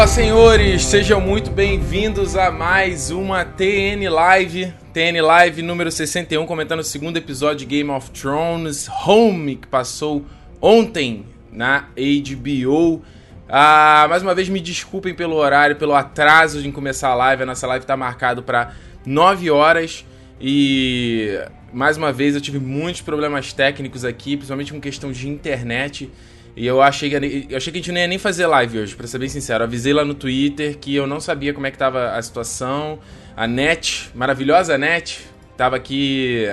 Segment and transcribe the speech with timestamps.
[0.00, 6.80] Olá, senhores, sejam muito bem-vindos a mais uma TN Live, TN Live número 61, comentando
[6.80, 10.24] o segundo episódio de Game of Thrones Home, que passou
[10.58, 13.02] ontem na HBO.
[13.46, 17.42] Ah, mais uma vez, me desculpem pelo horário, pelo atraso de começar a live.
[17.42, 18.72] A nossa live está marcado para
[19.04, 20.06] 9 horas
[20.40, 21.38] e
[21.74, 26.10] mais uma vez eu tive muitos problemas técnicos aqui, principalmente com questão de internet.
[26.56, 28.94] E eu achei que, eu achei que a gente não ia nem fazer live hoje,
[28.94, 29.64] pra ser bem sincero.
[29.64, 32.98] Avisei lá no Twitter que eu não sabia como é que tava a situação.
[33.36, 35.26] A net, maravilhosa net,
[35.56, 36.44] tava aqui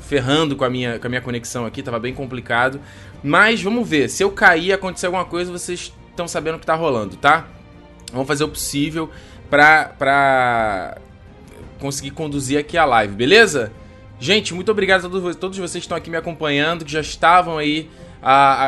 [0.00, 2.80] ferrando com a, minha, com a minha conexão aqui, tava bem complicado.
[3.22, 6.74] Mas vamos ver, se eu cair acontecer alguma coisa, vocês estão sabendo o que tá
[6.74, 7.46] rolando, tá?
[8.12, 9.10] Vamos fazer o possível
[9.48, 10.98] pra, pra
[11.78, 13.72] conseguir conduzir aqui a live, beleza?
[14.20, 17.58] Gente, muito obrigado a todos, todos vocês que estão aqui me acompanhando, que já estavam
[17.58, 17.90] aí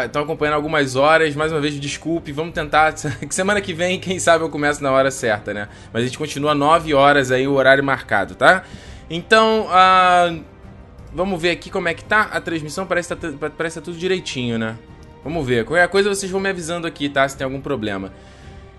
[0.05, 1.35] estão acompanhando algumas horas.
[1.35, 2.33] Mais uma vez, desculpe.
[2.33, 2.95] Vamos tentar.
[3.27, 5.69] Que semana que vem, quem sabe eu começo na hora certa, né?
[5.93, 8.65] Mas a gente continua 9 horas aí, o horário marcado, tá?
[9.09, 10.45] Então, uh,
[11.13, 12.87] vamos ver aqui como é que tá a transmissão.
[12.87, 14.77] Parece que tá, parece que tá tudo direitinho, né?
[15.25, 15.65] Vamos ver.
[15.65, 17.29] Qualquer coisa vocês vão me avisando aqui, tá?
[17.29, 18.13] Se tem algum problema.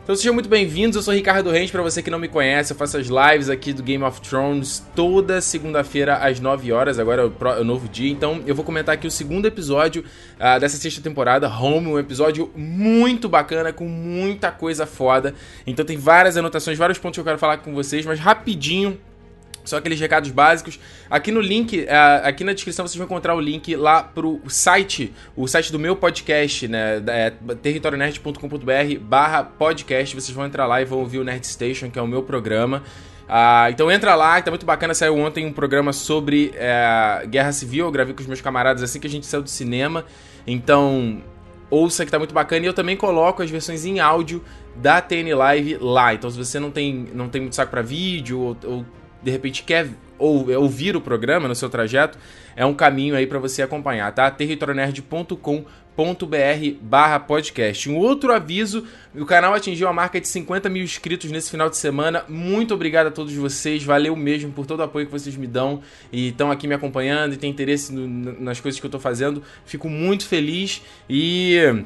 [0.08, 2.78] Então sejam muito bem-vindos, eu sou Ricardo Reis, para você que não me conhece, eu
[2.78, 7.26] faço as lives aqui do Game of Thrones toda segunda-feira às 9 horas, agora é
[7.26, 10.06] é o, novo dia, então eu vou comentar aqui o segundo episódio
[10.40, 15.36] uh, dessa sexta temporada, Home, um episódio muito bacana, com muita coisa foda,
[15.68, 18.98] então tem várias anotações, vários pontos que eu quero falar com vocês, mas rapidinho,
[19.68, 20.80] só aqueles recados básicos.
[21.10, 25.14] Aqui no link, é, aqui na descrição vocês vão encontrar o link lá pro site,
[25.36, 27.04] o site do meu podcast, né?
[27.08, 30.16] É, territorionerd.com.br barra podcast.
[30.16, 32.84] Vocês vão entrar lá e vão ouvir o Nerd Station, que é o meu programa.
[33.30, 34.94] Ah, então entra lá, que tá muito bacana.
[34.94, 37.86] Saiu ontem um programa sobre é, guerra civil.
[37.86, 40.06] Eu gravei com os meus camaradas assim que a gente saiu do cinema.
[40.46, 41.22] Então,
[41.70, 42.66] ouça que tá muito bacana.
[42.66, 44.42] E eu também coloco as versões em áudio
[44.76, 46.14] da TN Live lá.
[46.14, 48.86] Então, se você não tem, não tem muito saco para vídeo ou, ou
[49.28, 52.18] de repente quer ou, ouvir o programa no seu trajeto,
[52.56, 54.32] é um caminho aí para você acompanhar, tá?
[54.32, 55.66] territorionerd.com.br
[56.82, 57.90] barra podcast.
[57.90, 61.76] Um outro aviso, o canal atingiu a marca de 50 mil inscritos nesse final de
[61.76, 62.24] semana.
[62.30, 65.82] Muito obrigado a todos vocês, valeu mesmo por todo o apoio que vocês me dão
[66.10, 68.08] e estão aqui me acompanhando e têm interesse no,
[68.40, 69.44] nas coisas que eu tô fazendo.
[69.66, 71.84] Fico muito feliz e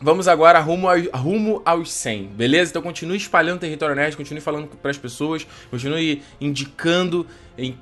[0.00, 2.70] Vamos agora rumo, ao, rumo aos 100, beleza?
[2.70, 7.26] Então continue espalhando Território Nerd, continue falando para as pessoas, continue indicando,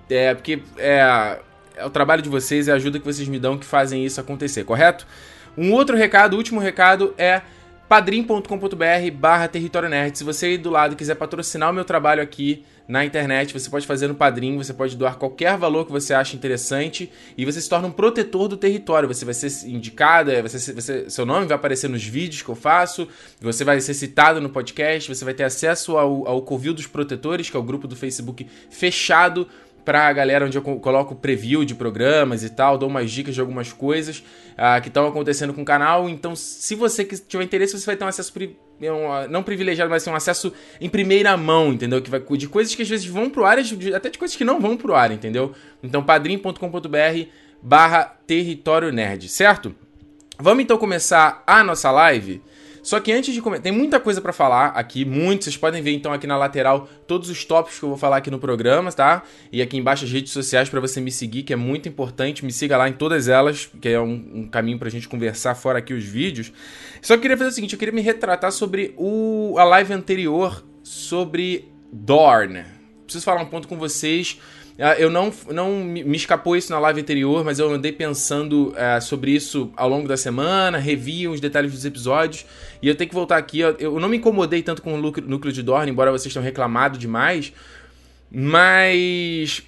[0.09, 1.39] é, porque é,
[1.77, 4.19] é o trabalho de vocês, é a ajuda que vocês me dão que fazem isso
[4.19, 5.07] acontecer, correto?
[5.59, 7.43] Um outro recado, último recado é
[7.89, 10.19] padrim.com.br barra Território Nerd.
[10.19, 13.87] Se você aí do lado quiser patrocinar o meu trabalho aqui na internet, você pode
[13.87, 17.69] fazer no Padrim, você pode doar qualquer valor que você acha interessante e você se
[17.69, 19.09] torna um protetor do território.
[19.09, 22.55] Você vai ser indicado, é, você, você, seu nome vai aparecer nos vídeos que eu
[22.55, 23.09] faço,
[23.41, 27.51] você vai ser citado no podcast, você vai ter acesso ao, ao Covil dos Protetores,
[27.51, 29.49] que é o grupo do Facebook fechado
[29.87, 33.73] pra galera onde eu coloco preview de programas e tal, dou umas dicas de algumas
[33.73, 36.09] coisas uh, que estão acontecendo com o canal.
[36.09, 40.03] Então, se você tiver interesse, você vai ter um acesso pri um, não privilegiado, mas
[40.03, 42.03] assim, um acesso em primeira mão, entendeu?
[42.03, 43.59] Que vai de coisas que às vezes vão pro ar,
[43.95, 45.55] até de coisas que não vão pro ar, entendeu?
[45.81, 47.29] Então, padrim.com.br
[47.63, 49.73] barra território nerd, certo?
[50.37, 52.43] Vamos então começar a nossa live.
[52.87, 55.43] Só que antes de começar, tem muita coisa para falar aqui, muito.
[55.43, 58.31] Vocês podem ver então aqui na lateral todos os tópicos que eu vou falar aqui
[58.31, 59.25] no programa, tá?
[59.51, 62.45] E aqui embaixo as redes sociais para você me seguir, que é muito importante.
[62.45, 65.81] Me siga lá em todas elas, que é um, um caminho pra gente conversar fora
[65.81, 66.53] aqui os vídeos.
[67.03, 71.69] Só queria fazer o seguinte, eu queria me retratar sobre o, a live anterior sobre
[71.93, 72.63] Dorn.
[73.03, 74.39] Preciso falar um ponto com vocês
[74.99, 79.31] eu não, não me escapou isso na live anterior, mas eu andei pensando uh, sobre
[79.31, 82.45] isso ao longo da semana, revi os detalhes dos episódios,
[82.83, 83.61] e eu tenho que voltar aqui.
[83.61, 87.55] Eu não me incomodei tanto com o núcleo de Dorne, embora vocês tenham reclamado demais,
[88.31, 89.63] mas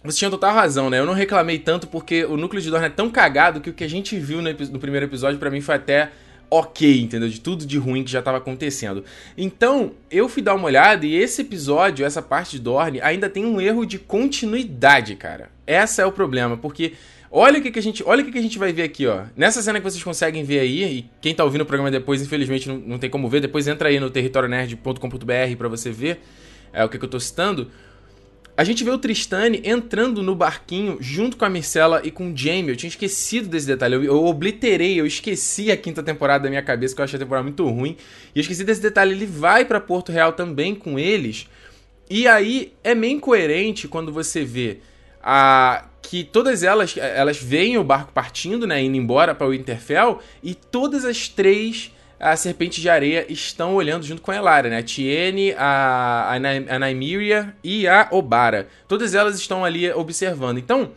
[0.00, 1.00] vocês tinham total razão, né?
[1.00, 3.82] Eu não reclamei tanto porque o núcleo de Dorne é tão cagado que o que
[3.82, 6.12] a gente viu no, no primeiro episódio para mim foi até
[6.50, 7.28] ok, entendeu?
[7.28, 9.04] De tudo de ruim que já estava acontecendo.
[9.36, 13.44] Então, eu fui dar uma olhada e esse episódio, essa parte de Dorne, ainda tem
[13.44, 15.50] um erro de continuidade, cara.
[15.66, 16.92] Essa é o problema, porque
[17.30, 19.06] olha o que, que a gente, olha o que, que a gente vai ver aqui,
[19.06, 19.24] ó.
[19.36, 22.68] Nessa cena que vocês conseguem ver aí, e quem tá ouvindo o programa depois, infelizmente
[22.68, 26.20] não, não tem como ver, depois entra aí no territorionerd.com.br para você ver
[26.76, 27.70] é o que, que eu tô citando.
[28.56, 32.36] A gente vê o Tristane entrando no barquinho junto com a Myrcella e com o
[32.36, 32.70] Jaime.
[32.70, 33.96] Eu tinha esquecido desse detalhe.
[33.96, 37.20] Eu, eu, obliterei, eu esqueci a quinta temporada da minha cabeça, que eu achei a
[37.20, 37.98] temporada muito ruim.
[38.34, 39.12] E eu esqueci desse detalhe.
[39.12, 41.46] Ele vai para Porto Real também com eles.
[42.08, 44.78] E aí é meio incoerente quando você vê
[45.22, 50.20] a que todas elas elas veem o barco partindo, né, indo embora para o Winterfell
[50.40, 54.78] e todas as três a Serpente de Areia estão olhando junto com a Elara, né?
[54.78, 58.68] A Tiene, a, a, Nymeria e a Obara.
[58.88, 60.58] Todas elas estão ali observando.
[60.58, 60.92] Então,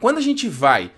[0.00, 0.90] quando a gente vai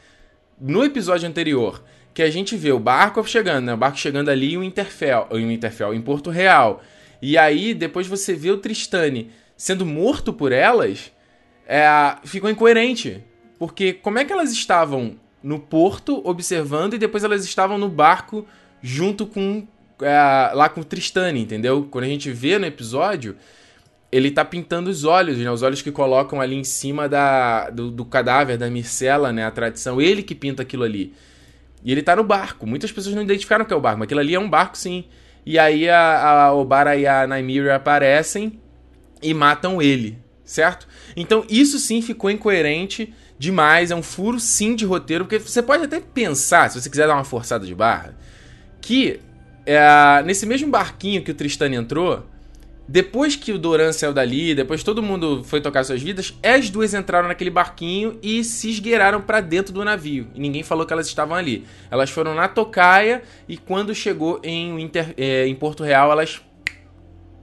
[0.61, 1.85] no episódio anterior,
[2.15, 3.75] que a gente vê o barco chegando, né?
[3.75, 6.83] O barco chegando ali em Winterfell, em Winterfell, em Porto Real.
[7.21, 11.13] E aí, depois você vê o Tristane sendo morto por elas,
[11.67, 13.23] é, ficou incoerente.
[13.59, 18.47] Porque como é que elas estavam no porto observando e depois elas estavam no barco
[18.83, 19.67] junto com
[20.01, 21.87] é, lá com o Tristane, entendeu?
[21.91, 23.37] Quando a gente vê no episódio,
[24.11, 25.51] ele tá pintando os olhos, né?
[25.51, 29.45] Os olhos que colocam ali em cima da, do, do cadáver da Mircela, né?
[29.45, 31.15] A tradição, ele que pinta aquilo ali.
[31.85, 32.67] E ele tá no barco.
[32.67, 35.05] Muitas pessoas não identificaram que é o barco, mas aquilo ali é um barco sim.
[35.45, 38.61] E aí a, a Obara e a Nymeria aparecem
[39.23, 40.87] e matam ele, certo?
[41.17, 45.83] Então isso sim ficou incoerente demais, é um furo sim de roteiro, porque você pode
[45.83, 48.17] até pensar, se você quiser dar uma forçada de barra,
[48.83, 49.21] que
[49.65, 52.27] é, nesse mesmo barquinho que o Tristan entrou,
[52.87, 56.93] depois que o Doran saiu dali, depois todo mundo foi tocar suas vidas, as duas
[56.93, 60.27] entraram naquele barquinho e se esgueiraram para dentro do navio.
[60.35, 61.65] E ninguém falou que elas estavam ali.
[61.91, 66.43] Elas foram na tocaia e quando chegou em, Inter, é, em Porto Real, elas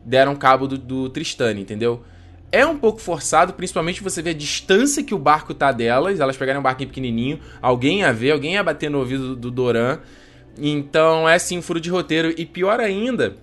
[0.05, 1.11] deram cabo do, do
[1.57, 2.03] entendeu?
[2.51, 6.19] É um pouco forçado, principalmente você vê a distância que o barco tá delas.
[6.19, 9.51] Elas pegaram um barquinho pequenininho, alguém ia ver, alguém ia bater no ouvido do, do
[9.51, 9.99] Doran.
[10.57, 12.33] Então é sim um furo de roteiro.
[12.37, 13.37] E pior ainda,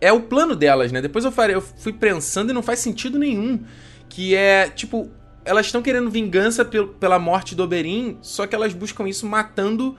[0.00, 1.00] é o plano delas, né?
[1.00, 3.60] Depois eu, eu fui pensando e não faz sentido nenhum.
[4.08, 5.10] Que é, tipo,
[5.44, 9.96] elas estão querendo vingança pela morte do Oberyn, só que elas buscam isso matando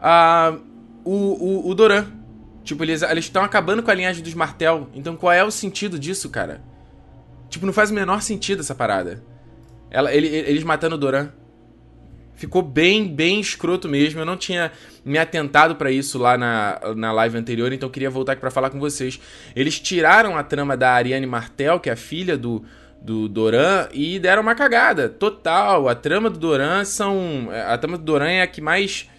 [0.00, 0.56] a,
[1.04, 2.06] o, o, o Doran.
[2.64, 4.88] Tipo, eles estão acabando com a linhagem dos Martel.
[4.94, 6.62] Então qual é o sentido disso, cara?
[7.48, 9.22] Tipo, não faz o menor sentido essa parada.
[9.90, 11.30] Ela, ele, eles matando o Doran.
[12.38, 14.20] Ficou bem, bem escroto mesmo.
[14.20, 14.70] Eu não tinha
[15.04, 18.70] me atentado para isso lá na, na live anterior, então queria voltar aqui pra falar
[18.70, 19.20] com vocês.
[19.56, 22.64] Eles tiraram a trama da Ariane Martel, que é a filha do,
[23.02, 25.88] do Doran, e deram uma cagada total.
[25.88, 27.48] A trama do Doran são.
[27.66, 29.10] A trama do Doran é a que mais.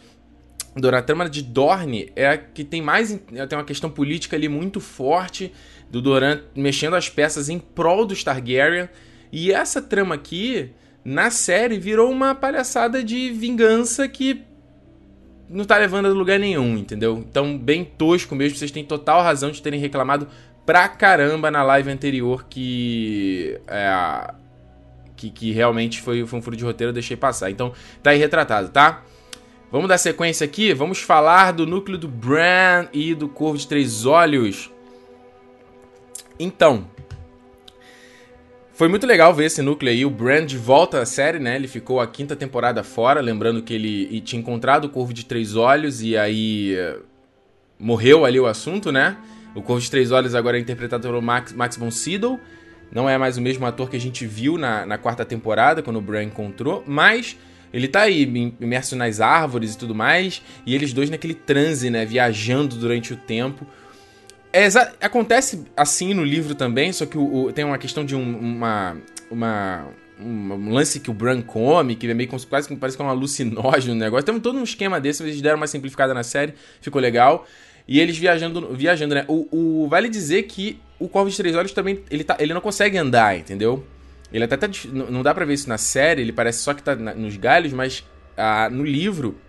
[0.82, 3.10] A trama de Dorne é a que tem mais.
[3.10, 5.52] Tem uma questão política ali muito forte.
[5.92, 8.88] Do Doran mexendo as peças em prol do Targaryen.
[9.30, 10.72] E essa trama aqui
[11.04, 14.44] na série virou uma palhaçada de vingança que
[15.50, 17.26] não tá levando a lugar nenhum, entendeu?
[17.28, 20.28] Então, bem tosco mesmo, vocês têm total razão de terem reclamado
[20.66, 23.60] pra caramba na live anterior que.
[23.68, 24.34] É,
[25.16, 27.50] que, que realmente foi, foi um furo de roteiro, eu deixei passar.
[27.50, 29.04] Então, tá aí retratado, tá?
[29.72, 30.74] Vamos dar sequência aqui?
[30.74, 34.72] Vamos falar do núcleo do Bran e do Corvo de Três Olhos.
[36.40, 36.88] Então,
[38.80, 40.06] foi muito legal ver esse núcleo aí.
[40.06, 41.58] O Brand volta à série, né?
[41.58, 45.54] Ele ficou a quinta temporada fora, lembrando que ele tinha encontrado o Corvo de Três
[45.58, 47.04] Olhos e aí uh,
[47.78, 49.18] morreu ali o assunto, né?
[49.54, 52.40] O Corvo de Três Olhos agora é interpretado pelo Max, Max von Sydow.
[52.90, 55.98] Não é mais o mesmo ator que a gente viu na, na quarta temporada, quando
[55.98, 57.36] o Bran encontrou, mas
[57.74, 58.24] ele tá aí
[58.62, 62.06] imerso nas árvores e tudo mais, e eles dois naquele transe, né?
[62.06, 63.68] Viajando durante o tempo.
[64.52, 64.68] É,
[65.02, 68.98] acontece assim no livro também, só que o, o, tem uma questão de um, uma,
[69.30, 69.88] uma,
[70.20, 73.10] um lance que o Bran come, que é meio quase que parece que é um
[73.10, 74.26] alucinógeno o negócio.
[74.26, 77.48] Tem todo um esquema desse, eles deram uma simplificada na série, ficou legal.
[77.88, 79.26] E eles viajando, viajando né?
[79.28, 82.62] O, o, vale dizer que o Corvo de Três Olhos também, ele, tá, ele não
[82.62, 83.86] consegue andar, entendeu?
[84.32, 86.96] Ele até tá, não dá pra ver isso na série, ele parece só que tá
[86.96, 88.04] na, nos galhos, mas
[88.38, 89.40] ah, no livro,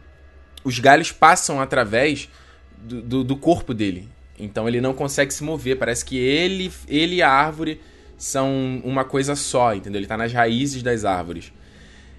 [0.64, 2.30] os galhos passam através
[2.78, 4.08] do, do, do corpo dele.
[4.40, 5.76] Então ele não consegue se mover.
[5.76, 7.80] Parece que ele, ele e a árvore
[8.16, 9.98] são uma coisa só, entendeu?
[9.98, 11.52] Ele tá nas raízes das árvores.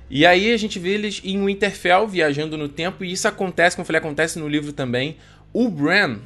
[0.09, 3.83] E aí a gente vê eles em Winterfell viajando no tempo, e isso acontece, como
[3.83, 5.15] eu falei, acontece no livro também.
[5.53, 6.17] O Bran,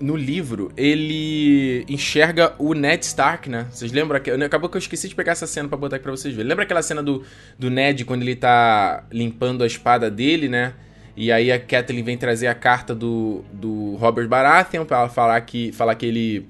[0.00, 3.66] no livro, ele enxerga o Ned Stark, né?
[3.70, 4.20] Vocês lembram?
[4.44, 6.48] Acabou que eu esqueci de pegar essa cena para botar aqui pra vocês verem.
[6.48, 7.22] Lembra aquela cena do,
[7.56, 10.74] do Ned quando ele tá limpando a espada dele, né?
[11.20, 15.40] E aí a Kathleen vem trazer a carta do, do Robert Baratheon pra ela falar
[15.40, 16.46] que, falar que ele.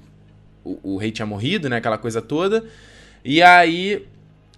[0.63, 1.79] O, o rei tinha morrido, né?
[1.79, 2.63] Aquela coisa toda.
[3.25, 4.07] E aí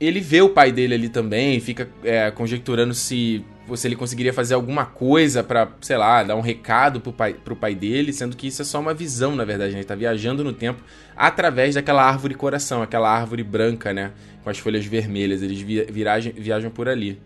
[0.00, 3.44] ele vê o pai dele ali também, fica é, conjecturando se,
[3.76, 7.54] se ele conseguiria fazer alguma coisa para sei lá, dar um recado pro pai, pro
[7.54, 9.78] pai dele, sendo que isso é só uma visão, na verdade, né?
[9.78, 10.82] Ele tá viajando no tempo
[11.16, 14.10] através daquela árvore coração, aquela árvore branca, né?
[14.42, 15.40] Com as folhas vermelhas.
[15.40, 17.16] Eles vi, viragem, viajam por ali.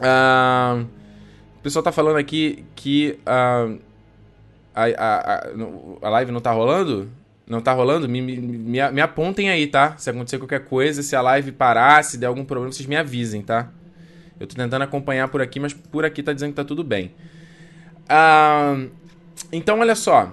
[0.00, 0.80] Ah.
[0.82, 1.05] Uh
[1.66, 3.76] pessoal tá falando aqui que uh,
[4.72, 5.46] a, a, a,
[6.00, 7.10] a live não tá rolando.
[7.44, 8.08] Não tá rolando?
[8.08, 9.96] Me, me, me, apontem aí, tá?
[9.96, 13.42] Se acontecer qualquer coisa, se a live parar, se der algum problema, vocês me avisem,
[13.42, 13.68] tá?
[14.38, 17.12] Eu tô tentando acompanhar por aqui, mas por aqui tá dizendo que tá tudo bem.
[18.04, 18.88] Uh,
[19.50, 20.32] então, olha só.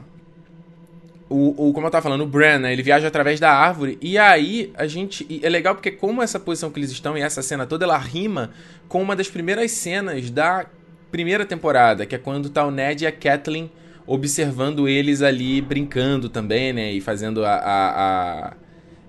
[1.29, 2.73] o, o, como eu tava falando, o Bran, né?
[2.73, 3.97] Ele viaja através da árvore.
[3.99, 5.39] E aí, a gente.
[5.41, 8.51] é legal porque, como essa posição que eles estão e essa cena toda, ela rima
[8.87, 10.67] com uma das primeiras cenas da
[11.13, 13.71] primeira temporada, que é quando tá o Ned e a Kathleen
[14.07, 16.91] observando eles ali brincando também, né?
[16.91, 17.53] E fazendo a.
[17.53, 18.53] a, a...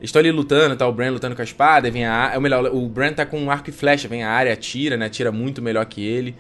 [0.03, 2.33] Estão ali lutando, tá o Bran lutando com a espada, vem a.
[2.35, 4.99] É o melhor, o Bran tá com um arco e flecha, vem a área, atira,
[4.99, 5.07] né?
[5.07, 6.37] Atira muito melhor que ele.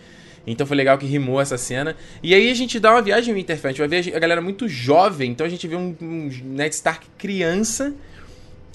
[0.46, 1.96] Então foi legal que rimou essa cena.
[2.22, 3.70] E aí a gente dá uma viagem no Winterfell.
[3.70, 5.30] A gente vai ver a galera muito jovem.
[5.30, 7.94] Então a gente vê um, um Ned Stark criança.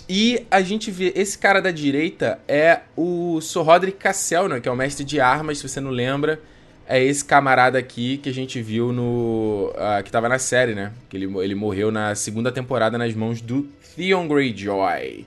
[0.10, 4.68] E a gente vê esse cara da direita é o Sir Roderick Cassel, né, que
[4.68, 6.42] é o mestre de armas, se você não lembra.
[6.92, 9.72] É esse camarada aqui que a gente viu no.
[9.76, 10.92] Uh, que tava na série, né?
[11.08, 15.24] Que ele, ele morreu na segunda temporada nas mãos do Theon Greyjoy.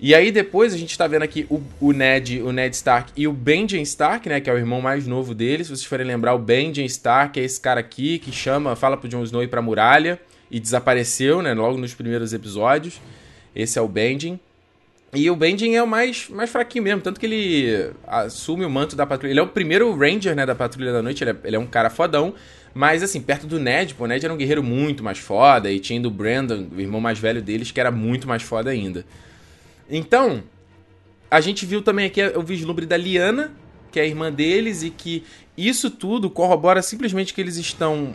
[0.00, 3.28] E aí depois a gente tá vendo aqui o, o, Ned, o Ned Stark e
[3.28, 5.62] o Benjen Stark, né, que é o irmão mais novo dele.
[5.62, 9.08] Se vocês forem lembrar, o Benjen Stark é esse cara aqui que chama, fala pro
[9.08, 10.18] Jon Snow ir pra muralha
[10.50, 13.00] e desapareceu, né, logo nos primeiros episódios.
[13.54, 14.40] Esse é o Benjen.
[15.12, 18.94] E o Benjen é o mais, mais fraquinho mesmo, tanto que ele assume o manto
[18.94, 19.32] da patrulha.
[19.32, 21.66] Ele é o primeiro Ranger, né, da Patrulha da Noite, ele é, ele é um
[21.66, 22.32] cara fodão.
[22.72, 25.80] Mas, assim, perto do Ned, pô, o Ned era um guerreiro muito mais foda, e
[25.80, 29.04] tinha ainda o Brandon, o irmão mais velho deles, que era muito mais foda ainda.
[29.90, 30.44] Então,
[31.28, 33.52] a gente viu também aqui o vislumbre da Liana,
[33.90, 35.24] que é a irmã deles, e que
[35.56, 38.14] isso tudo corrobora simplesmente que eles estão.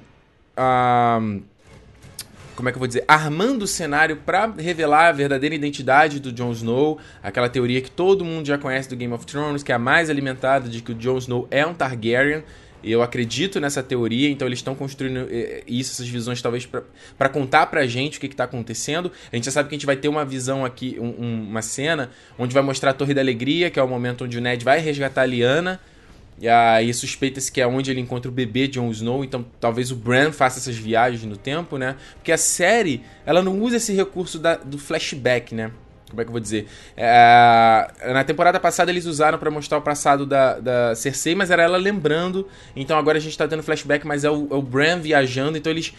[0.55, 1.19] Ah,
[2.55, 3.03] como é que eu vou dizer?
[3.07, 8.24] Armando o cenário para revelar a verdadeira identidade do Jon Snow, aquela teoria que todo
[8.24, 10.95] mundo já conhece do Game of Thrones, que é a mais alimentada de que o
[10.95, 12.43] Jon Snow é um Targaryen.
[12.83, 16.67] Eu acredito nessa teoria, então eles estão construindo eh, isso, essas visões, talvez
[17.17, 19.12] para contar pra gente o que, está acontecendo.
[19.31, 22.12] A gente já sabe que a gente vai ter uma visão aqui, um, uma cena,
[22.38, 24.79] onde vai mostrar a Torre da Alegria, que é o momento onde o Ned vai
[24.79, 25.79] resgatar a Lyanna.
[26.39, 29.95] E aí suspeita-se que é onde ele encontra o bebê Jon Snow, então talvez o
[29.95, 31.95] Bran faça essas viagens no tempo, né?
[32.15, 35.71] Porque a série, ela não usa esse recurso da, do flashback, né?
[36.09, 36.67] Como é que eu vou dizer?
[36.95, 41.63] É, na temporada passada eles usaram para mostrar o passado da, da Cersei, mas era
[41.63, 42.47] ela lembrando.
[42.75, 45.57] Então agora a gente tá tendo flashback, mas é o, é o Bran viajando.
[45.57, 45.93] Então eles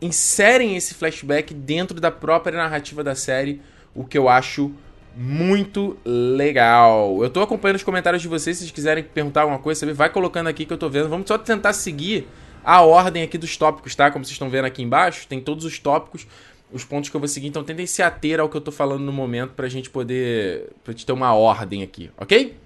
[0.00, 3.60] inserem esse flashback dentro da própria narrativa da série,
[3.94, 4.72] o que eu acho
[5.16, 7.22] muito legal.
[7.22, 10.48] Eu tô acompanhando os comentários de vocês, se vocês quiserem perguntar alguma coisa, vai colocando
[10.48, 11.08] aqui que eu tô vendo.
[11.08, 12.26] Vamos só tentar seguir
[12.64, 14.10] a ordem aqui dos tópicos, tá?
[14.10, 16.26] Como vocês estão vendo aqui embaixo, tem todos os tópicos
[16.72, 17.48] os pontos que eu vou seguir.
[17.48, 20.70] Então tentem se ater ao que eu tô falando no momento pra gente poder.
[20.82, 22.56] pra gente ter uma ordem aqui, ok?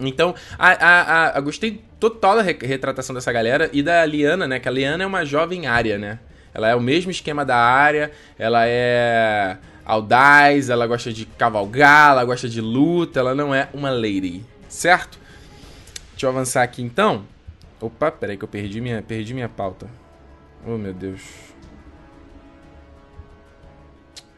[0.00, 4.58] Então, a, a, a, a gostei total da retratação dessa galera e da Liana, né?
[4.58, 6.18] Que a Liana é uma jovem área, né?
[6.52, 12.24] Ela é o mesmo esquema da área, ela é audaz, ela gosta de cavalgar, ela
[12.24, 15.18] gosta de luta, ela não é uma lady, certo?
[16.12, 17.26] Deixa eu avançar aqui então.
[17.80, 19.88] Opa, peraí que eu perdi minha, perdi minha pauta.
[20.66, 21.22] Oh, meu Deus.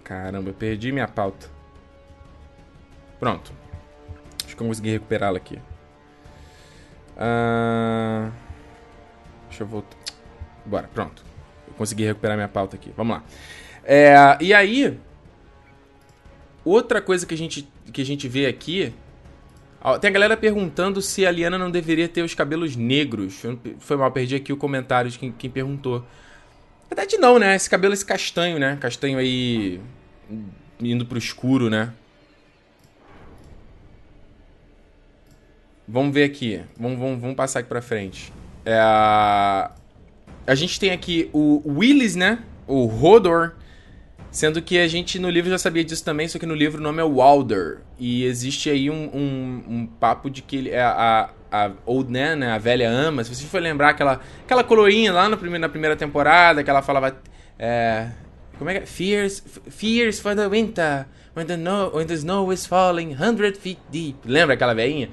[0.02, 1.48] Caramba, eu perdi minha pauta.
[3.20, 3.52] Pronto.
[4.44, 5.58] Acho que eu consegui recuperá-la aqui.
[7.16, 8.32] Uh...
[9.48, 9.96] Deixa eu voltar.
[10.64, 11.24] Bora, pronto.
[11.66, 12.92] Eu consegui recuperar minha pauta aqui.
[12.96, 13.22] Vamos lá.
[13.84, 14.98] É, e aí,
[16.66, 18.92] outra coisa que a gente, que a gente vê aqui.
[20.00, 23.40] Tem a galera perguntando se a Liana não deveria ter os cabelos negros.
[23.78, 26.00] Foi mal, perdi aqui o comentário de quem, quem perguntou.
[26.90, 27.54] Na verdade, não, né?
[27.54, 28.76] Esse cabelo, esse castanho, né?
[28.80, 29.80] Castanho aí.
[30.80, 31.92] indo pro escuro, né?
[35.86, 36.60] Vamos ver aqui.
[36.76, 38.32] Vamos, vamos, vamos passar aqui pra frente.
[38.64, 42.40] É, a gente tem aqui o Willis, né?
[42.66, 43.52] O Rodor.
[44.36, 46.82] Sendo que a gente no livro já sabia disso também, só que no livro o
[46.82, 47.78] nome é Walder.
[47.98, 52.36] E existe aí um, um, um papo de que ele é a, a Old Nan,
[52.36, 55.70] né, a velha ama, se você for lembrar aquela, aquela colorinha lá no primeiro, na
[55.70, 57.16] primeira temporada, que ela falava.
[57.58, 58.08] É,
[58.58, 58.86] como é que é?
[58.86, 63.80] Fears, fears for the winter, when the, no, when the snow is falling hundred feet
[63.90, 64.18] deep.
[64.26, 65.08] Lembra aquela velhinha?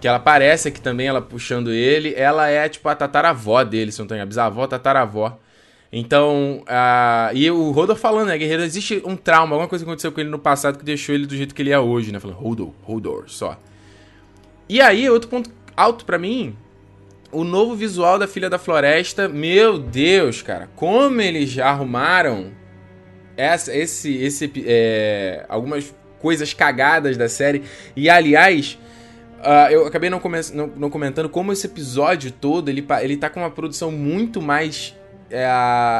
[0.00, 2.14] Que ela parece aqui também, ela puxando ele.
[2.16, 5.38] Ela é tipo a tataravó dele, se não tem a bisavó, tataravó.
[5.98, 10.12] Então, uh, e o Rodor falando, né, guerreiro, existe um trauma, alguma coisa que aconteceu
[10.12, 12.20] com ele no passado que deixou ele do jeito que ele é hoje, né?
[12.20, 13.58] Falando, Rodor, Rodor, só.
[14.68, 16.54] E aí, outro ponto alto para mim,
[17.32, 22.50] o novo visual da Filha da Floresta, meu Deus, cara, como eles já arrumaram
[23.34, 27.62] essa, esse, esse, é, algumas coisas cagadas da série.
[27.96, 28.78] E aliás,
[29.38, 30.20] uh, eu acabei não,
[30.52, 34.94] não, não, comentando como esse episódio todo ele, ele tá com uma produção muito mais
[35.30, 35.46] é,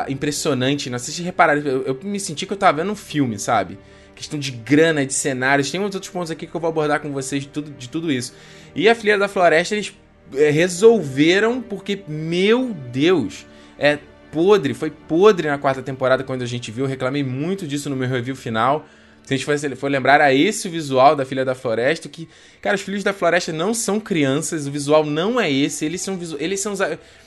[0.08, 0.90] impressionante.
[0.90, 3.78] Não sei se repararam, eu, eu me senti que eu tava vendo um filme, sabe?
[4.14, 5.70] Questão de grana, de cenários.
[5.70, 8.34] Tem outros pontos aqui que eu vou abordar com vocês de tudo, de tudo isso.
[8.74, 9.94] E a Filha da Floresta, eles
[10.34, 13.46] é, resolveram, porque, meu Deus,
[13.78, 13.98] é
[14.32, 16.86] podre, foi podre na quarta temporada quando a gente viu.
[16.86, 18.86] Reclamei muito disso no meu review final.
[19.24, 22.28] Se a gente for, for lembrar, a esse o visual da Filha da Floresta, que,
[22.62, 26.16] cara, os Filhos da Floresta não são crianças, o visual não é esse, eles são,
[26.38, 26.74] eles são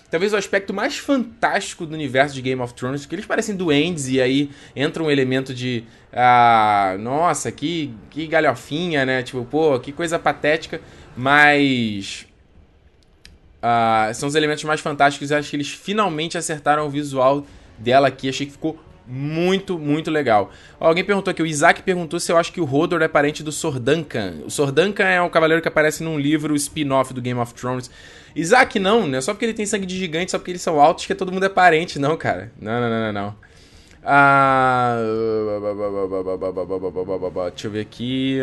[0.09, 4.07] talvez o aspecto mais fantástico do universo de Game of Thrones, porque eles parecem duendes
[4.07, 9.91] e aí entra um elemento de, ah, nossa, que, que galhofinha, né, tipo, pô, que
[9.91, 10.81] coisa patética,
[11.15, 12.25] mas...
[13.59, 17.45] Uh, são os elementos mais fantásticos e acho que eles finalmente acertaram o visual
[17.77, 18.29] dela aqui.
[18.29, 20.51] Achei que ficou muito, muito legal.
[20.79, 23.51] Alguém perguntou aqui, o Isaac perguntou se eu acho que o Hodor é parente do
[23.51, 24.35] Sorduncan.
[24.45, 27.89] O Sorduncan é um cavaleiro que aparece num livro spin-off do Game of Thrones.
[28.35, 30.79] Isaac não, não é só porque ele tem sangue de gigante, só porque eles são
[30.79, 32.51] altos que todo mundo é parente, não, cara.
[32.61, 33.35] Não, não, não, não, não.
[34.03, 34.95] Ah...
[37.51, 38.37] Deixa eu ver aqui.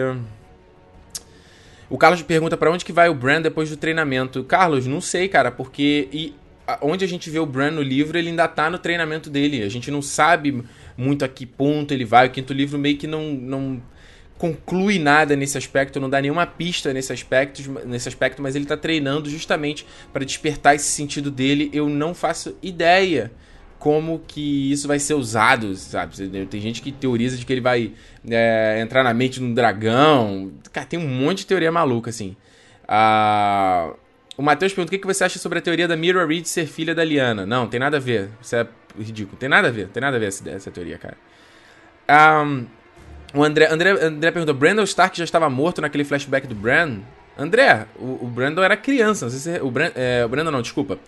[1.89, 4.43] O Carlos pergunta para onde que vai o Bran depois do treinamento.
[4.43, 6.35] Carlos, não sei, cara, porque e
[6.83, 9.63] onde a gente vê o Bran no livro, ele ainda tá no treinamento dele.
[9.63, 10.65] A gente não sabe
[10.97, 12.27] muito a que ponto ele vai.
[12.27, 13.83] O quinto livro meio que não, não
[14.37, 18.77] conclui nada nesse aspecto, não dá nenhuma pista nesse aspecto, nesse aspecto mas ele tá
[18.77, 21.71] treinando justamente para despertar esse sentido dele.
[21.73, 23.31] Eu não faço ideia
[23.79, 26.17] como que isso vai ser usado, sabe?
[26.47, 27.93] Tem gente que teoriza de que ele vai
[28.29, 30.53] é, entrar na mente de um dragão.
[30.73, 32.35] Cara, tem um monte de teoria maluca, assim.
[32.89, 33.93] Ah...
[33.93, 34.06] Uh
[34.37, 36.95] o Matheus pergunta o que você acha sobre a teoria da Mira Reed ser filha
[36.95, 37.47] da Liana.
[37.47, 38.29] Não, tem nada a ver.
[38.41, 38.67] Isso é
[38.99, 39.37] ridículo.
[39.39, 39.89] Tem nada a ver.
[39.89, 41.17] Tem nada a ver essa, essa teoria, cara.
[42.45, 42.67] Um,
[43.35, 47.01] o André, André, André perguntou: Brandon Stark já estava morto naquele flashback do Bran?
[47.39, 49.27] André, o, o Brandon era criança.
[49.27, 49.63] Não sei se.
[49.63, 50.99] O, Bran, é, o Brandon não, desculpa.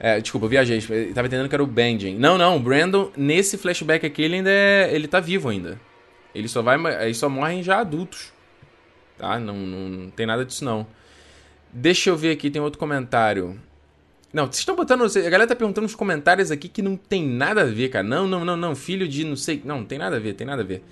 [0.00, 0.78] É, desculpa, eu viajei.
[0.78, 2.16] Eu tava entendendo que era o Benjen.
[2.16, 4.90] Não, não, o Brandon, nesse flashback aqui, ele ainda é.
[4.92, 5.80] Ele tá vivo ainda.
[6.34, 6.76] Ele só vai.
[7.04, 8.32] Eles só morrem já adultos.
[9.16, 9.38] Tá?
[9.38, 10.86] Não, não, não tem nada disso, não.
[11.72, 13.58] Deixa eu ver aqui, tem outro comentário.
[14.32, 15.04] Não, vocês estão botando.
[15.04, 18.04] A galera tá perguntando nos comentários aqui que não tem nada a ver, cara.
[18.04, 18.76] Não, não, não, não.
[18.76, 19.62] Filho de não sei.
[19.64, 20.82] Não, tem nada a ver, tem nada a ver.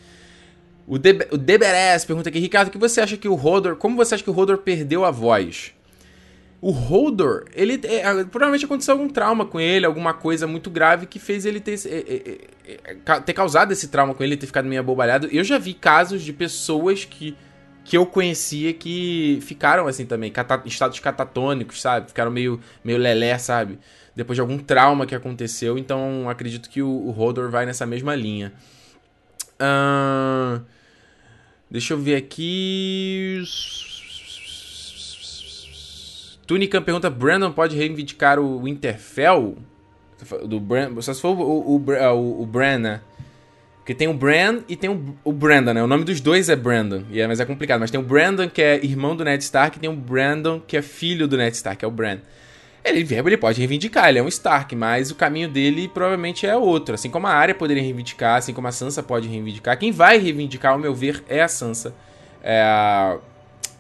[0.87, 3.77] O, De, o Deberes pergunta aqui, Ricardo, o que você acha que o Hodor.
[3.77, 5.73] Como você acha que o Hodor perdeu a voz?
[6.63, 7.79] O Hodor, ele.
[7.85, 11.79] É, provavelmente aconteceu algum trauma com ele, alguma coisa muito grave que fez ele ter,
[11.87, 15.29] é, é, é ter causado esse trauma com ele, ter ficado meio abobalhado.
[15.31, 17.37] Eu já vi casos de pessoas que
[17.87, 22.09] que eu conhecia que ficaram assim também, cata estados catatônicos, sabe?
[22.09, 23.79] Ficaram meio, meio lelé, sabe?
[24.15, 25.79] Depois de algum trauma que aconteceu.
[25.79, 28.53] Então acredito que o, o Hodor vai nessa mesma linha.
[29.61, 30.61] Uh,
[31.71, 33.41] deixa eu ver aqui.
[36.45, 39.59] Tunicam pergunta: Brandon pode reivindicar o Winterfell?
[40.45, 43.01] Do Brand, só se for o, o, o, o Bran, né?
[43.87, 45.81] Porque tem o Bran e tem o, o Brandon, né?
[45.81, 47.79] O nome dos dois é Brandon, e é, mas é complicado.
[47.79, 50.77] Mas tem o Brandon, que é irmão do Ned Stark, e tem o Brandon, que
[50.77, 52.19] é filho do Ned Stark, é o Bran.
[52.85, 56.97] Ele, ele pode reivindicar, ele é um Stark, mas o caminho dele provavelmente é outro.
[56.97, 59.79] Assim como a Arya poderia reivindicar, assim como a Sansa pode reivindicar.
[59.79, 61.95] Quem vai reivindicar, ao meu ver, é a Sansa.
[62.43, 63.17] É,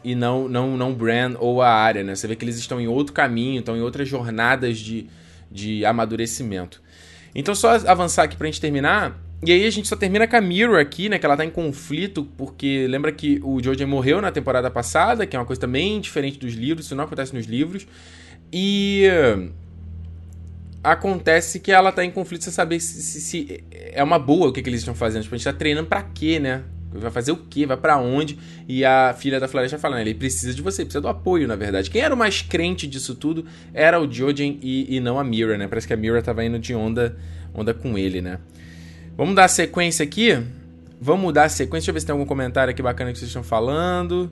[0.04, 2.14] e não não não Bran ou a Arya, né?
[2.14, 5.08] Você vê que eles estão em outro caminho, estão em outras jornadas de,
[5.50, 6.80] de amadurecimento.
[7.34, 9.25] Então, só avançar aqui pra gente terminar.
[9.46, 11.20] E aí a gente só termina com a Mirror aqui, né?
[11.20, 15.36] Que ela tá em conflito, porque lembra que o Jojen morreu na temporada passada, que
[15.36, 17.86] é uma coisa também diferente dos livros, isso não acontece nos livros.
[18.52, 19.04] E
[20.82, 24.52] acontece que ela tá em conflito sem saber se, se, se, é uma boa o
[24.52, 25.22] que, que eles estão fazendo.
[25.22, 26.64] Tipo, a gente tá treinando pra quê, né?
[26.92, 27.66] Vai fazer o quê?
[27.66, 28.36] Vai para onde?
[28.66, 31.88] E a filha da floresta falando, ele precisa de você, precisa do apoio, na verdade.
[31.88, 35.56] Quem era o mais crente disso tudo era o Jojen e, e não a Mira,
[35.56, 35.68] né?
[35.68, 37.16] Parece que a Mira tava indo de onda,
[37.54, 38.40] onda com ele, né?
[39.16, 40.38] Vamos dar sequência aqui?
[41.00, 41.80] Vamos dar sequência.
[41.80, 44.30] Deixa eu ver se tem algum comentário aqui bacana que vocês estão falando.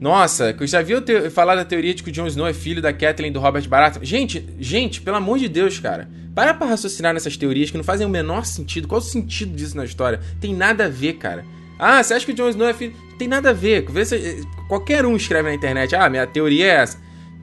[0.00, 2.92] Nossa, eu já viu falar da teoria de que o Jon Snow é filho da
[2.92, 4.04] Kathleen do Robert Baratheon?
[4.04, 6.08] Gente, gente, pelo amor de Deus, cara.
[6.34, 8.86] Para pra raciocinar nessas teorias que não fazem o menor sentido.
[8.86, 10.20] Qual o sentido disso na história?
[10.40, 11.44] Tem nada a ver, cara.
[11.78, 12.94] Ah, você acha que o Jon Snow é filho...
[13.18, 13.90] Tem nada a ver.
[13.90, 14.46] Vê se...
[14.68, 15.96] Qualquer um escreve na internet.
[15.96, 16.98] Ah, minha teoria é essa.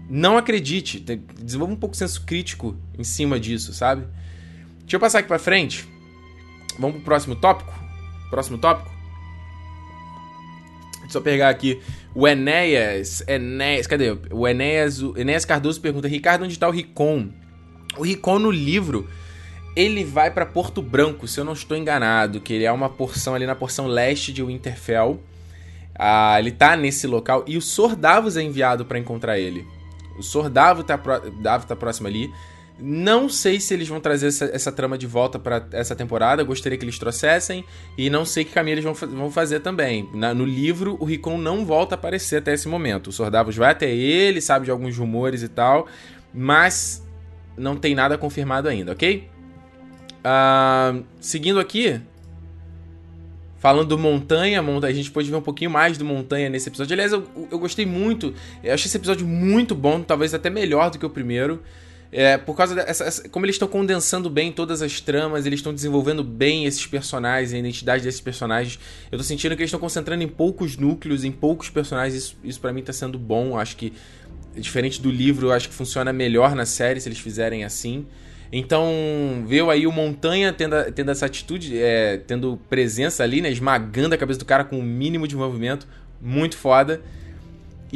[0.09, 0.99] Não acredite.
[1.41, 4.05] Desenvolva um pouco de senso crítico em cima disso, sabe?
[4.81, 5.85] Deixa eu passar aqui pra frente.
[6.77, 7.73] Vamos pro próximo tópico?
[8.29, 8.95] Próximo tópico?
[11.01, 11.81] Deixa eu pegar aqui
[12.13, 13.23] o Enéas.
[13.27, 14.17] Enéas, cadê?
[14.31, 17.29] O Enéas, o Enéas Cardoso pergunta: Ricardo, onde está o Ricon?
[17.97, 19.07] O Ricon no livro,
[19.75, 23.35] ele vai para Porto Branco, se eu não estou enganado, que ele é uma porção
[23.35, 25.21] ali na porção leste de Winterfell.
[25.97, 29.65] Ah, ele tá nesse local e o Sordavos é enviado para encontrar ele.
[30.17, 32.29] O Sordavo tá, tá próximo ali.
[32.77, 36.43] Não sei se eles vão trazer essa, essa trama de volta para essa temporada.
[36.43, 37.63] Gostaria que eles trouxessem.
[37.97, 40.09] E não sei que caminho eles vão, vão fazer também.
[40.13, 43.07] Na, no livro, o Ricon não volta a aparecer até esse momento.
[43.07, 45.87] O Sordavos vai até ele, sabe de alguns rumores e tal.
[46.33, 47.01] Mas
[47.57, 49.29] não tem nada confirmado ainda, ok?
[50.25, 52.01] Uh, seguindo aqui,
[53.57, 56.93] falando do Montanha, a gente pode ver um pouquinho mais do Montanha nesse episódio.
[56.93, 58.33] Aliás, eu, eu gostei muito,
[58.63, 61.61] eu achei esse episódio muito bom, talvez até melhor do que o primeiro.
[62.17, 63.27] É, por causa dessa.
[63.27, 67.57] Como eles estão condensando bem todas as tramas, eles estão desenvolvendo bem esses personagens, a
[67.57, 68.79] identidade desses personagens.
[69.11, 72.15] Eu tô sentindo que eles estão concentrando em poucos núcleos, em poucos personagens.
[72.15, 73.59] Isso, isso para mim tá sendo bom.
[73.59, 73.91] Acho que,
[74.55, 78.05] diferente do livro, acho que funciona melhor na série se eles fizerem assim.
[78.49, 83.51] Então, veio aí o Montanha tendo, tendo essa atitude, é, tendo presença ali, né?
[83.51, 85.85] Esmagando a cabeça do cara com o mínimo de movimento.
[86.21, 87.01] Muito foda.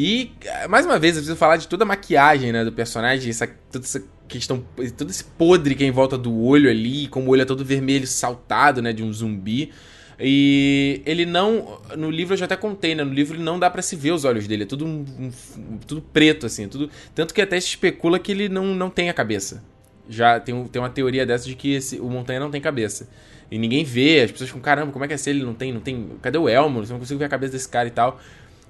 [0.02, 0.32] E,
[0.70, 3.84] mais uma vez, eu preciso falar de toda a maquiagem, né, do personagem, essa, toda
[3.84, 4.64] essa questão,
[4.98, 7.66] todo esse podre que é em volta do olho ali, como o olho é todo
[7.66, 9.74] vermelho, saltado, né, de um zumbi.
[10.18, 11.82] E ele não.
[11.98, 13.04] No livro eu já até contei, né?
[13.04, 14.64] No livro não dá para se ver os olhos dele.
[14.64, 16.68] É tudo, um, um, tudo preto, assim.
[16.70, 19.64] Tudo, tanto que até se especula que ele não, não tem a cabeça.
[20.10, 23.10] Já tem, tem uma teoria dessa de que esse, o Montanha não tem cabeça.
[23.52, 25.74] E ninguém vê, as pessoas ficam, caramba, como é que é se ele não tem,
[25.74, 26.10] não tem.
[26.22, 26.86] Cadê o Elmo?
[26.86, 28.20] Você não consigo ver a cabeça desse cara e tal.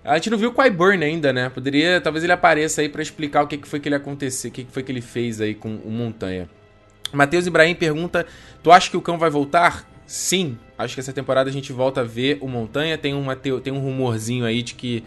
[0.10, 1.50] A gente não viu o Qyburn ainda, né?
[1.50, 4.52] Poderia, talvez ele apareça aí para explicar o que, que foi que ele aconteceu, o
[4.52, 6.50] que, que foi que ele fez aí com o Montanha.
[7.14, 8.26] Matheus Ibrahim pergunta:
[8.64, 9.88] Tu acha que o cão vai voltar?
[10.08, 12.98] Sim, acho que essa temporada a gente volta a ver o Montanha.
[12.98, 15.04] Tem, uma, tem um rumorzinho aí de que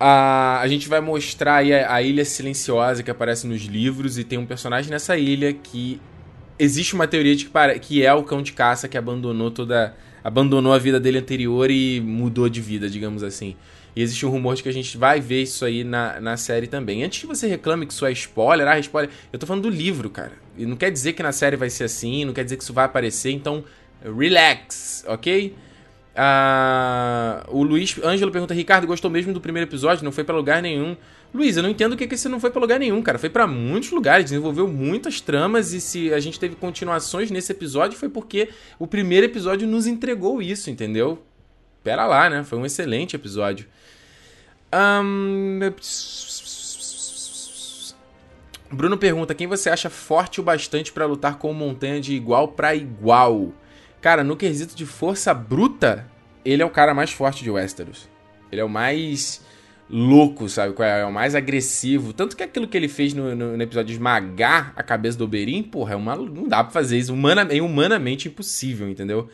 [0.00, 4.24] a, a gente vai mostrar aí a, a Ilha Silenciosa que aparece nos livros e
[4.24, 6.00] tem um personagem nessa ilha que
[6.58, 9.94] existe uma teoria de que, que é o cão de caça que abandonou toda
[10.26, 13.54] abandonou a vida dele anterior e mudou de vida, digamos assim.
[13.94, 16.66] E existe um rumor de que a gente vai ver isso aí na, na série
[16.66, 17.04] também.
[17.04, 20.10] Antes que você reclame que isso é spoiler, ah, spoiler, eu tô falando do livro,
[20.10, 20.32] cara.
[20.58, 22.72] E não quer dizer que na série vai ser assim, não quer dizer que isso
[22.72, 23.62] vai aparecer, então
[24.02, 25.54] relax, ok?
[26.16, 30.04] Ah, o Luiz Ângelo pergunta: Ricardo, gostou mesmo do primeiro episódio?
[30.04, 30.96] Não foi para lugar nenhum.
[31.34, 33.18] Luiz, eu não entendo o que, que você não foi para lugar nenhum, cara.
[33.18, 37.98] Foi para muitos lugares, desenvolveu muitas tramas e se a gente teve continuações nesse episódio
[37.98, 41.22] foi porque o primeiro episódio nos entregou isso, entendeu?
[41.82, 42.42] Pera lá, né?
[42.42, 43.66] Foi um excelente episódio.
[44.72, 45.60] Um...
[48.70, 52.74] Bruno pergunta: quem você acha forte o bastante para lutar com Montanha de igual para
[52.74, 53.52] igual?
[54.00, 56.06] Cara, no quesito de força bruta,
[56.44, 58.08] ele é o cara mais forte de Westeros.
[58.50, 59.44] Ele é o mais
[59.88, 60.74] louco, sabe?
[60.82, 61.00] É?
[61.00, 62.12] é o mais agressivo.
[62.12, 65.24] Tanto que aquilo que ele fez no, no, no episódio de esmagar a cabeça do
[65.24, 67.12] Oberyn, porra, é uma, não dá pra fazer isso.
[67.12, 69.28] Humana, é humanamente impossível, entendeu?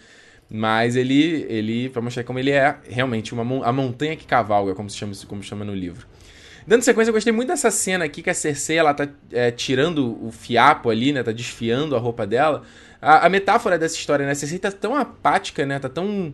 [0.51, 4.91] Mas ele, ele, pra mostrar como ele é realmente uma, a montanha que cavalga, como
[4.91, 6.07] se chama, como chama no livro.
[6.67, 10.25] Dando sequência, eu gostei muito dessa cena aqui que a Cersei, ela tá é, tirando
[10.25, 11.23] o fiapo ali, né?
[11.23, 12.63] Tá desfiando a roupa dela.
[13.01, 14.33] A, a metáfora dessa história, né?
[14.33, 15.79] A Cersei tá tão apática, né?
[15.79, 16.33] Tá tão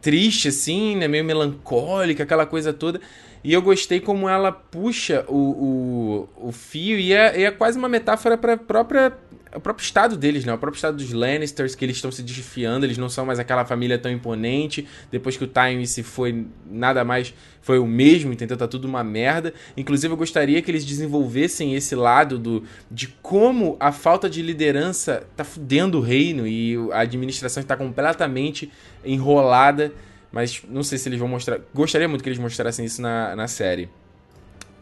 [0.00, 1.08] triste, assim, né?
[1.08, 3.00] Meio melancólica, aquela coisa toda.
[3.42, 7.88] E eu gostei como ela puxa o, o, o fio e é, é quase uma
[7.88, 9.12] metáfora para própria
[9.54, 10.52] o próprio estado deles, né?
[10.52, 13.64] O próprio estado dos Lannisters, que eles estão se desfiando, eles não são mais aquela
[13.64, 14.86] família tão imponente.
[15.10, 18.56] Depois que o Time se foi, nada mais foi o mesmo, entendeu?
[18.56, 19.52] Tá tudo uma merda.
[19.76, 25.26] Inclusive, eu gostaria que eles desenvolvessem esse lado do de como a falta de liderança
[25.36, 28.70] tá fudendo o reino e a administração está completamente
[29.04, 29.92] enrolada.
[30.30, 31.58] Mas não sei se eles vão mostrar.
[31.74, 33.88] Gostaria muito que eles mostrassem isso na, na série.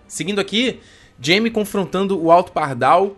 [0.06, 0.80] Seguindo aqui,
[1.20, 3.16] Jamie confrontando o Alto Pardal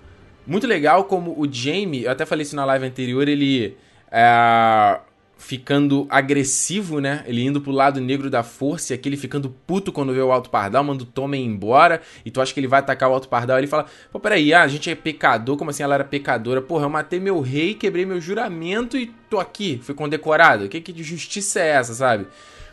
[0.51, 3.77] muito legal como o Jamie, eu até falei isso na live anterior, ele
[4.11, 4.99] é,
[5.39, 7.23] ficando agressivo, né?
[7.25, 10.51] Ele indo pro lado negro da força e aquele ficando puto quando vê o Alto
[10.51, 13.59] Pardal, manda o Tommen embora e tu acha que ele vai atacar o Alto Pardal.
[13.59, 16.61] Ele fala: pô, peraí, ah, a gente é pecador, como assim ela era pecadora?
[16.61, 20.69] Porra, eu matei meu rei, quebrei meu juramento e tô aqui, fui condecorado.
[20.69, 22.27] Que que justiça é essa, sabe?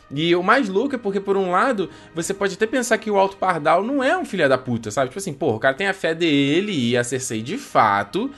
[0.10, 3.18] E o mais louco é porque, por um lado, você pode até pensar que o
[3.18, 5.10] Alto Pardal não é um filho da puta, sabe?
[5.10, 8.32] Tipo assim, pô, o cara tem a fé dele e a Cersei, de fato,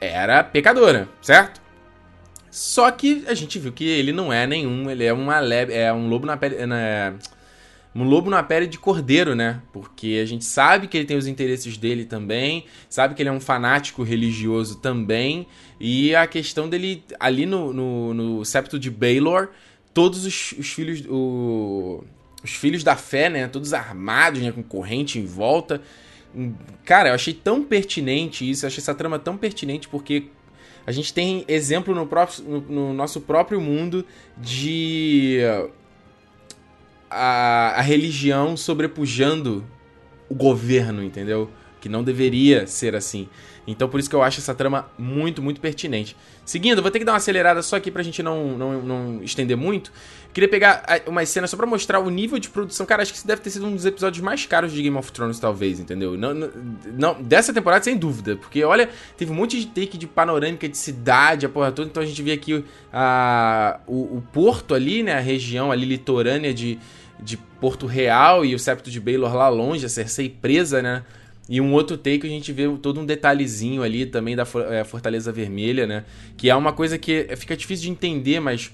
[0.00, 1.60] era pecadora, certo?
[2.50, 5.92] Só que a gente viu que ele não é nenhum, ele é uma leve, é
[5.92, 7.14] um lobo na pele, na,
[7.94, 9.60] um lobo na pele de cordeiro, né?
[9.72, 13.32] Porque a gente sabe que ele tem os interesses dele também, sabe que ele é
[13.32, 15.46] um fanático religioso também,
[15.80, 19.48] e a questão dele ali no, no, no septo de Baelor,
[19.98, 21.04] todos os, os filhos.
[21.08, 22.04] O,
[22.44, 23.48] os filhos da fé, né?
[23.48, 24.52] Todos armados, né?
[24.52, 25.82] Com corrente em volta.
[26.84, 30.26] Cara, eu achei tão pertinente isso, eu achei essa trama tão pertinente porque
[30.86, 34.04] a gente tem exemplo no, próprio, no, no nosso próprio mundo
[34.36, 35.40] de
[37.10, 39.64] a, a, religião sobrepujando
[40.28, 41.50] o governo, entendeu?
[41.80, 43.28] Que não deveria ser assim.
[43.70, 46.16] Então por isso que eu acho essa trama muito, muito pertinente.
[46.44, 49.56] Seguindo, vou ter que dar uma acelerada só aqui pra gente não, não, não estender
[49.56, 49.92] muito.
[50.32, 52.86] Queria pegar umas cenas só pra mostrar o nível de produção.
[52.86, 55.12] Cara, acho que isso deve ter sido um dos episódios mais caros de Game of
[55.12, 56.16] Thrones, talvez, entendeu?
[56.16, 56.50] Não, não,
[56.96, 58.36] não, dessa temporada, sem dúvida.
[58.36, 61.90] Porque, olha, teve um monte de take de panorâmica de cidade, a porra toda.
[61.90, 65.14] Então a gente vê aqui a, o, o porto ali, né?
[65.14, 66.78] A região ali litorânea de,
[67.20, 71.04] de Porto Real e o septo de Baelor lá longe, a Cersei presa, né?
[71.48, 75.32] E um outro take a gente vê todo um detalhezinho ali também da é, Fortaleza
[75.32, 76.04] Vermelha, né?
[76.36, 78.70] Que é uma coisa que fica difícil de entender, mas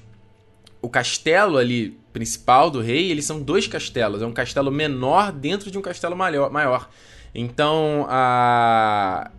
[0.83, 4.23] o castelo ali principal do rei, eles são dois castelos.
[4.23, 6.51] É um castelo menor dentro de um castelo maior.
[6.51, 6.89] maior.
[7.35, 9.31] Então, a...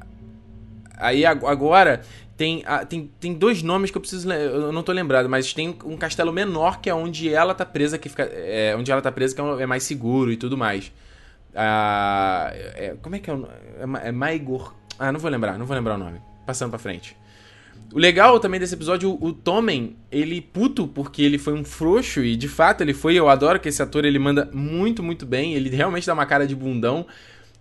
[0.97, 2.01] aí agora
[2.35, 5.95] tem, tem, tem dois nomes que eu preciso eu não tô lembrado, mas tem um
[5.95, 9.33] castelo menor que é onde ela tá presa, que fica é, onde ela tá presa
[9.35, 10.91] que é, é mais seguro e tudo mais.
[11.55, 13.47] Ah, é, como é que é o
[14.03, 14.73] É, é Maigor.
[14.99, 16.19] Ah, não vou lembrar, não vou lembrar o nome.
[16.45, 17.15] Passando pra frente.
[17.93, 22.35] O legal também desse episódio, o Tommen, ele puto porque ele foi um frouxo e
[22.35, 23.15] de fato ele foi.
[23.15, 25.53] Eu adoro que esse ator ele manda muito, muito bem.
[25.53, 27.05] Ele realmente dá uma cara de bundão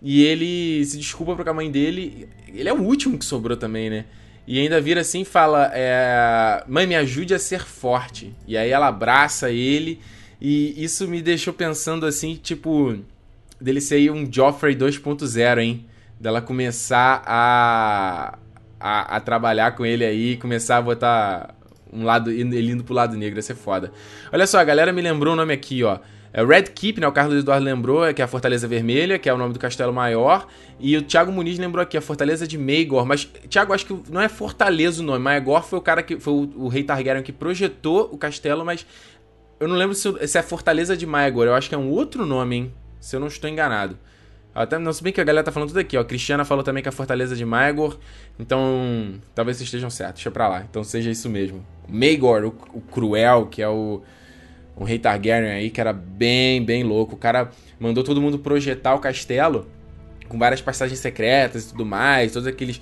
[0.02, 2.28] e ele se desculpa com a mãe dele.
[2.48, 4.06] Ele é o último que sobrou também, né?
[4.46, 8.34] E ainda vira assim e fala: é, Mãe, me ajude a ser forte.
[8.46, 10.00] E aí ela abraça ele.
[10.40, 12.98] E isso me deixou pensando assim, tipo
[13.60, 15.86] dele ser um Joffrey 2.0, hein?
[16.18, 18.38] Dela começar a,
[18.78, 21.54] a, a, trabalhar com ele aí, começar a botar
[21.92, 23.92] um lado, ele indo pro lado negro, ia ser foda.
[24.32, 25.98] Olha só, a galera me lembrou o nome aqui, ó.
[26.36, 27.06] É Red Keep, né?
[27.06, 29.92] O Carlos Eduardo lembrou, que é a Fortaleza Vermelha, que é o nome do castelo
[29.92, 30.48] maior.
[30.80, 33.06] E o Thiago Muniz lembrou aqui, a Fortaleza de Maegor.
[33.06, 35.20] Mas, Thiago, acho que não é Fortaleza o nome.
[35.20, 36.18] Maegor foi o cara que.
[36.18, 38.84] Foi o, o rei Targaryen que projetou o castelo, mas.
[39.60, 41.46] Eu não lembro se, se é Fortaleza de Maegor.
[41.46, 42.74] Eu acho que é um outro nome, hein?
[43.04, 43.98] Se eu não estou enganado.
[44.54, 46.00] Até, não, se bem que a galera tá falando tudo aqui, ó.
[46.00, 47.98] A Cristiana falou também que a Fortaleza de Maegor.
[48.38, 50.16] Então, talvez vocês estejam certos.
[50.22, 50.62] Deixa pra lá.
[50.62, 51.64] Então seja isso mesmo.
[51.86, 54.00] Maegor, o, o Cruel, que é o,
[54.74, 57.14] o rei Targaryen aí, que era bem, bem louco.
[57.14, 59.66] O cara mandou todo mundo projetar o castelo
[60.28, 62.80] com várias passagens secretas e tudo mais, todos aqueles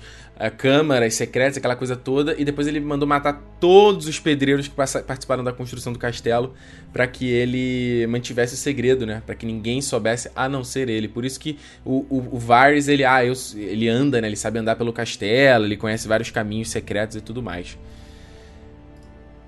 [0.57, 5.43] câmaras secretas, aquela coisa toda, e depois ele mandou matar todos os pedreiros que participaram
[5.43, 6.53] da construção do castelo
[6.91, 9.21] para que ele mantivesse o segredo, né?
[9.25, 11.07] Para que ninguém soubesse a não ser ele.
[11.07, 14.27] Por isso que o, o, o Varys, ele, ah, eu, ele anda, né?
[14.27, 17.77] Ele sabe andar pelo castelo, ele conhece vários caminhos secretos e tudo mais.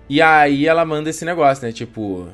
[0.07, 1.71] E aí ela manda esse negócio, né?
[1.71, 2.29] Tipo,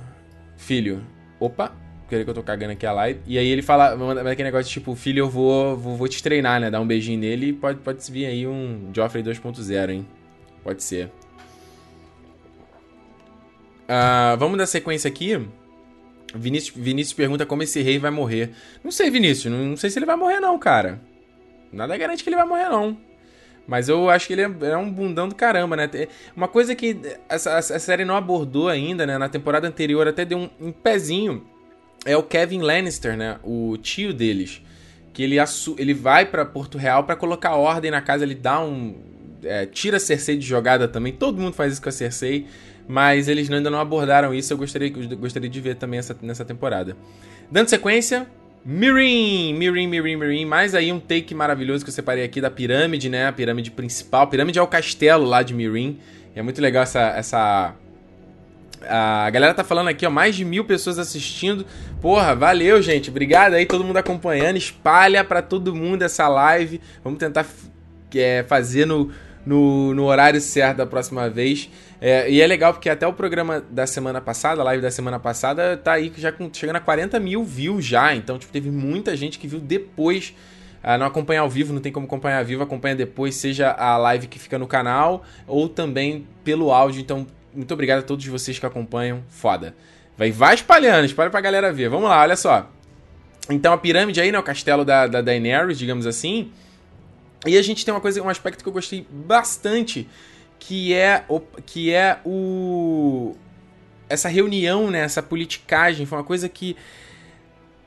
[0.58, 1.02] filho,
[1.40, 1.74] opa,
[2.12, 3.22] querer que eu tô cagando aqui a live.
[3.26, 6.60] E aí ele fala, manda aquele negócio tipo, filho, eu vou, vou, vou te treinar,
[6.60, 6.70] né?
[6.70, 10.06] Dar um beijinho nele e pode, pode vir aí um Joffrey 2.0, hein?
[10.62, 11.06] Pode ser.
[13.88, 15.40] Uh, vamos dar sequência aqui.
[16.36, 18.52] Vinícius, Vinícius pergunta como esse rei vai morrer.
[18.84, 21.02] Não sei, Vinícius, não, não sei se ele vai morrer não, cara.
[21.72, 22.98] Nada garante que ele vai morrer não.
[23.66, 25.90] Mas eu acho que ele é, é um bundão do caramba, né?
[26.36, 29.18] Uma coisa que essa, a série não abordou ainda, né?
[29.18, 31.46] Na temporada anterior até deu um, um pezinho
[32.06, 33.38] é o Kevin Lannister, né?
[33.44, 34.62] O tio deles.
[35.14, 35.36] Que ele,
[35.78, 38.96] ele vai para Porto Real para colocar ordem na casa, ele dá um.
[39.44, 41.12] É, tira a Cersei de jogada também.
[41.14, 42.48] Todo mundo faz isso com a Cersei.
[42.88, 44.52] Mas eles ainda não abordaram isso.
[44.52, 46.96] Eu gostaria, gostaria de ver também essa, nessa temporada.
[47.50, 48.28] Dando sequência,
[48.64, 50.46] Mirim, Mirim, Mirim, Mirim.
[50.46, 53.28] Mais aí um take maravilhoso que eu separei aqui da pirâmide, né?
[53.28, 54.24] A pirâmide principal.
[54.24, 56.00] A pirâmide é o castelo lá de Mirim.
[56.36, 57.76] É muito legal essa, essa
[58.88, 61.66] a galera tá falando aqui, ó, mais de mil pessoas assistindo.
[62.02, 63.10] Porra, valeu, gente.
[63.10, 64.58] Obrigado aí, todo mundo acompanhando.
[64.58, 66.82] Espalha para todo mundo essa live.
[67.04, 67.46] Vamos tentar
[68.16, 69.12] é, fazer no,
[69.46, 71.70] no, no, horário certo da próxima vez.
[72.00, 75.20] É, e é legal porque até o programa da semana passada, a live da semana
[75.20, 78.16] passada, tá aí já com, chegando a 40 mil views já.
[78.16, 80.34] Então, tipo, teve muita gente que viu depois.
[80.84, 83.98] Ah, não acompanha ao vivo, não tem como acompanhar ao vivo, acompanha depois, seja a
[83.98, 87.00] live que fica no canal ou também pelo áudio.
[87.00, 89.24] Então, muito obrigado a todos vocês que acompanham.
[89.30, 89.76] Foda.
[90.18, 91.90] Vai, vai espalhando, espalha pra galera ver.
[91.90, 92.70] Vamos lá, olha só.
[93.50, 94.40] Então a pirâmide aí, né?
[94.40, 96.52] O castelo da, da Daenerys, digamos assim.
[97.46, 100.08] E a gente tem uma coisa, um aspecto que eu gostei bastante,
[100.60, 103.36] que é o, que é o
[104.08, 106.76] essa reunião, né, essa politicagem, foi uma coisa que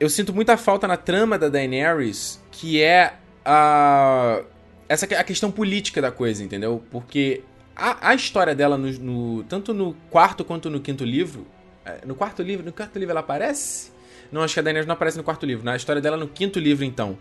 [0.00, 4.42] eu sinto muita falta na trama da Daenerys, que é a
[4.88, 6.83] essa a questão política da coisa, entendeu?
[6.90, 7.42] Porque
[7.77, 11.47] a, a história dela, no, no, tanto no quarto quanto no quinto livro.
[11.85, 13.93] É, no quarto livro, no quarto livro ela aparece?
[14.31, 15.65] Não, acho que a Daenerys não aparece no quarto livro.
[15.65, 17.19] Na história dela no quinto livro, então.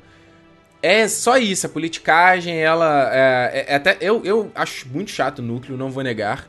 [0.82, 3.10] É só isso, a politicagem, ela.
[3.14, 6.48] É, é, é até, eu, eu acho muito chato o núcleo, não vou negar.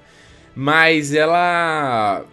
[0.55, 2.25] Mas ela.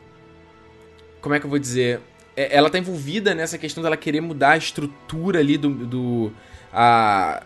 [1.21, 2.01] Como é que eu vou dizer?
[2.35, 6.31] É, ela tá envolvida nessa questão dela querer mudar a estrutura ali do, do
[6.73, 7.43] a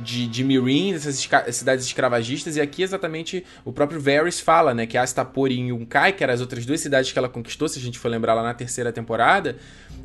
[0.00, 4.86] de, de Mirin, dessas esca cidades escravagistas, e aqui exatamente o próprio Varys fala, né,
[4.86, 7.82] que Astapor e Yunkai, que eram as outras duas cidades que ela conquistou, se a
[7.82, 9.56] gente for lembrar lá na terceira temporada,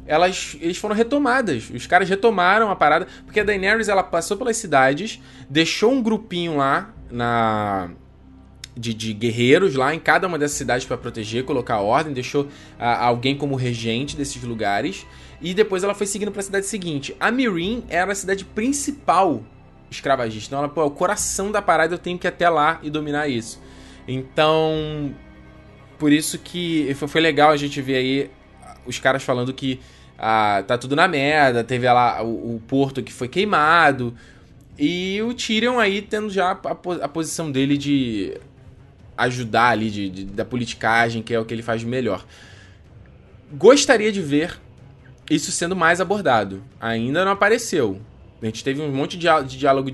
[0.05, 1.69] elas eles foram retomadas.
[1.73, 6.57] Os caras retomaram a parada, porque a Daenerys ela passou pelas cidades, deixou um grupinho
[6.57, 7.89] lá na
[8.77, 13.05] de, de, guerreiros lá em cada uma dessas cidades para proteger, colocar ordem, deixou a,
[13.05, 15.05] alguém como regente desses lugares.
[15.41, 17.15] E depois ela foi seguindo para a cidade seguinte.
[17.19, 19.43] A Mirin era a cidade principal
[19.89, 20.47] escravagista.
[20.47, 22.89] Então ela, pô, é o coração da parada, eu tenho que ir até lá e
[22.89, 23.61] dominar isso.
[24.07, 25.13] Então,
[25.97, 28.31] por isso que foi legal a gente ver aí
[28.85, 29.79] os caras falando que
[30.17, 34.15] ah, tá tudo na merda, teve lá o, o porto que foi queimado,
[34.77, 38.37] e o Tyrion aí tendo já a, a posição dele de
[39.17, 42.25] ajudar ali, de, de, da politicagem, que é o que ele faz de melhor.
[43.53, 44.59] Gostaria de ver
[45.29, 46.61] isso sendo mais abordado.
[46.79, 48.01] Ainda não apareceu.
[48.41, 49.89] A gente teve um monte de, diálogo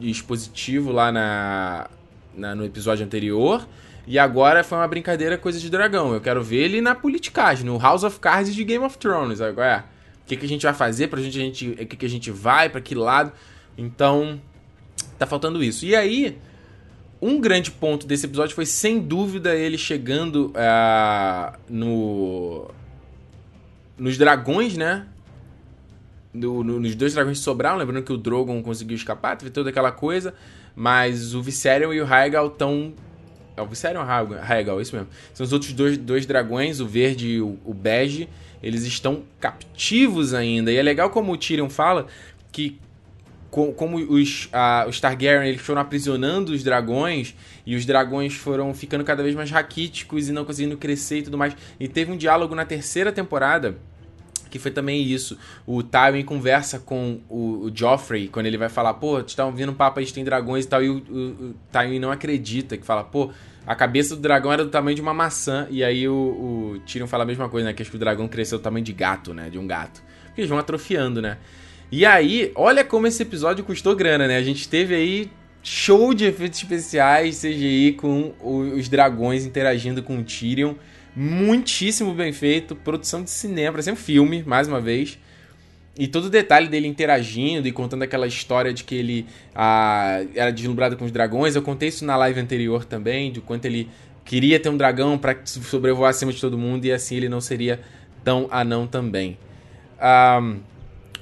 [0.00, 1.88] expositivo lá na,
[2.34, 3.66] na, no episódio anterior.
[4.06, 6.14] E agora foi uma brincadeira coisa de dragão.
[6.14, 9.40] Eu quero ver ele na politicagem, no House of Cards de Game of Thrones.
[9.40, 9.78] Agora, é,
[10.22, 11.70] o que, que a gente vai fazer pra gente, a gente.
[11.70, 13.32] O que, que a gente vai, para que lado.
[13.76, 14.40] Então,
[15.18, 15.84] tá faltando isso.
[15.84, 16.38] E aí,
[17.20, 22.70] um grande ponto desse episódio foi, sem dúvida, ele chegando uh, no.
[23.98, 25.06] Nos dragões, né?
[26.36, 30.34] No, nos dois dragões sobraram, lembrando que o Drogon conseguiu escapar, teve toda aquela coisa,
[30.74, 32.92] mas o Viserion e o Rhaegal estão...
[33.56, 34.80] É o Viserion ou o Rhaegal?
[34.80, 35.08] Isso mesmo.
[35.32, 38.28] São os outros dois, dois dragões, o verde e o, o bege,
[38.62, 40.70] eles estão captivos ainda.
[40.70, 42.06] E é legal como o Tyrion fala
[42.52, 42.78] que
[43.50, 49.02] como os, uh, os Targaryen eles foram aprisionando os dragões e os dragões foram ficando
[49.02, 51.56] cada vez mais raquíticos e não conseguindo crescer e tudo mais.
[51.80, 53.78] E teve um diálogo na terceira temporada
[54.56, 55.38] que foi também isso.
[55.66, 59.72] O Tywin conversa com o, o Joffrey, quando ele vai falar, pô, tu tá ouvindo
[59.72, 62.84] um papo aí, tem dragões e tal, e o, o, o Tywin não acredita, que
[62.84, 63.30] fala, pô,
[63.66, 67.08] a cabeça do dragão era do tamanho de uma maçã, e aí o, o Tyrion
[67.08, 69.34] fala a mesma coisa, né, que acho que o dragão cresceu do tamanho de gato,
[69.34, 70.02] né, de um gato.
[70.26, 71.38] Porque eles vão atrofiando, né.
[71.90, 75.30] E aí, olha como esse episódio custou grana, né, a gente teve aí
[75.64, 80.74] show de efeitos especiais, CGI, com os dragões interagindo com o Tyrion,
[81.16, 85.18] muitíssimo bem feito, produção de cinema, parece um filme, mais uma vez.
[85.98, 90.50] E todo o detalhe dele interagindo e contando aquela história de que ele ah, era
[90.52, 91.56] deslumbrado com os dragões.
[91.56, 93.88] Eu contei isso na live anterior também, de quanto ele
[94.22, 97.80] queria ter um dragão para sobrevoar acima de todo mundo e assim ele não seria
[98.22, 99.38] tão anão também.
[100.42, 100.58] Um,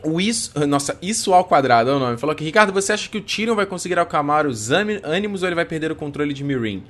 [0.02, 2.18] o isso, nossa, isso ao quadrado é o nome.
[2.18, 5.54] Falou que, Ricardo, você acha que o Tyrion vai conseguir acalmar os ânimos ou ele
[5.54, 6.82] vai perder o controle de Meereen?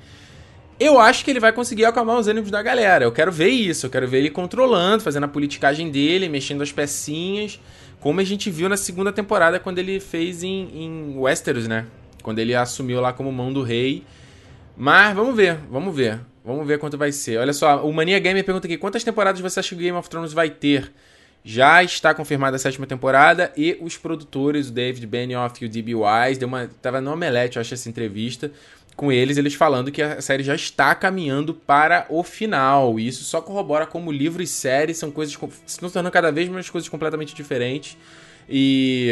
[0.77, 3.05] Eu acho que ele vai conseguir acalmar os ânimos da galera.
[3.05, 3.85] Eu quero ver isso.
[3.85, 7.59] Eu quero ver ele controlando, fazendo a politicagem dele, mexendo as pecinhas.
[8.01, 11.85] Como a gente viu na segunda temporada, quando ele fez em, em Westeros, né?
[12.21, 14.03] Quando ele assumiu lá como mão do rei.
[14.75, 16.19] Mas vamos ver, vamos ver.
[16.43, 17.39] Vamos ver quanto vai ser.
[17.39, 20.33] Olha só, o Mania Gamer pergunta aqui: quantas temporadas você acha que Game of Thrones
[20.33, 20.91] vai ter?
[21.43, 25.93] Já está confirmada a sétima temporada e os produtores, o David Benioff e o D.B.
[25.93, 28.51] Wise, deu uma, tava no Omelete, eu acho, essa entrevista
[28.95, 32.99] com eles, eles falando que a série já está caminhando para o final.
[32.99, 36.47] E isso só corrobora como livro e série são coisas estão se tornando cada vez
[36.49, 37.97] mais coisas completamente diferentes.
[38.49, 39.11] E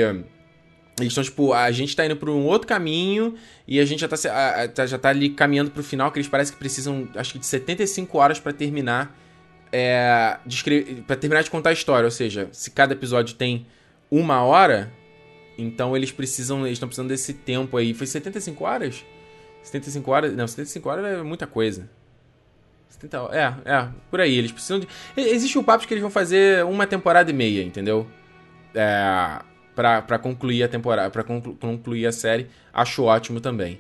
[1.02, 3.34] então, tipo, a gente tá indo por um outro caminho
[3.68, 4.16] e a gente já tá,
[4.68, 7.46] tá já tá ali caminhando pro final, que eles parecem que precisam, acho que de
[7.46, 9.18] 75 horas para terminar
[9.72, 10.38] é,
[11.08, 12.06] para terminar de contar a história.
[12.06, 13.66] Ou seja, se cada episódio tem
[14.10, 14.94] uma hora,
[15.58, 17.94] então eles precisam, eles estão precisando desse tempo aí.
[17.94, 19.04] Foi 75 horas?
[19.64, 20.36] 75 horas.
[20.36, 21.90] Não, 75 horas é muita coisa.
[22.90, 24.38] 70, é, é, por aí.
[24.38, 24.88] Eles precisam de.
[25.18, 28.08] Existe o papo de que eles vão fazer uma temporada e meia, entendeu?
[28.76, 29.40] É.
[29.76, 32.48] Pra, pra concluir a temporada, pra conclu, concluir a série.
[32.72, 33.80] Acho ótimo também.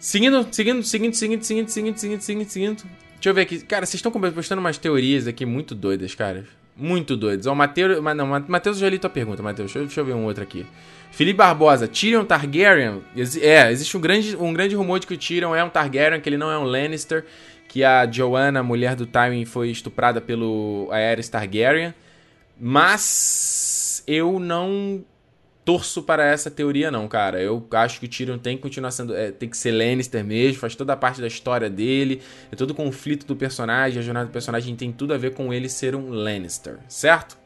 [0.00, 2.84] Seguindo, seguindo, seguindo, seguindo, seguindo, seguindo, seguindo, seguindo, seguindo.
[3.14, 3.60] Deixa eu ver aqui.
[3.60, 6.44] Cara, vocês estão postando umas teorias aqui muito doidas, cara.
[6.76, 7.46] Muito doidas.
[7.46, 8.02] Ó, o Matheus.
[8.02, 9.72] Não, Matheus, eu já li tua pergunta, Matheus.
[9.72, 10.66] Deixa, deixa eu ver um outro aqui.
[11.16, 13.02] Felipe Barbosa, Tyrion Targaryen.
[13.40, 16.28] É, existe um grande, um grande rumor de que o Tyrion é um Targaryen, que
[16.28, 17.24] ele não é um Lannister,
[17.66, 21.94] que a Joanna, mulher do Tywin, foi estuprada pelo Aerys Targaryen.
[22.60, 25.02] Mas eu não
[25.64, 27.40] torço para essa teoria não, cara.
[27.40, 30.60] Eu acho que o Tyrion tem que continuar sendo, é, tem que ser Lannister mesmo,
[30.60, 32.20] faz toda a parte da história dele,
[32.52, 35.50] é todo o conflito do personagem, a jornada do personagem tem tudo a ver com
[35.50, 37.45] ele ser um Lannister, certo?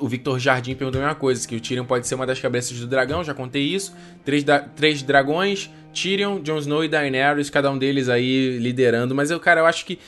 [0.00, 2.78] O Victor Jardim perguntou a mesma coisa, que o Tyrion pode ser uma das cabeças
[2.78, 3.96] do dragão, já contei isso.
[4.22, 9.14] Três, da, três dragões, Tyrion, Jon Snow e Daenerys, cada um deles aí liderando.
[9.14, 9.98] Mas eu, cara, eu acho que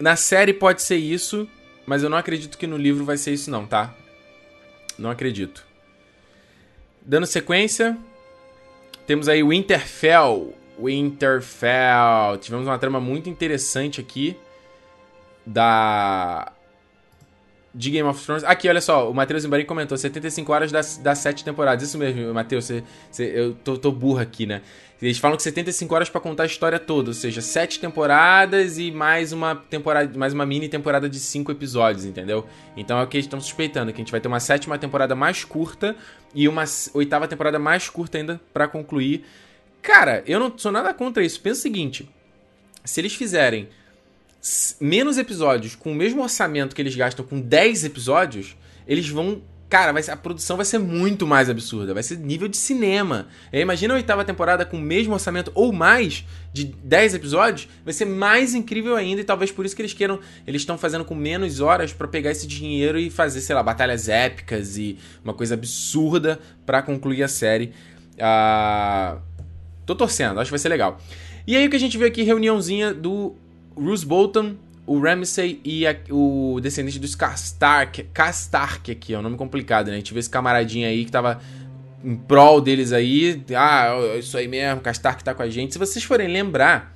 [0.00, 1.48] na série pode ser isso,
[1.86, 3.94] mas eu não acredito que no livro vai ser isso não, tá?
[4.98, 5.64] Não acredito.
[7.00, 7.96] Dando sequência,
[9.06, 10.54] temos aí Winterfell.
[10.76, 12.38] Winterfell.
[12.40, 14.36] Tivemos uma trama muito interessante aqui
[15.46, 16.50] da
[17.74, 18.44] de Game of Thrones.
[18.44, 21.88] Aqui, olha só, o Matheus Zimbarim comentou 75 horas das, das 7 temporadas.
[21.88, 24.62] Isso mesmo, Matheus, você, você, eu tô, tô burro aqui, né?
[25.00, 28.92] Eles falam que 75 horas para contar a história toda, ou seja, 7 temporadas e
[28.92, 32.46] mais uma temporada, mais uma mini temporada de 5 episódios, entendeu?
[32.76, 35.16] Então é o que eles estão suspeitando, que a gente vai ter uma sétima temporada
[35.16, 35.96] mais curta
[36.32, 36.62] e uma
[36.94, 39.24] oitava temporada mais curta ainda para concluir.
[39.80, 41.40] Cara, eu não sou nada contra isso.
[41.40, 42.08] Pensa o seguinte,
[42.84, 43.68] se eles fizerem
[44.80, 49.42] menos episódios com o mesmo orçamento que eles gastam com 10 episódios, eles vão.
[49.68, 51.94] Cara, vai ser, a produção vai ser muito mais absurda.
[51.94, 53.28] Vai ser nível de cinema.
[53.50, 57.68] imagina a oitava temporada com o mesmo orçamento ou mais de 10 episódios.
[57.82, 59.22] Vai ser mais incrível ainda.
[59.22, 60.20] E talvez por isso que eles queiram.
[60.46, 64.10] Eles estão fazendo com menos horas para pegar esse dinheiro e fazer, sei lá, batalhas
[64.10, 67.72] épicas e uma coisa absurda para concluir a série.
[68.20, 69.16] Ah,
[69.86, 71.00] tô torcendo, acho que vai ser legal.
[71.46, 73.34] E aí o que a gente vê aqui, reuniãozinha do
[73.76, 74.56] Bruce Bolton,
[74.86, 78.04] o Ramsay e a, o descendente dos Castark.
[78.12, 79.94] Castark aqui, é um nome complicado, né?
[79.94, 81.40] A gente vê esse camaradinho aí que tava
[82.04, 83.42] em prol deles aí.
[83.56, 85.72] Ah, isso aí mesmo, Castark tá com a gente.
[85.72, 86.94] Se vocês forem lembrar,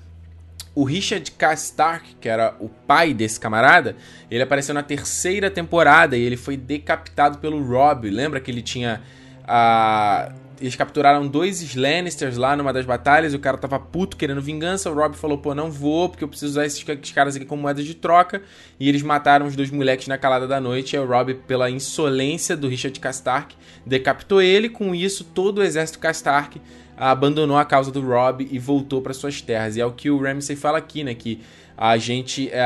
[0.74, 3.96] o Richard Castark, que era o pai desse camarada,
[4.30, 8.10] ele apareceu na terceira temporada e ele foi decapitado pelo Robb.
[8.10, 9.00] Lembra que ele tinha
[9.48, 14.90] a eles capturaram dois Lannisters lá numa das batalhas, o cara tava puto querendo vingança,
[14.90, 17.62] o Rob falou, pô, não vou, porque eu preciso usar esses, esses caras aqui como
[17.62, 18.42] moeda de troca,
[18.78, 22.56] e eles mataram os dois moleques na calada da noite, e o Rob, pela insolência
[22.56, 23.54] do Richard Castark,
[23.84, 26.60] decapitou ele, com isso todo o exército Castark
[26.96, 30.20] abandonou a causa do Rob e voltou para suas terras, e é o que o
[30.20, 31.40] Ramsay fala aqui, né, que
[31.76, 32.48] a gente...
[32.50, 32.64] É,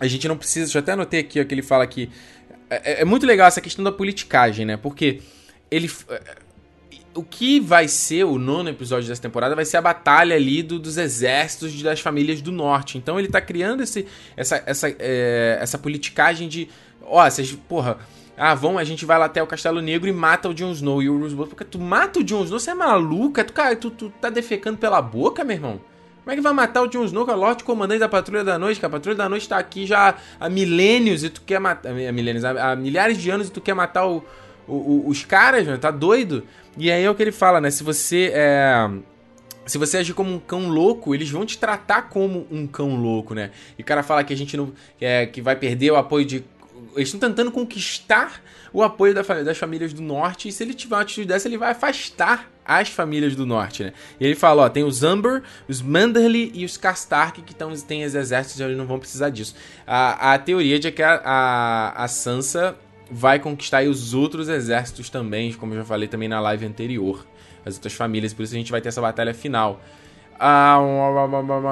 [0.00, 2.08] a gente não precisa, eu até anotei aqui, ó, que ele fala que...
[2.70, 5.20] É, é muito legal essa questão da politicagem, né, porque
[5.70, 6.36] ele eh,
[7.14, 10.78] o que vai ser o nono episódio dessa temporada vai ser a batalha ali do,
[10.78, 12.98] dos exércitos das famílias do norte.
[12.98, 14.06] Então ele tá criando esse,
[14.36, 16.68] essa, essa, é, essa politicagem de.
[17.02, 17.98] Ó, vocês, porra.
[18.42, 21.02] Ah, vão, a gente vai lá até o Castelo Negro e mata o Jon Snow.
[21.02, 23.44] E o Roose porque tu mata o Jon Snow, você é maluca?
[23.44, 25.80] Tu, cara, tu, tu tá defecando pela boca, meu irmão?
[26.22, 28.42] Como é que vai matar o Jon Snow, que é o Lorde Comandante da Patrulha
[28.42, 28.80] da Noite?
[28.80, 31.90] Que a Patrulha da Noite tá aqui já há milênios e tu quer matar.
[31.90, 34.24] Há milênios, há milhares de anos e tu quer matar o,
[34.70, 36.44] o, o, os caras, mano, tá doido?
[36.76, 37.70] E aí é o que ele fala, né?
[37.70, 38.88] Se você é.
[39.66, 43.34] Se você agir como um cão louco, eles vão te tratar como um cão louco,
[43.34, 43.50] né?
[43.78, 44.72] E o cara fala que a gente não.
[45.00, 46.44] É, que vai perder o apoio de.
[46.96, 48.42] Eles estão tentando conquistar
[48.72, 50.48] o apoio da, das famílias do norte.
[50.48, 53.92] E se ele tiver uma atitude dessa, ele vai afastar as famílias do norte, né?
[54.18, 58.04] E ele fala, ó, tem os Umber, os Manderly e os Castark que tão, têm
[58.04, 59.54] os exércitos eles não vão precisar disso.
[59.86, 62.76] A, a teoria de que a, a, a Sansa
[63.10, 67.26] vai conquistar os outros exércitos também, como eu já falei também na live anterior.
[67.64, 69.80] As outras famílias, por isso a gente vai ter essa batalha final.
[70.38, 70.78] Ah,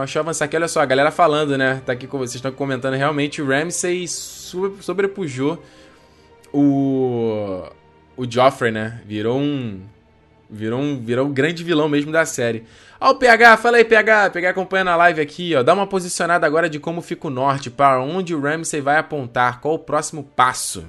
[0.00, 1.80] deixa eu avançar aqui, olha só, a galera falando, né?
[1.86, 5.62] Tá aqui vocês estão comentando realmente o Ramsay sobrepujou
[6.52, 7.62] o
[8.14, 9.00] o Joffrey, né?
[9.06, 9.80] Virou um
[10.50, 12.64] virou um virou um grande vilão mesmo da série.
[13.00, 15.62] Ó o PH, fala aí PH, PH acompanhando a live aqui, ó.
[15.62, 19.60] Dá uma posicionada agora de como fica o norte, para onde o Ramsay vai apontar,
[19.60, 20.84] qual o próximo passo.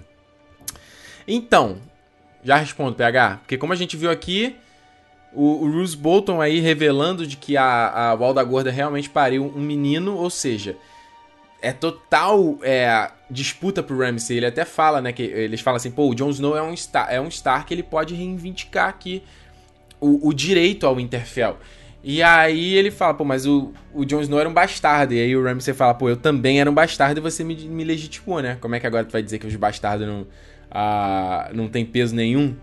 [1.31, 1.77] Então,
[2.43, 3.37] já respondo, PH.
[3.41, 4.55] Porque como a gente viu aqui,
[5.31, 9.61] o, o Bruce Bolton aí revelando de que a, a Walda Gorda realmente pariu um
[9.61, 10.75] menino, ou seja,
[11.61, 14.37] é total é, disputa pro Ramsey.
[14.37, 17.07] Ele até fala, né, que eles falam assim, pô, o Jon Snow é um Star,
[17.11, 19.21] é um Star que ele pode reivindicar aqui
[20.01, 21.57] o, o direito ao Winterfell.
[22.03, 25.13] E aí ele fala, pô, mas o, o Jon Snow era um bastardo.
[25.13, 27.83] E aí o Ramsey fala, pô, eu também era um bastardo e você me, me
[27.83, 28.57] legitimou, né?
[28.59, 30.25] Como é que agora tu vai dizer que os bastardos não
[31.53, 32.55] não tem peso nenhum.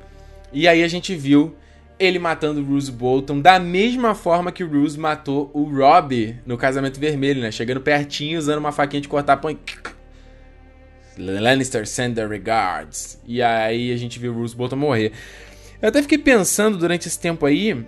[0.52, 1.54] E aí a gente viu
[1.98, 6.58] ele matando o Bruce Bolton da mesma forma que o Bruce matou o Rob no
[6.58, 7.50] Casamento Vermelho, né?
[7.50, 9.56] Chegando pertinho, usando uma faquinha de cortar pão.
[11.18, 13.18] Lannister send their regards.
[13.26, 15.12] E aí a gente viu o Bruce Bolton morrer.
[15.80, 17.84] Eu até fiquei pensando durante esse tempo aí.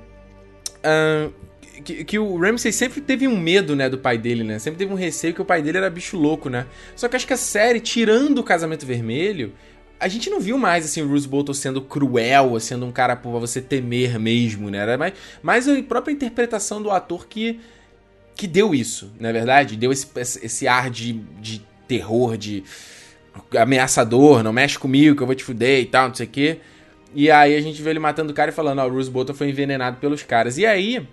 [1.84, 4.58] Que, que, o Ramsay sempre teve um medo, né, do pai dele, né?
[4.58, 6.66] Sempre teve um receio que o pai dele era bicho louco, né?
[6.96, 9.52] Só que acho que a série, tirando o Casamento Vermelho,
[10.01, 13.30] a gente não viu mais assim o Bruce Bolton sendo cruel, sendo um cara pra
[13.32, 14.78] você temer mesmo, né?
[14.78, 17.61] Era mais, mais a própria interpretação do ator que,
[18.34, 19.76] que deu isso, na é verdade?
[19.76, 22.62] Deu esse, esse ar de, de terror, de
[23.57, 26.61] ameaçador, não mexe comigo que eu vou te fuder e tal, não sei o quê.
[27.14, 29.11] E aí a gente vê ele matando o cara e falando, ó, oh, o Bruce
[29.11, 30.59] Bolton foi envenenado pelos caras.
[30.59, 31.07] E aí,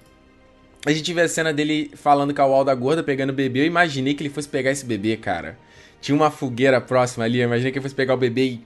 [0.85, 3.61] a gente vê a cena dele falando com a Walda gorda, pegando o bebê.
[3.61, 5.57] Eu imaginei que ele fosse pegar esse bebê, cara.
[5.99, 8.61] Tinha uma fogueira próxima ali, eu imaginei que ele fosse pegar o bebê e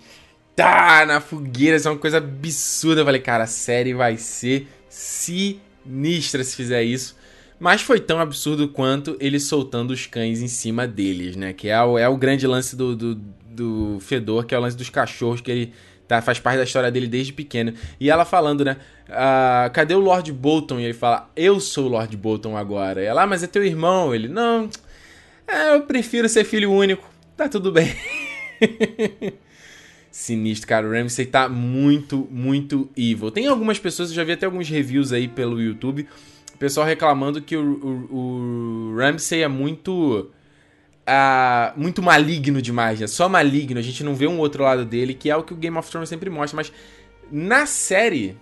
[0.55, 3.01] tá na fogueira, isso é uma coisa absurda.
[3.01, 7.17] Eu falei, cara, a série vai ser sinistra se fizer isso.
[7.57, 11.53] Mas foi tão absurdo quanto ele soltando os cães em cima deles, né?
[11.53, 14.78] Que é o, é o grande lance do, do, do Fedor, que é o lance
[14.78, 15.74] dos cachorros, que ele
[16.10, 17.72] tá, faz parte da história dele desde pequeno.
[17.99, 18.78] E ela falando, né?
[19.07, 20.80] Ah, cadê o Lord Bolton?
[20.80, 23.01] E ele fala, eu sou o Lord Bolton agora.
[23.01, 24.14] E ela, ah, mas é teu irmão.
[24.14, 24.68] Ele, não,
[25.47, 27.07] é, eu prefiro ser filho único.
[27.38, 27.95] Tá tudo bem.
[30.12, 30.88] Sinistro, cara.
[30.88, 33.30] O Ramsey tá muito, muito evil.
[33.30, 36.07] Tem algumas pessoas, eu já vi até alguns reviews aí pelo YouTube.
[36.57, 40.32] Pessoal reclamando que o, o, o Ramsey é muito.
[41.76, 43.07] Muito maligno demais, né?
[43.07, 43.80] Só maligno.
[43.80, 45.89] A gente não vê um outro lado dele, que é o que o Game of
[45.89, 46.55] Thrones sempre mostra.
[46.55, 46.72] Mas
[47.32, 48.38] na série,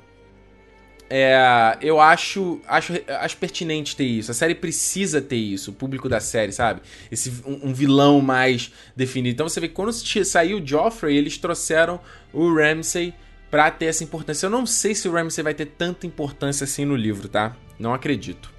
[1.10, 4.32] é, eu acho, acho, acho pertinente ter isso.
[4.32, 6.82] A série precisa ter isso, o público da série, sabe?
[7.12, 9.34] Esse, um, um vilão mais definido.
[9.34, 12.00] Então você vê que quando saiu o Joffrey, eles trouxeram
[12.34, 13.14] o Ramsay
[13.50, 14.46] pra ter essa importância.
[14.46, 17.56] Eu não sei se o Ramsay vai ter tanta importância assim no livro, tá?
[17.80, 18.52] Não acredito.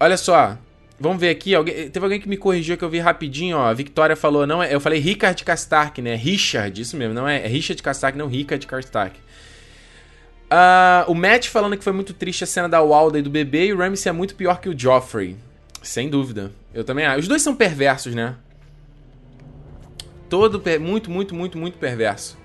[0.00, 0.56] Olha só,
[0.98, 1.54] vamos ver aqui.
[1.54, 3.66] Alguém, teve alguém que me corrigiu que eu vi rapidinho, ó.
[3.66, 4.74] A Victoria falou, não é.
[4.74, 6.14] Eu falei Richard Castark, né?
[6.14, 9.16] Richard, isso mesmo, não é, é Richard Castark, não Richard Castark.
[10.50, 13.66] Uh, o Matt falando que foi muito triste a cena da Walda e do bebê,
[13.66, 15.36] e o Ramsey é muito pior que o Joffrey.
[15.82, 16.50] Sem dúvida.
[16.72, 17.20] Eu também acho.
[17.20, 18.34] Os dois são perversos, né?
[20.28, 20.80] Todo per...
[20.80, 22.38] muito, muito, muito, muito perverso.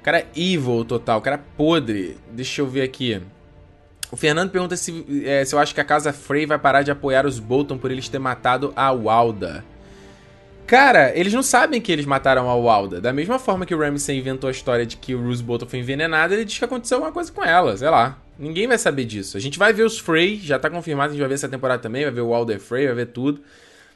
[0.00, 2.16] O cara é evil total, o cara é podre.
[2.32, 3.20] Deixa eu ver aqui.
[4.10, 6.90] O Fernando pergunta se, é, se eu acho que a casa Frey vai parar de
[6.90, 9.64] apoiar os Bolton por eles ter matado a Walda.
[10.66, 13.00] Cara, eles não sabem que eles mataram a Walda.
[13.00, 15.78] Da mesma forma que o Ramsay inventou a história de que o Bruce Bolton foi
[15.78, 18.18] envenenado, ele diz que aconteceu alguma coisa com ela, sei lá.
[18.38, 19.36] Ninguém vai saber disso.
[19.36, 21.82] A gente vai ver os Frey, já tá confirmado, a gente vai ver essa temporada
[21.82, 23.40] também, vai ver o Walder Frey, vai ver tudo.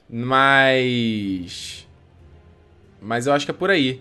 [0.08, 1.86] Mas.
[3.00, 4.00] Mas eu acho que é por aí.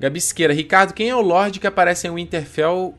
[0.00, 2.94] Gabi Siqueira, Ricardo, quem é o Lorde que aparece em Winterfell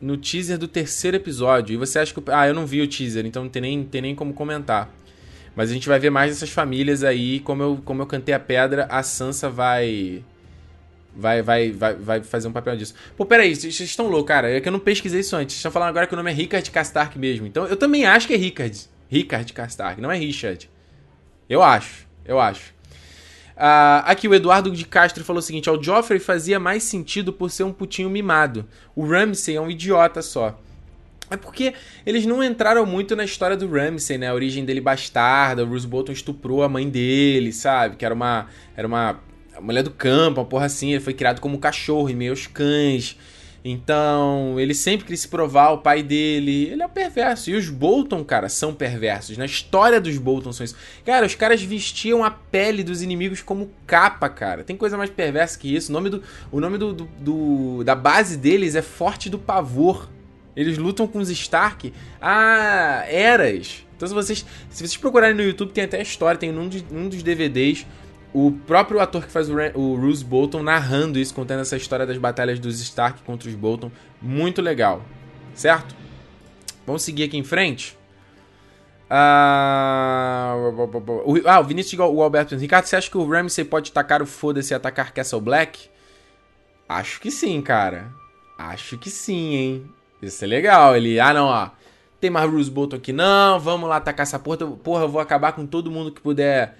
[0.00, 1.74] no teaser do terceiro episódio?
[1.74, 2.30] E você acha que.
[2.30, 4.92] Ah, eu não vi o teaser, então não tem nem, tem nem como comentar.
[5.54, 7.40] Mas a gente vai ver mais dessas famílias aí.
[7.40, 10.22] Como eu, como eu cantei a pedra, a Sansa vai.
[11.18, 12.94] Vai, vai, vai, vai fazer um papel disso.
[13.16, 14.50] Pô, peraí, vocês estão loucos, cara.
[14.50, 15.54] É que eu não pesquisei isso antes.
[15.54, 17.46] Vocês estão falando agora que o nome é Rickard Castark mesmo.
[17.46, 18.78] Então eu também acho que é Rickard.
[19.08, 20.68] Rickard Castark, não é Richard.
[21.48, 22.74] Eu acho, eu acho.
[23.56, 27.50] Uh, aqui o Eduardo de Castro falou o seguinte: o Joffrey fazia mais sentido por
[27.50, 28.66] ser um putinho mimado.
[28.94, 30.58] O Ramsay é um idiota só.
[31.30, 34.28] É porque eles não entraram muito na história do Ramsay, né?
[34.28, 37.96] A origem dele bastarda, o Bruce Bolton estuprou a mãe dele, sabe?
[37.96, 38.46] Que era uma
[38.76, 39.18] era uma
[39.60, 43.16] mulher do campo, uma porra assim, ele foi criado como cachorro em meio aos cães.
[43.68, 46.68] Então, ele sempre quis se provar o pai dele.
[46.70, 47.50] Ele é um perverso.
[47.50, 49.36] E os Bolton, cara, são perversos.
[49.36, 50.76] Na história dos Bolton são isso.
[51.04, 54.62] Cara, os caras vestiam a pele dos inimigos como capa, cara.
[54.62, 55.90] Tem coisa mais perversa que isso.
[55.90, 60.08] O nome, do, o nome do, do, do da base deles é Forte do Pavor.
[60.54, 61.92] Eles lutam com os Stark
[62.22, 63.84] há eras.
[63.96, 67.08] Então, se vocês, se vocês procurarem no YouTube, tem até a história, tem de, um
[67.08, 67.84] dos DVDs
[68.32, 72.18] o próprio ator que faz o, o Bruce Bolton narrando isso, contando essa história das
[72.18, 73.90] batalhas dos Stark contra os Bolton.
[74.20, 75.02] Muito legal,
[75.54, 75.94] certo?
[76.86, 77.96] Vamos seguir aqui em frente.
[79.08, 80.54] Ah,
[81.24, 84.26] o, ah, o Vinícius o Alberto Ricardo, você acha que o Ramsey pode tacar o
[84.26, 85.88] foda-se e atacar Castle Black?
[86.88, 88.10] Acho que sim, cara.
[88.58, 89.90] Acho que sim, hein?
[90.20, 90.96] Isso é legal.
[90.96, 91.70] Ele, ah, não, ó.
[92.20, 93.60] Tem mais Bruce Bolton aqui, não.
[93.60, 94.66] Vamos lá atacar essa porra.
[94.66, 96.76] Porra, eu vou acabar com todo mundo que puder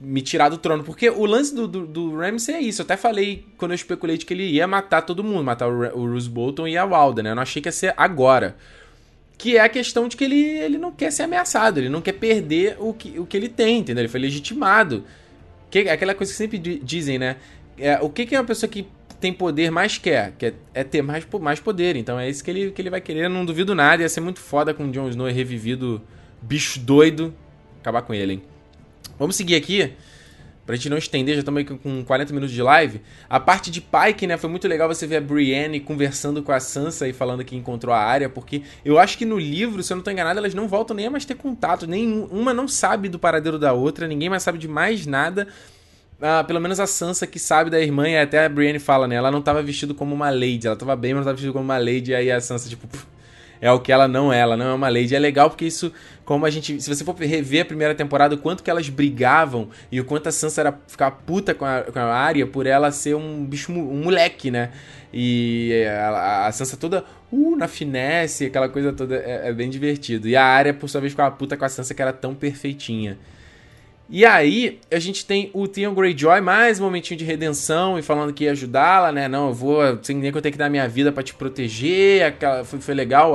[0.00, 0.84] me tirar do trono.
[0.84, 2.82] Porque o lance do, do, do Ramsey é isso.
[2.82, 5.82] Eu até falei quando eu especulei de que ele ia matar todo mundo, matar o,
[5.98, 7.30] o Bruce Bolton e a Walda, né?
[7.30, 8.56] Eu não achei que ia ser agora.
[9.36, 12.12] Que é a questão de que ele, ele não quer ser ameaçado, ele não quer
[12.12, 14.02] perder o que, o que ele tem, entendeu?
[14.02, 15.04] Ele foi legitimado.
[15.70, 17.36] Que, é aquela coisa que sempre dizem, né?
[17.76, 18.86] É, o que, que é uma pessoa que
[19.20, 21.96] tem poder mais quer, que é, é, ter mais, mais poder.
[21.96, 23.24] Então é isso que ele, que ele vai querer.
[23.24, 24.02] Eu não duvido nada.
[24.02, 26.00] Ia ser muito foda com o Jon Snow revivido,
[26.40, 27.34] bicho doido.
[27.80, 28.42] Acabar com ele, hein?
[29.18, 29.92] Vamos seguir aqui.
[30.66, 33.02] Pra gente não estender, já estamos com 40 minutos de live.
[33.28, 34.38] A parte de Pike, né?
[34.38, 37.94] Foi muito legal você ver a Brienne conversando com a Sansa e falando que encontrou
[37.94, 40.66] a área, porque eu acho que no livro, se eu não estou enganado, elas não
[40.66, 41.86] voltam nem a mais ter contato.
[41.86, 45.48] Nem uma não sabe do paradeiro da outra, ninguém mais sabe de mais nada.
[46.18, 49.16] Ah, pelo menos a Sansa que sabe da irmã, e até a Brienne fala, né?
[49.16, 51.64] Ela não tava vestida como uma lady, ela tava bem, mas não tava vestida como
[51.64, 52.88] uma lady, e aí a Sansa, tipo,
[53.64, 55.14] é o que ela não é, ela não é uma lady.
[55.14, 55.90] É legal porque isso,
[56.22, 56.82] como a gente.
[56.82, 60.28] Se você for rever a primeira temporada, o quanto que elas brigavam e o quanto
[60.28, 63.72] a Sansa era ficar puta com a, com a Arya por ela ser um bicho,
[63.72, 64.70] um moleque, né?
[65.10, 70.28] E a, a Sansa toda, uh, na finesse, aquela coisa toda, é, é bem divertido.
[70.28, 73.16] E a Arya, por sua vez, ficava puta com a Sansa que era tão perfeitinha.
[74.08, 78.34] E aí, a gente tem o Theon Greyjoy, mais um momentinho de redenção e falando
[78.34, 79.28] que ia ajudá-la, né?
[79.28, 82.26] Não, eu vou, sem nem que eu tenho que dar minha vida para te proteger.
[82.26, 83.32] Aquela, foi, foi legal.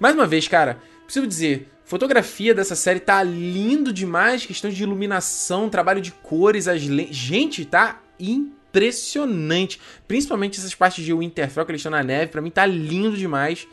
[0.00, 5.68] Mais uma vez, cara, preciso dizer, fotografia dessa série tá lindo demais, questão de iluminação,
[5.68, 7.06] trabalho de cores, as le...
[7.12, 9.80] gente, tá impressionante.
[10.08, 13.66] Principalmente essas partes de Winterfell que eles estão na neve, para mim tá lindo demais.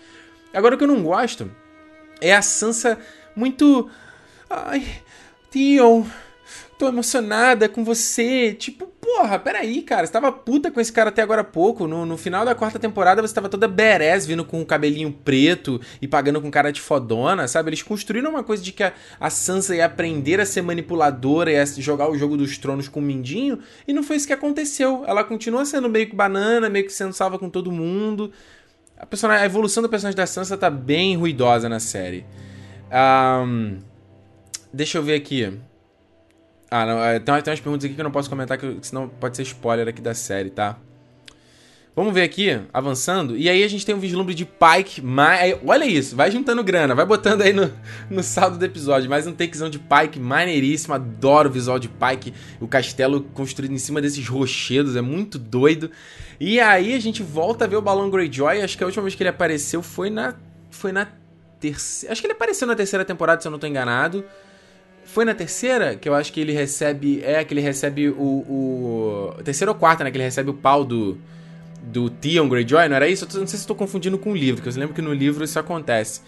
[0.54, 1.52] Agora o que eu não gosto
[2.22, 3.00] é a Sansa
[3.36, 3.90] muito
[4.48, 4.86] ai,
[5.52, 6.06] Theon,
[6.78, 8.54] tô emocionada com você.
[8.54, 10.06] Tipo, porra, peraí, cara.
[10.06, 11.88] Você tava puta com esse cara até agora há pouco.
[11.88, 15.82] No, no final da quarta temporada você tava toda badass, vindo com o cabelinho preto
[16.02, 17.70] e pagando com cara de fodona, sabe?
[17.70, 21.58] Eles construíram uma coisa de que a, a Sansa ia aprender a ser manipuladora e
[21.58, 23.60] a jogar o jogo dos tronos com o Mindinho.
[23.88, 25.04] E não foi isso que aconteceu.
[25.08, 28.32] Ela continua sendo meio que banana, meio que sendo salva com todo mundo.
[28.98, 32.26] A, personagem, a evolução do personagem da Sansa tá bem ruidosa na série.
[32.92, 33.80] Um,
[34.74, 35.60] deixa eu ver aqui.
[36.70, 39.08] Ah, não, é, tem, tem umas perguntas aqui que eu não posso comentar, que, senão
[39.08, 40.78] pode ser spoiler aqui da série, tá?
[41.98, 43.36] Vamos ver aqui, avançando.
[43.36, 45.02] E aí a gente tem um vislumbre de Pike.
[45.02, 45.58] Mais...
[45.66, 47.74] Olha isso, vai juntando grana, vai botando aí no,
[48.08, 49.10] no saldo do episódio.
[49.10, 50.94] Mais um takezão de Pike maneiríssimo.
[50.94, 52.36] Adoro o visual de Pike.
[52.62, 55.90] O castelo construído em cima desses rochedos, é muito doido.
[56.40, 58.62] E aí a gente volta a ver o Balão Greyjoy.
[58.62, 60.36] Acho que a última vez que ele apareceu foi na.
[60.70, 61.08] Foi na
[61.60, 62.14] terceira.
[62.14, 64.24] Acho que ele apareceu na terceira temporada, se eu não tô enganado.
[65.08, 67.22] Foi na terceira que eu acho que ele recebe.
[67.24, 68.14] É, que ele recebe o.
[68.14, 70.12] o terceira ou quarta, né?
[70.12, 71.18] Que ele recebe o pau do.
[71.82, 73.24] Do Theon Greyjoy, não era isso?
[73.24, 75.46] Eu não sei se estou confundindo com o livro, porque eu lembro que no livro
[75.46, 76.22] isso acontece.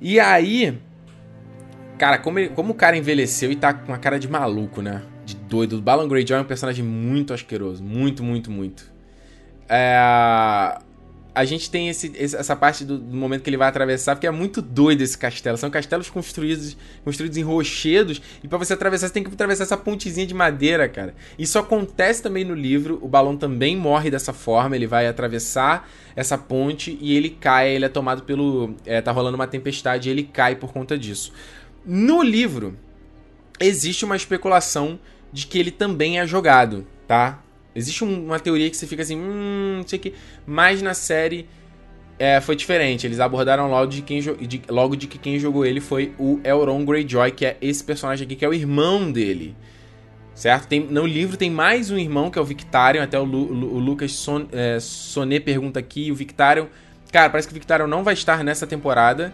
[0.00, 0.78] E aí.
[1.98, 5.02] Cara, como, ele, como o cara envelheceu e tá com uma cara de maluco, né?
[5.26, 5.76] De doido.
[5.76, 7.84] O Balon Greyjoy é um personagem muito asqueroso.
[7.84, 8.90] Muito, muito, muito.
[9.68, 10.78] É
[11.34, 14.30] a gente tem esse, essa parte do, do, momento que ele vai atravessar, porque é
[14.30, 15.56] muito doido esse castelo.
[15.56, 19.76] São castelos construídos, construídos em rochedos, e para você atravessar, você tem que atravessar essa
[19.76, 21.14] pontezinha de madeira, cara.
[21.38, 26.36] Isso acontece também no livro, o balão também morre dessa forma, ele vai atravessar essa
[26.36, 28.74] ponte e ele cai, ele é tomado pelo.
[28.84, 31.32] É, tá rolando uma tempestade e ele cai por conta disso.
[31.84, 32.76] No livro,
[33.58, 35.00] existe uma especulação
[35.32, 37.41] de que ele também é jogado, tá?
[37.74, 40.14] Existe uma teoria que você fica assim, hum, não sei o que.
[40.46, 41.48] Mas na série
[42.18, 43.06] é, foi diferente.
[43.06, 46.84] Eles abordaram logo de, quem de, logo de que quem jogou ele foi o Elron
[46.84, 49.56] Greyjoy, que é esse personagem aqui, que é o irmão dele.
[50.34, 50.66] Certo?
[50.66, 53.02] Tem, no livro tem mais um irmão, que é o Victarion.
[53.02, 56.12] Até o, Lu, o Lucas Son, é, Sonet pergunta aqui.
[56.12, 56.66] O Victarion.
[57.10, 59.32] Cara, parece que o Victarion não vai estar nessa temporada.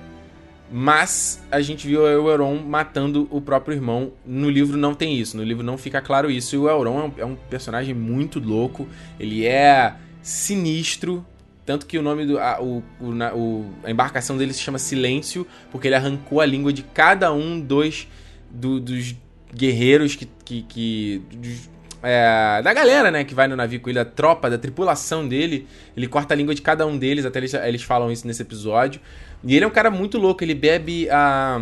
[0.70, 4.12] Mas a gente viu o Euron matando o próprio irmão.
[4.24, 6.54] No livro não tem isso, no livro não fica claro isso.
[6.54, 8.86] E o Euron é um, é um personagem muito louco,
[9.18, 11.24] ele é sinistro.
[11.64, 12.38] Tanto que o nome do.
[12.38, 16.82] A, o, o, a embarcação dele se chama Silêncio, porque ele arrancou a língua de
[16.82, 18.08] cada um dos,
[18.50, 19.14] do, dos
[19.54, 20.26] guerreiros que.
[20.44, 21.70] que, que dos,
[22.02, 25.66] é, da galera, né, que vai no navio com ele, a tropa, da tripulação dele.
[25.96, 29.00] Ele corta a língua de cada um deles, até eles, eles falam isso nesse episódio.
[29.45, 31.61] E ele é um cara muito louco, ele bebe a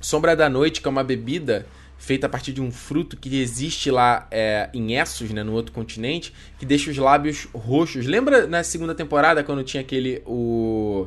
[0.00, 1.66] Sombra da Noite, que é uma bebida
[1.98, 5.72] feita a partir de um fruto que existe lá é, em Essos, né, no outro
[5.72, 8.06] continente, que deixa os lábios roxos.
[8.06, 11.06] Lembra na segunda temporada quando tinha aquele o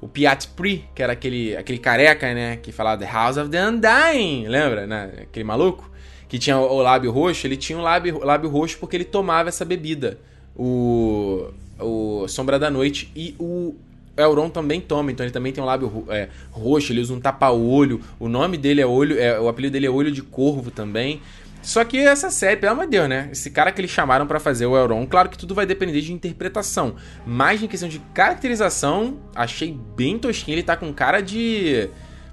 [0.00, 3.66] o Piat Pri, que era aquele aquele careca, né, que falava The House of the
[3.66, 5.90] Undying, lembra, né, aquele maluco
[6.28, 9.48] que tinha o, o lábio roxo, ele tinha o lábio, lábio roxo porque ele tomava
[9.48, 10.18] essa bebida.
[10.56, 13.74] O o Sombra da Noite e o
[14.16, 18.00] Elron também toma, então ele também tem um lábio é, roxo, ele usa um tapa-olho.
[18.18, 21.20] O nome dele é olho, é, o apelido dele é Olho de Corvo também.
[21.64, 23.30] Só que essa série, pelo amor de Deus, né?
[23.32, 26.12] Esse cara que eles chamaram para fazer o Elron, claro que tudo vai depender de
[26.12, 26.96] interpretação.
[27.26, 30.56] Mas em questão de caracterização, achei bem tosquinho.
[30.56, 31.88] Ele tá com cara de.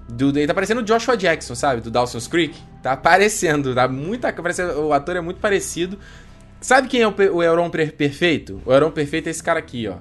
[0.09, 1.79] Do, ele tá parecendo o Joshua Jackson, sabe?
[1.79, 2.59] Do Dawson's Creek.
[2.83, 4.21] Tá parecendo, tá muito.
[4.33, 5.97] Parece, o ator é muito parecido.
[6.59, 8.61] Sabe quem é o, o Euron perfeito?
[8.65, 9.95] O Euron perfeito é esse cara aqui, ó.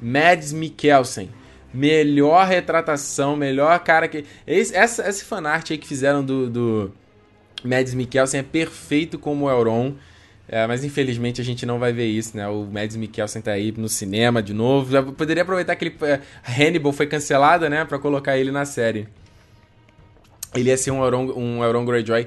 [0.00, 1.30] Mads Mikkelsen.
[1.72, 4.24] Melhor retratação, melhor cara que.
[4.46, 6.92] Esse, essa, esse fanart aí que fizeram do, do
[7.62, 9.94] Mads Mikkelsen é perfeito como o Elron.
[10.48, 12.48] É, mas infelizmente a gente não vai ver isso, né?
[12.48, 14.90] O Mads Mikkelsen tá aí no cinema de novo.
[14.90, 17.84] Já poderia aproveitar que ele, é, Hannibal foi cancelada, né?
[17.84, 19.06] Pra colocar ele na série.
[20.52, 22.26] Ele ia ser um Euron, um Euron Greyjoy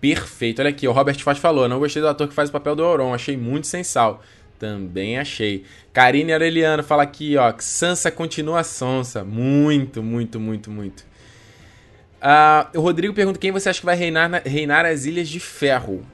[0.00, 0.58] perfeito.
[0.58, 2.82] Olha aqui, o Robert Foss falou: não gostei do ator que faz o papel do
[2.82, 4.20] Euron, achei muito sem sal.
[4.62, 5.64] Também achei.
[5.92, 9.24] Karine Aureliano fala aqui, ó, que Sansa continua sonsa.
[9.24, 11.00] Muito, muito, muito, muito.
[12.20, 15.40] Uh, o Rodrigo pergunta quem você acha que vai reinar, na, reinar as Ilhas de
[15.40, 16.06] Ferro.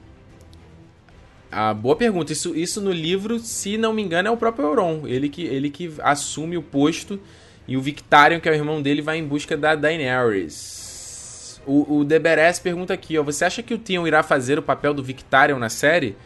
[1.51, 2.33] Ah, boa pergunta.
[2.33, 5.03] Isso, isso no livro, se não me engano, é o próprio Euron.
[5.05, 7.21] Ele que, ele que assume o posto.
[7.67, 11.61] E o Victarion, que é o irmão dele, vai em busca da Daenerys.
[11.67, 13.21] O, o Deberes pergunta aqui, ó.
[13.21, 16.17] Você acha que o Theon irá fazer o papel do Victarion na série?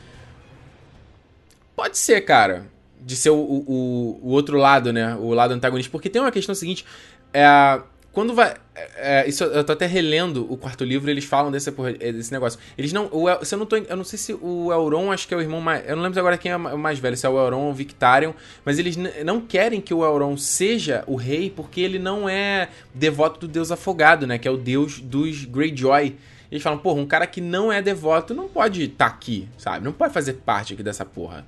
[1.75, 2.67] Pode ser, cara.
[2.99, 5.15] De ser o, o, o outro lado, né?
[5.15, 5.91] O lado antagonista.
[5.91, 6.85] Porque tem uma questão seguinte.
[7.33, 7.81] É,
[8.13, 8.53] quando vai.
[8.75, 12.59] É, é, isso, eu tô até relendo o quarto livro eles falam desse, desse negócio.
[12.77, 13.09] Eles não.
[13.11, 13.75] O, se eu não tô.
[13.75, 15.83] Eu não sei se o Elron, acho que é o irmão mais.
[15.89, 17.73] Eu não lembro agora quem é o mais velho, se é o Elron ou o
[17.73, 18.33] Victarion.
[18.63, 18.95] Mas eles
[19.25, 23.71] não querem que o Elron seja o rei porque ele não é devoto do deus
[23.71, 24.37] afogado, né?
[24.37, 26.15] Que é o deus dos Greyjoy.
[26.51, 29.83] Eles falam, porra, um cara que não é devoto não pode estar tá aqui, sabe?
[29.83, 31.43] Não pode fazer parte aqui dessa porra.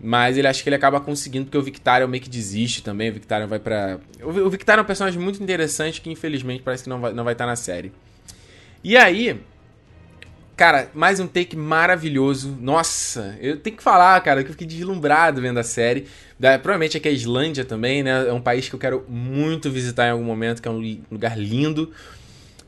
[0.00, 3.10] Mas ele acha que ele acaba conseguindo, porque o Victarion meio que desiste também.
[3.10, 3.98] O Victarion vai pra.
[4.22, 7.34] O Victarion é um personagem muito interessante que infelizmente parece que não vai, não vai
[7.34, 7.92] estar na série.
[8.82, 9.40] E aí.
[10.56, 12.56] Cara, mais um take maravilhoso.
[12.60, 16.08] Nossa, eu tenho que falar, cara, que eu fiquei deslumbrado vendo a série.
[16.36, 18.26] Provavelmente aqui é a Islândia também, né?
[18.26, 21.38] É um país que eu quero muito visitar em algum momento, que é um lugar
[21.38, 21.92] lindo.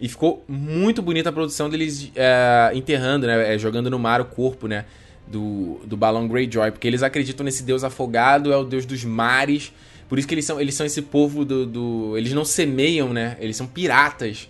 [0.00, 3.54] E ficou muito bonita a produção deles é, enterrando, né?
[3.54, 4.84] É, jogando no mar o corpo, né?
[5.30, 9.72] Do, do balão Greyjoy, porque eles acreditam nesse deus afogado, é o deus dos mares.
[10.08, 13.36] Por isso que eles são, eles são esse povo do, do Eles não semeiam, né?
[13.40, 14.48] Eles são piratas.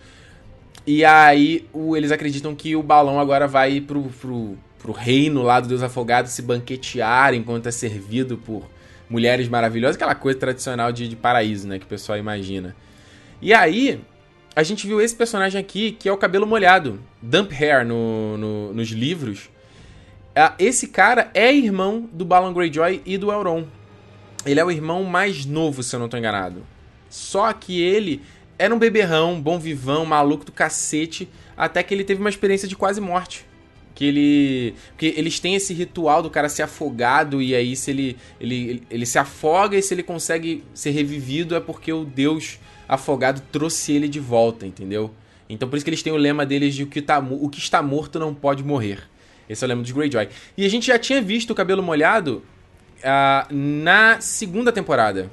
[0.87, 5.61] E aí o, eles acreditam que o balão agora vai pro, pro, pro reino lá
[5.61, 8.67] do deus afogado se banquetear enquanto é servido por
[9.09, 9.97] mulheres maravilhosas.
[9.97, 11.79] Aquela coisa tradicional de, de paraíso, né?
[11.79, 12.75] Que o pessoal imagina.
[13.43, 14.01] E aí,
[14.57, 16.99] a gente viu esse personagem aqui, que é o cabelo molhado.
[17.21, 19.51] Dump Hair no, no, nos livros.
[20.59, 23.67] Esse cara é irmão do Balon Greyjoy e do Elrond.
[24.47, 26.65] Ele é o irmão mais novo, se eu não tô enganado.
[27.09, 28.23] Só que ele
[28.59, 32.77] era um beberrão, bom vivão, maluco do cacete, até que ele teve uma experiência de
[32.77, 33.45] quase morte.
[33.95, 34.75] Que ele.
[34.91, 38.83] Porque eles têm esse ritual do cara ser afogado, e aí se ele, ele, ele,
[38.89, 42.59] ele se afoga e se ele consegue ser revivido é porque o deus
[42.89, 45.11] afogado trouxe ele de volta, entendeu?
[45.49, 47.59] Então por isso que eles têm o lema deles de o que, tá, o que
[47.59, 49.10] está morto não pode morrer.
[49.51, 50.29] Esse eu lembro de Greyjoy.
[50.57, 52.45] E a gente já tinha visto o cabelo molhado
[52.99, 55.29] uh, na segunda temporada.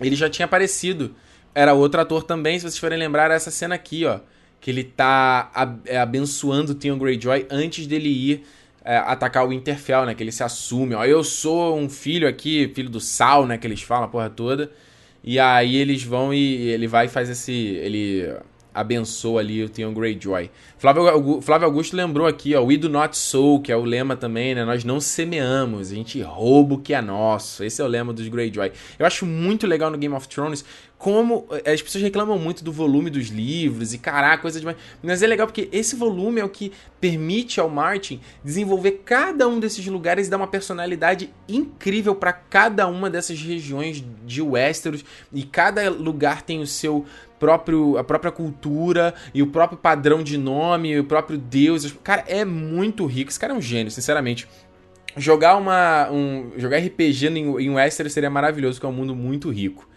[0.00, 1.16] Ele já tinha aparecido.
[1.52, 4.20] Era outro ator também, se vocês forem lembrar, essa cena aqui, ó.
[4.60, 8.46] Que ele tá é, abençoando o Theon Greyjoy antes dele ir
[8.84, 10.14] é, atacar o Winterfell, né?
[10.14, 11.04] Que ele se assume, ó.
[11.04, 13.58] Eu sou um filho aqui, filho do Sal, né?
[13.58, 14.70] Que eles falam a porra toda.
[15.24, 17.52] E aí eles vão e ele vai e faz esse.
[17.52, 18.32] Ele
[18.74, 20.50] abençoa ali o Theon Greyjoy.
[20.76, 21.08] Flávio,
[21.64, 24.64] Augusto lembrou aqui, ó, We do not sow, que é o lema também, né?
[24.64, 27.62] Nós não semeamos, a gente rouba o que é nosso.
[27.62, 28.72] Esse é o lema dos Greyjoy.
[28.98, 30.64] Eu acho muito legal no Game of Thrones
[31.04, 34.78] como eh, as pessoas reclamam muito do volume dos livros e caraca, coisa demais.
[35.02, 39.60] Mas é legal porque esse volume é o que permite ao Martin desenvolver cada um
[39.60, 45.42] desses lugares e dar uma personalidade incrível para cada uma dessas regiões de Westeros e
[45.42, 47.04] cada lugar tem o seu
[47.38, 51.92] próprio, a própria cultura e o próprio padrão de nome, o próprio Deus.
[52.02, 53.30] Cara, é muito rico.
[53.30, 54.48] Esse cara é um gênio, sinceramente.
[55.16, 59.50] Jogar uma um jogar RPG em, em Westeros seria maravilhoso, porque é um mundo muito
[59.50, 59.88] rico.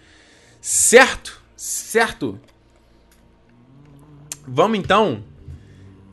[0.62, 1.42] Certo?
[1.56, 2.40] Certo?
[4.48, 5.24] Vamos então.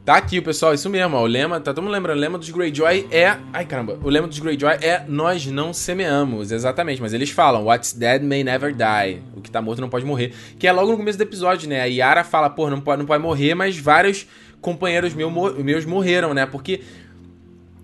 [0.04, 2.50] Tá aqui, pessoal, isso mesmo, ó, o lema, tá todo mundo lembrando, o lema dos
[2.50, 3.38] Greyjoy é...
[3.54, 7.94] Ai, caramba, o lema dos Greyjoy é nós não semeamos, exatamente, mas eles falam what's
[7.94, 10.98] dead may never die, o que tá morto não pode morrer, que é logo no
[10.98, 14.26] começo do episódio, né, a Yara fala, pô, não pode, não pode morrer, mas vários
[14.60, 16.82] companheiros meu, meus morreram, né, porque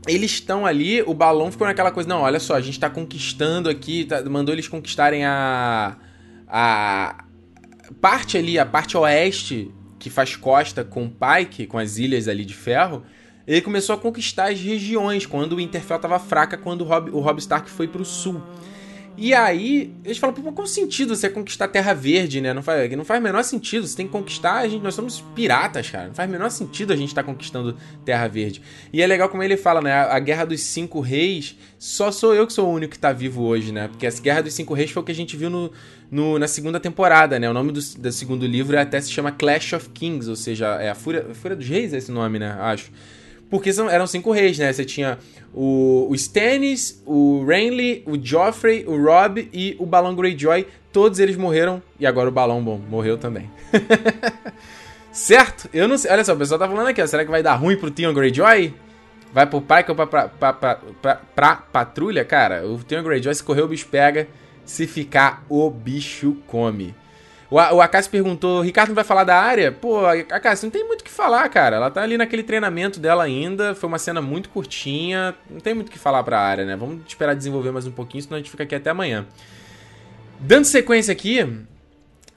[0.06, 3.70] eles estão ali, o balão ficou naquela coisa, não, olha só, a gente tá conquistando
[3.70, 5.96] aqui, tá, mandou eles conquistarem a
[6.46, 7.24] a
[7.98, 12.54] parte ali, a parte oeste que faz costa com Pike, com as ilhas ali de
[12.54, 13.04] ferro,
[13.46, 17.20] ele começou a conquistar as regiões quando o Winterfell estava fraca, quando o Rob, o
[17.20, 18.42] Rob Stark foi para o sul.
[19.22, 22.54] E aí, eles falam, pô, qual sentido você conquistar Terra Verde, né?
[22.54, 23.86] Não faz, não faz menor sentido.
[23.86, 26.06] Você tem que conquistar, a gente, nós somos piratas, cara.
[26.06, 28.62] Não faz menor sentido a gente estar tá conquistando Terra Verde.
[28.90, 29.92] E é legal como ele fala, né?
[29.92, 33.12] A, a Guerra dos Cinco Reis, só sou eu que sou o único que tá
[33.12, 33.88] vivo hoje, né?
[33.88, 35.70] Porque a Guerra dos Cinco Reis foi o que a gente viu no,
[36.10, 37.50] no na segunda temporada, né?
[37.50, 40.88] O nome do, do segundo livro até se chama Clash of Kings, ou seja, é
[40.88, 42.56] a Fúria, Fúria dos Reis, é esse nome, né?
[42.58, 42.90] Acho.
[43.50, 44.72] Porque são, eram cinco reis, né?
[44.72, 45.18] Você tinha
[45.52, 50.66] o, o Stannis, o Renly, o Joffrey, o Rob e o Balão Greyjoy.
[50.92, 53.50] Todos eles morreram e agora o Balão Bom morreu também.
[55.12, 55.68] certo?
[55.72, 56.10] Eu não sei.
[56.10, 57.06] Olha só, o pessoal tá falando aqui, ó.
[57.06, 58.72] Será que vai dar ruim pro Theon Greyjoy?
[59.32, 60.52] Vai pro Pike ou pra, pra, pra,
[61.02, 62.24] pra, pra patrulha?
[62.24, 64.28] Cara, o Theon Greyjoy, se correr o bicho pega.
[64.64, 66.94] Se ficar, o bicho come.
[67.50, 69.72] O, o perguntou, Ricardo não vai falar da área?
[69.72, 71.76] Pô, Akassi, não tem muito o que falar, cara.
[71.76, 73.74] Ela tá ali naquele treinamento dela ainda.
[73.74, 75.34] Foi uma cena muito curtinha.
[75.50, 76.76] Não tem muito o que falar pra área, né?
[76.76, 79.26] Vamos esperar desenvolver mais um pouquinho, senão a gente fica aqui até amanhã.
[80.38, 81.44] Dando sequência aqui,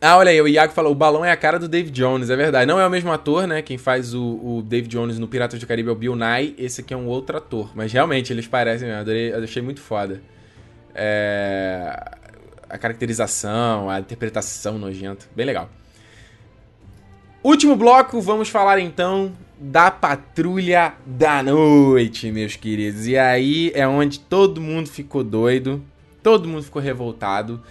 [0.02, 2.36] Ah, olha aí, o Iago falou, o balão é a cara do Dave Jones, é
[2.36, 2.66] verdade.
[2.66, 3.62] Não é o mesmo ator, né?
[3.62, 6.82] Quem faz o, o Dave Jones no Piratas do Caribe é o Bill Nye, esse
[6.82, 7.72] aqui é um outro ator.
[7.74, 10.22] Mas realmente, eles parecem, eu, adorei, eu achei muito foda.
[10.94, 12.23] É...
[12.74, 15.70] A caracterização, a interpretação nojenta, bem legal.
[17.44, 23.06] Último bloco, vamos falar então da Patrulha da Noite, meus queridos.
[23.06, 25.84] E aí é onde todo mundo ficou doido,
[26.24, 27.62] todo mundo ficou revoltado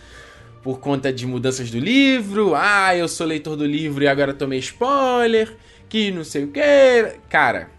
[0.62, 2.54] por conta de mudanças do livro.
[2.54, 5.56] Ah, eu sou leitor do livro e agora tomei spoiler.
[5.88, 7.18] Que não sei o que.
[7.28, 7.70] Cara,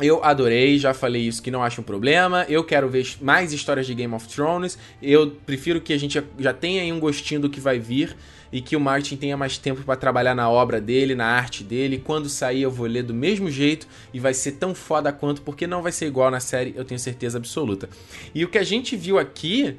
[0.00, 2.44] eu adorei, já falei isso que não acho um problema.
[2.48, 4.78] Eu quero ver mais histórias de Game of Thrones.
[5.00, 8.16] Eu prefiro que a gente já tenha aí um gostinho do que vai vir
[8.52, 12.02] e que o Martin tenha mais tempo para trabalhar na obra dele, na arte dele.
[12.04, 15.66] Quando sair eu vou ler do mesmo jeito e vai ser tão foda quanto, porque
[15.66, 17.88] não vai ser igual na série, eu tenho certeza absoluta.
[18.34, 19.76] E o que a gente viu aqui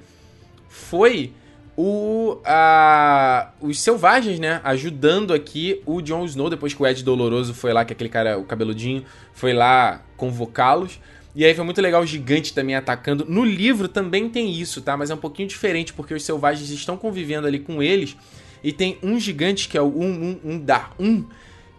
[0.68, 1.32] foi
[1.76, 4.61] o, a, os selvagens, né?
[4.64, 8.38] Ajudando aqui o Jon Snow, depois que o Ed Doloroso foi lá, que aquele cara,
[8.38, 9.03] o cabeludinho,
[9.34, 11.00] foi lá convocá-los.
[11.36, 13.26] E aí foi muito legal o gigante também atacando.
[13.28, 14.96] No livro também tem isso, tá?
[14.96, 18.16] Mas é um pouquinho diferente, porque os selvagens estão convivendo ali com eles.
[18.64, 21.26] E tem um gigante, que é o um, um, um da um,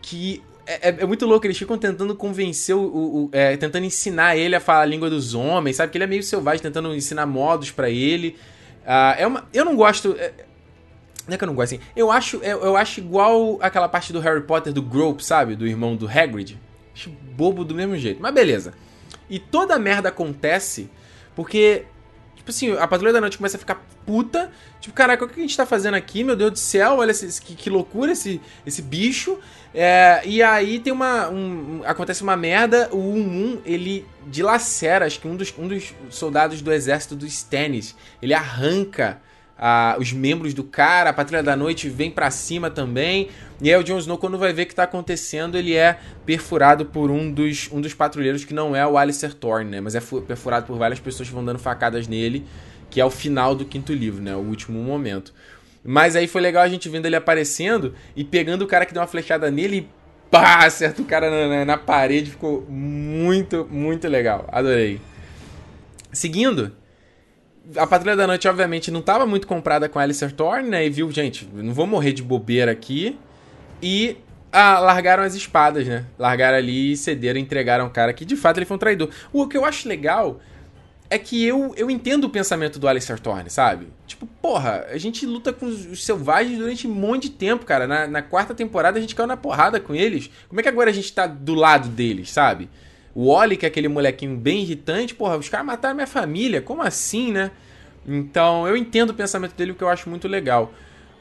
[0.02, 2.80] que é, é, é, muito louco, eles ficam tentando convencer o.
[2.80, 5.92] o, é, tentando ensinar ele a falar a língua dos homens, sabe?
[5.92, 8.36] Que ele é meio selvagem, tentando ensinar modos para ele.
[8.82, 10.16] Uh, é uma, eu não gosto.
[10.18, 10.32] É,
[11.26, 11.84] não é que eu não gosto assim.
[11.96, 15.54] Eu acho, eu, eu, acho igual aquela parte do Harry Potter do Grope, sabe?
[15.54, 16.58] Do irmão do Hagrid.
[16.94, 18.22] Acho bobo do mesmo jeito.
[18.22, 18.72] Mas beleza.
[19.28, 20.88] E toda merda acontece
[21.34, 21.86] porque.
[22.36, 24.52] Tipo assim, a Patrulha da Noite começa a ficar puta.
[24.78, 26.22] Tipo, caraca, o que a gente tá fazendo aqui?
[26.22, 29.38] Meu Deus do céu, olha esse, que, que loucura esse, esse bicho.
[29.74, 31.30] É, e aí tem uma.
[31.30, 32.88] Um, acontece uma merda.
[32.92, 37.96] O 1-1 ele dilacera, acho que um dos, um dos soldados do exército dos Stannis.
[38.20, 39.20] Ele arranca
[39.58, 43.28] ah, os membros do cara, a Patrulha da Noite vem para cima também.
[43.60, 46.86] E aí o Jon Snow, quando vai ver o que tá acontecendo, ele é perfurado
[46.86, 49.80] por um dos, um dos patrulheiros que não é o Alistair Thorne, né?
[49.80, 52.44] Mas é perfurado por várias pessoas que vão dando facadas nele,
[52.90, 54.34] que é o final do quinto livro, né?
[54.34, 55.32] O último momento.
[55.84, 59.02] Mas aí foi legal a gente vendo ele aparecendo e pegando o cara que deu
[59.02, 59.88] uma flechada nele e
[60.30, 62.30] pá, acerta o cara na, na, na parede.
[62.30, 64.48] Ficou muito, muito legal.
[64.50, 65.00] Adorei.
[66.10, 66.72] Seguindo,
[67.76, 70.86] a Patrulha da Noite, obviamente, não estava muito comprada com Alistair Thorne, né?
[70.86, 73.18] E viu, gente, não vou morrer de bobeira aqui.
[73.82, 74.16] E
[74.52, 76.04] ah, largaram as espadas, né?
[76.18, 79.10] Largaram ali e cederam, entregaram o cara que de fato ele foi um traidor.
[79.32, 80.40] O que eu acho legal
[81.10, 83.88] é que eu, eu entendo o pensamento do Alistair Thorne, sabe?
[84.06, 87.86] Tipo, porra, a gente luta com os selvagens durante um monte de tempo, cara.
[87.86, 90.30] Na, na, quarta temporada a gente caiu na porrada com eles.
[90.48, 92.68] Como é que agora a gente tá do lado deles, sabe?
[93.14, 96.82] O Oli, que é aquele molequinho bem irritante, porra, os caras mataram minha família, como
[96.82, 97.50] assim, né?
[98.06, 100.72] Então, eu entendo o pensamento dele, o que eu acho muito legal.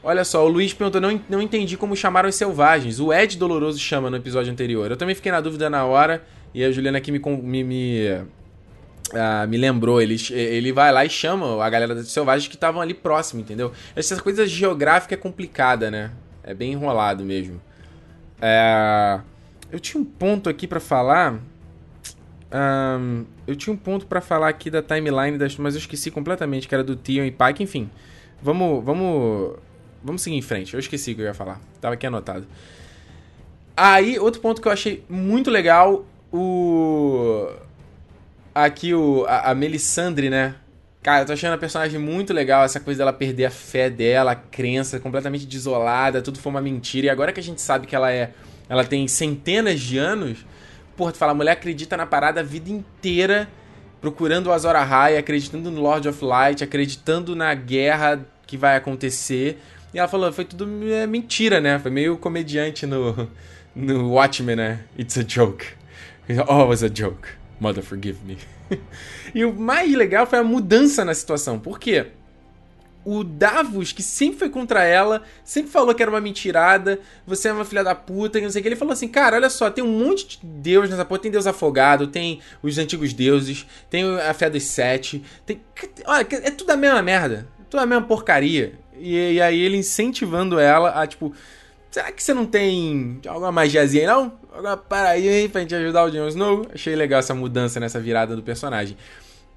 [0.02, 3.00] Olha só, o Luiz perguntou, não, não entendi como chamaram os selvagens.
[3.00, 4.90] O Ed Doloroso chama no episódio anterior.
[4.90, 6.22] Eu também fiquei na dúvida na hora,
[6.52, 8.24] e a Juliana aqui me, me, me
[9.12, 12.80] ah, me lembrou, ele, ele vai lá e chama a galera dos selvagens que estavam
[12.80, 13.72] ali próximo, entendeu?
[13.94, 16.10] Essa coisa geográfica é complicada, né?
[16.42, 17.60] É bem enrolado mesmo.
[18.40, 19.20] É...
[19.70, 21.38] Eu tinha um ponto aqui para falar.
[22.54, 26.68] Um, eu tinha um ponto para falar aqui da timeline, das, mas eu esqueci completamente,
[26.68, 27.90] que era do Tion e Pike, enfim.
[28.40, 29.56] Vamos, vamos,
[30.02, 30.74] vamos seguir em frente.
[30.74, 31.60] Eu esqueci o que eu ia falar.
[31.80, 32.46] Tava aqui anotado.
[33.76, 37.48] Aí, outro ponto que eu achei muito legal, o
[38.54, 40.54] aqui o, a, a Melisandre, né?
[41.02, 44.30] Cara, eu tô achando a personagem muito legal, essa coisa dela perder a fé dela,
[44.30, 47.08] a crença, completamente desolada, tudo foi uma mentira.
[47.08, 48.32] E agora que a gente sabe que ela é.
[48.68, 50.46] Ela tem centenas de anos,
[50.96, 53.48] porra, tu fala, a mulher acredita na parada a vida inteira,
[54.00, 59.58] procurando o Azor Ahai, acreditando no Lord of Light, acreditando na guerra que vai acontecer.
[59.92, 61.78] E ela falou, foi tudo é, mentira, né?
[61.78, 63.28] Foi meio comediante no,
[63.74, 64.80] no Watchmen, né?
[64.98, 65.66] It's a joke.
[66.28, 67.28] It always a joke.
[67.60, 68.38] Mother, forgive me.
[69.34, 71.58] e o mais legal foi a mudança na situação.
[71.58, 72.06] Por quê?
[73.04, 77.52] O Davos, que sempre foi contra ela, sempre falou que era uma mentirada, você é
[77.52, 78.68] uma filha da puta, e não sei o que.
[78.68, 81.20] Ele falou assim: cara, olha só, tem um monte de deus nessa porra.
[81.20, 85.22] Tem deus afogado, tem os antigos deuses, tem a fé dos sete.
[85.44, 85.60] Tem.
[86.06, 87.46] Olha, é tudo a mesma merda.
[87.68, 88.78] Tudo a mesma porcaria.
[88.96, 91.34] E, e aí ele incentivando ela a, tipo,
[91.94, 94.32] Será que você não tem alguma magiazinha aí, não?
[94.52, 96.66] Alguma paraí aí pra gente ajudar o Jon Snow?
[96.74, 98.96] Achei legal essa mudança nessa virada do personagem.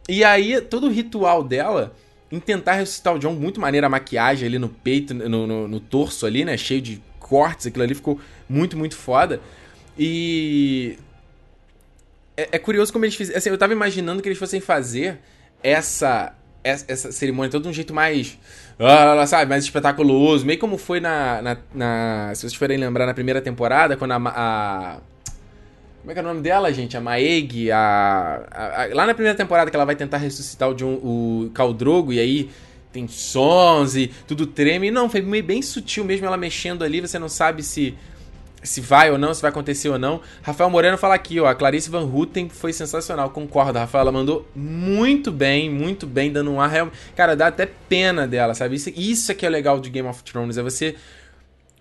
[0.07, 1.95] E aí, todo o ritual dela
[2.31, 5.79] em tentar ressuscitar o John, muito maneira a maquiagem ali no peito, no, no, no,
[5.79, 6.57] torso ali, né?
[6.57, 8.19] Cheio de cortes, aquilo ali ficou
[8.49, 9.41] muito, muito foda.
[9.97, 10.97] E.
[12.35, 13.37] É, é curioso como eles fizeram.
[13.37, 15.19] Assim, eu tava imaginando que eles fossem fazer
[15.63, 18.37] essa essa cerimônia todo de um jeito mais.
[18.79, 20.45] Uh, sabe, mais espetaculoso.
[20.45, 24.17] Meio como foi na, na, na, Se vocês forem lembrar na primeira temporada, quando a.
[24.17, 24.97] a
[26.07, 26.95] como é que é o nome dela, gente?
[26.95, 30.73] A Maeg, a, a, a, lá na primeira temporada que ela vai tentar ressuscitar o,
[30.73, 32.49] John, o Caldrogo e aí
[32.93, 34.89] tem sons e tudo treme.
[34.89, 37.93] Não, foi meio bem sutil mesmo ela mexendo ali, você não sabe se
[38.63, 40.21] se vai ou não, se vai acontecer ou não.
[40.41, 44.47] Rafael Moreno fala aqui, ó, a Clarice Van Houten foi sensacional, concordo, Rafael, ela mandou
[44.55, 46.91] muito bem, muito bem, dando um ar real...
[47.17, 48.75] Cara, dá até pena dela, sabe?
[48.75, 50.95] Isso, isso é que é legal de Game of Thrones, é você...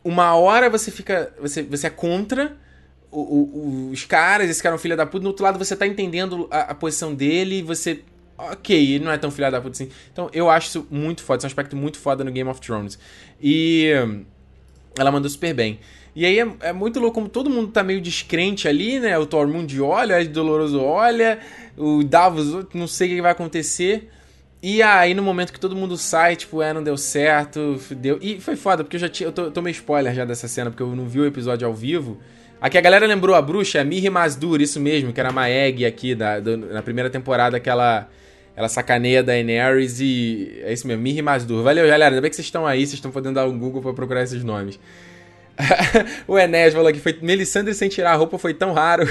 [0.04, 1.32] Uma hora você fica...
[1.40, 2.56] Você, você é contra
[3.20, 5.76] o, o, os caras, esse cara é um filho da puta, no outro lado você
[5.76, 8.02] tá entendendo a, a posição dele, você...
[8.38, 9.90] Ok, ele não é tão filho da puta assim.
[10.12, 12.60] Então, eu acho isso muito foda, isso é um aspecto muito foda no Game of
[12.60, 12.98] Thrones.
[13.40, 13.90] E...
[14.98, 15.78] Ela mandou super bem.
[16.14, 19.18] E aí é, é, muito louco como todo mundo tá meio descrente ali, né?
[19.18, 21.38] O Tormund olha, o Doloroso olha,
[21.76, 24.10] o Davos não sei o que vai acontecer.
[24.68, 28.18] E aí no momento que todo mundo sai, tipo, é, não deu certo, deu.
[28.20, 29.28] E foi foda, porque eu já tinha.
[29.28, 32.18] Eu tô, tomei spoiler já dessa cena, porque eu não vi o episódio ao vivo.
[32.60, 35.86] Aqui a galera lembrou a bruxa, a Miri Mazdur, isso mesmo, que era a Maeg
[35.86, 38.08] aqui da, do, na primeira temporada que ela,
[38.68, 40.60] sacaneia da Daenerys e.
[40.64, 41.62] É isso mesmo, Miri Mazdur.
[41.62, 42.16] Valeu, galera.
[42.16, 44.42] Ainda bem que vocês estão aí, vocês estão podendo dar um Google pra procurar esses
[44.42, 44.80] nomes.
[46.26, 49.08] o Enéas falou que foi Melisandre sem tirar a roupa foi tão raro.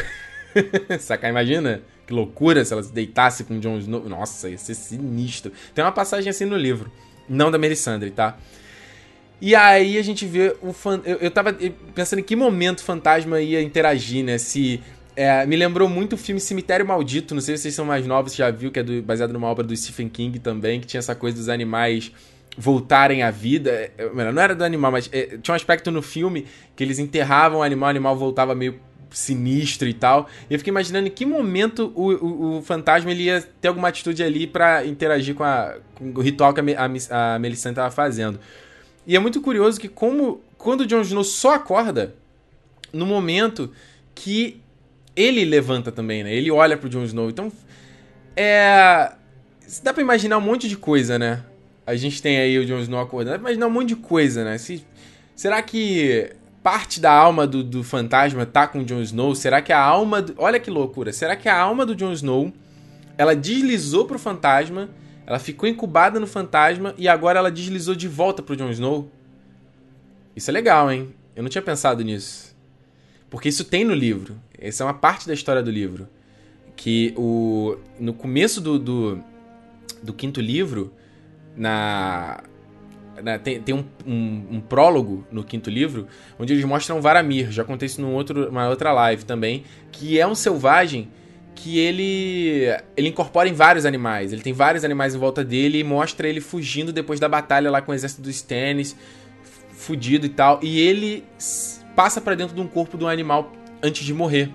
[0.99, 1.82] Saca, imagina?
[2.06, 4.08] Que loucura se ela se deitasse com Jon Snow.
[4.08, 5.51] Nossa, ia ser sinistro.
[5.74, 6.91] Tem uma passagem assim no livro.
[7.28, 8.38] Não da Melisandre, tá?
[9.41, 11.01] E aí a gente vê o fan...
[11.03, 11.56] eu, eu tava
[11.93, 14.38] pensando em que momento o fantasma ia interagir, né?
[14.38, 14.82] Se.
[15.18, 17.34] É, me lembrou muito o filme Cemitério Maldito.
[17.34, 19.66] Não sei se vocês são mais novos, já viu, que é do, baseado numa obra
[19.66, 22.12] do Stephen King também, que tinha essa coisa dos animais
[22.58, 23.72] voltarem à vida.
[23.72, 26.45] É, é, não era do animal, mas é, tinha um aspecto no filme
[26.76, 28.80] que eles enterravam o animal, o animal voltava meio
[29.18, 30.30] sinistro e tal.
[30.49, 33.88] E eu fiquei imaginando em que momento o, o, o fantasma ele ia ter alguma
[33.88, 36.63] atitude ali para interagir com, a, com, o ritual que a,
[37.11, 38.39] a, a estava fazendo.
[39.07, 42.16] E é muito curioso que como quando o Jon Snow só acorda
[42.91, 43.72] no momento
[44.13, 44.61] que
[45.16, 46.34] ele levanta também, né?
[46.34, 47.30] Ele olha pro Jon Snow.
[47.30, 47.51] Então,
[48.36, 49.11] é
[49.82, 51.43] dá para imaginar um monte de coisa, né?
[51.86, 54.57] a gente tem aí o Jon Snow acordando, mas não um monte de coisa, né?
[54.57, 54.84] Se,
[55.36, 56.32] será que
[56.66, 59.36] parte da alma do, do fantasma tá com o Jon Snow?
[59.36, 60.24] Será que a alma.
[60.24, 61.13] Do, olha que loucura!
[61.13, 62.51] Será que a alma do Jon Snow
[63.16, 64.89] ela deslizou pro fantasma,
[65.28, 69.11] ela ficou incubada no fantasma e agora ela deslizou de volta pro Jon Snow?
[70.36, 71.13] Isso é legal, hein?
[71.36, 72.57] Eu não tinha pensado nisso.
[73.30, 74.36] Porque isso tem no livro.
[74.57, 76.07] Essa é uma parte da história do livro.
[76.76, 79.24] Que o no começo do, do,
[80.01, 80.91] do quinto livro
[81.55, 82.43] na.
[83.24, 86.07] Na tem, tem um, um, um, prólogo no quinto livro
[86.38, 87.51] onde eles mostram Varamir.
[87.51, 89.63] Já contei isso numa uma outra live também.
[89.91, 91.09] Que é um selvagem
[91.55, 94.34] que ele ele incorpora em vários animais.
[94.34, 97.82] Ele tem vários animais em volta dele e mostra ele fugindo depois da batalha lá
[97.82, 98.95] com o exército dos Stannis,
[99.72, 100.59] fudido e tal.
[100.61, 101.24] E ele
[101.95, 103.51] passa para dentro de um corpo de um animal
[103.82, 104.51] antes de morrer.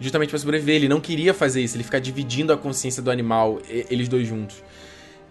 [0.00, 0.74] Justamente para sobreviver.
[0.74, 4.62] Ele não queria fazer isso, ele fica dividindo a consciência do animal, eles dois juntos.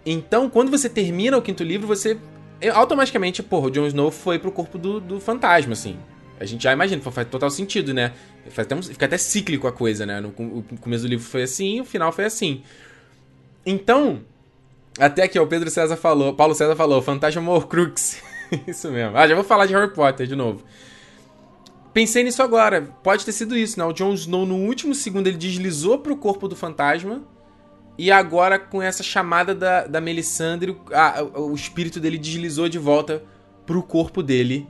[0.04, 2.16] Então, quando você termina o quinto livro, você
[2.72, 5.96] automaticamente, porra, o Jon Snow foi pro corpo do, do fantasma, assim.
[6.38, 8.12] A gente já imagina, faz total sentido, né?
[8.50, 10.20] Faz até, fica até cíclico a coisa, né?
[10.20, 12.62] No, o começo do livro foi assim, o final foi assim.
[13.64, 14.20] Então,
[14.98, 18.22] até que o Pedro César falou, Paulo César falou, Fantasma Horcrux.
[18.66, 19.16] isso mesmo.
[19.16, 20.62] Ah, já vou falar de Harry Potter de novo.
[21.92, 22.82] Pensei nisso agora.
[23.02, 23.84] Pode ter sido isso, né?
[23.86, 27.22] O Jon Snow, no último segundo, ele deslizou pro corpo do fantasma
[27.98, 33.22] e agora, com essa chamada da, da Melisandre, a, o espírito dele deslizou de volta
[33.64, 34.66] pro corpo dele.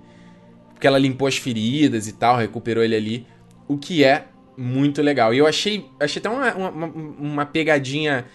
[0.73, 3.27] Porque ela limpou as feridas e tal, recuperou ele ali.
[3.67, 5.35] O que é muito legal.
[5.35, 8.27] E eu achei, achei até uma, uma, uma pegadinha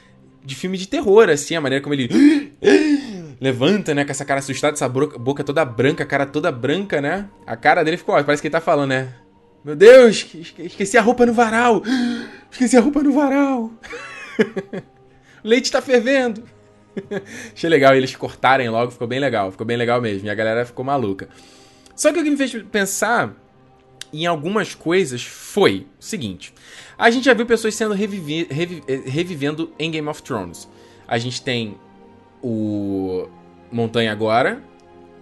[0.43, 2.09] de filme de terror, assim, a maneira como ele
[3.39, 7.29] levanta, né, com essa cara assustada, essa boca toda branca, a cara toda branca, né?
[7.45, 9.13] A cara dele ficou, ó, parece que ele tá falando, né?
[9.63, 10.27] Meu Deus,
[10.57, 11.83] esqueci a roupa no varal!
[12.51, 13.71] Esqueci a roupa no varal!
[15.43, 16.43] O leite tá fervendo.
[17.53, 20.27] Achei legal eles cortarem logo, ficou bem legal, ficou bem legal mesmo.
[20.27, 21.29] E a galera ficou maluca.
[21.95, 23.33] Só que o que me fez pensar
[24.13, 26.53] em algumas coisas foi o seguinte:
[26.97, 30.67] a gente já viu pessoas sendo revivi revi eh, revivendo em Game of Thrones.
[31.07, 31.77] A gente tem
[32.41, 33.27] o
[33.71, 34.61] Montanha agora,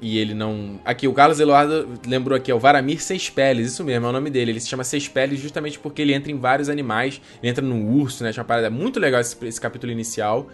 [0.02, 0.80] e ele não.
[0.86, 4.12] Aqui, o Carlos Eduardo lembrou aqui, é o Varamir Seis Peles, isso mesmo, é o
[4.12, 4.52] nome dele.
[4.52, 7.22] Ele se chama Seis Peles justamente porque ele entra em vários animais.
[7.42, 8.32] Ele entra no urso, né?
[8.32, 10.48] Tinha uma parada muito legal esse, esse capítulo inicial.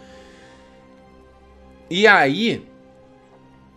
[1.89, 2.65] E aí.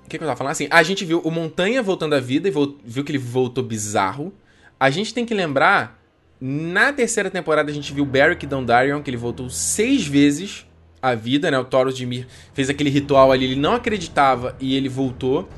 [0.05, 0.53] O que, que eu tava falando?
[0.53, 2.53] Assim, a gente viu o Montanha voltando à vida e
[2.83, 4.33] viu que ele voltou bizarro.
[4.81, 5.99] A gente tem que lembrar.
[6.41, 10.68] Na terceira temporada a gente viu Beric Dondarrion, que ele voltou seis vezes
[11.09, 11.59] à vida, né?
[11.59, 15.49] O Thoros de Mir fez aquele ritual ali, ele não acreditava e ele voltou.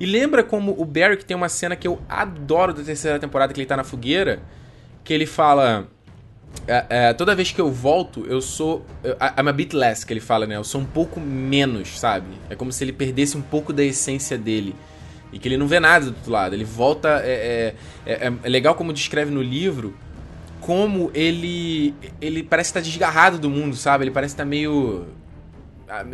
[0.00, 3.60] E lembra como o Beric tem uma cena que eu adoro da terceira temporada, que
[3.60, 4.40] ele tá na fogueira,
[5.02, 5.88] que ele fala.
[6.66, 8.86] É, é, toda vez que eu volto, eu sou.
[9.04, 10.56] I'm a bit less, que ele fala, né?
[10.56, 12.28] Eu sou um pouco menos, sabe?
[12.48, 14.74] É como se ele perdesse um pouco da essência dele.
[15.32, 16.54] E que ele não vê nada do outro lado.
[16.54, 17.20] Ele volta.
[17.24, 17.74] É,
[18.06, 19.94] é, é, é legal como descreve no livro
[20.68, 21.94] como ele.
[22.20, 24.04] Ele parece estar desgarrado do mundo, sabe?
[24.04, 25.06] Ele parece estar meio.
[25.88, 26.04] Ah,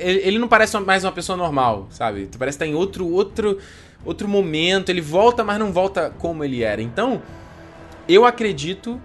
[0.00, 2.26] ele não parece mais uma pessoa normal, sabe?
[2.38, 3.58] Parece estar em outro, outro,
[4.02, 4.88] outro momento.
[4.88, 6.80] Ele volta, mas não volta como ele era.
[6.80, 7.20] Então,
[8.08, 8.98] eu acredito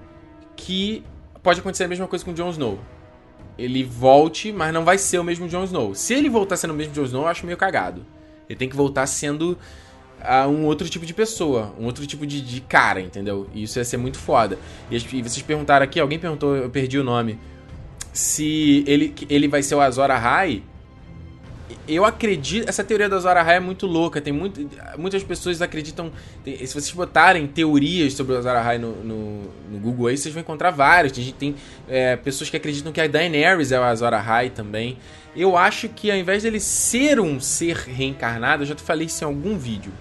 [0.55, 1.03] que
[1.43, 2.79] pode acontecer a mesma coisa com o Jon Snow.
[3.57, 5.93] Ele volte, mas não vai ser o mesmo Jon Snow.
[5.93, 8.05] Se ele voltar sendo o mesmo Jon Snow, eu acho meio cagado.
[8.47, 9.57] Ele tem que voltar sendo
[10.21, 13.47] uh, um outro tipo de pessoa, um outro tipo de, de, cara, entendeu?
[13.53, 14.57] E isso ia ser muito foda.
[14.89, 17.39] E, e vocês perguntaram aqui, alguém perguntou, eu perdi o nome,
[18.15, 20.63] se ele, ele vai ser o Azor Ahai.
[21.87, 22.67] Eu acredito.
[22.69, 24.21] Essa teoria do Azor Ahai é muito louca.
[24.21, 26.11] Tem muito, muitas pessoas acreditam.
[26.43, 30.33] Tem, se vocês botarem teorias sobre o Azor Ahai no, no, no, Google aí, vocês
[30.33, 31.11] vão encontrar várias.
[31.11, 31.55] Tem, tem
[31.89, 34.97] é, pessoas que acreditam que a Daenerys é o Azor Ahai também.
[35.35, 39.21] Eu acho que ao invés dele ser um ser reencarnado, eu já te falei isso
[39.23, 39.91] em algum vídeo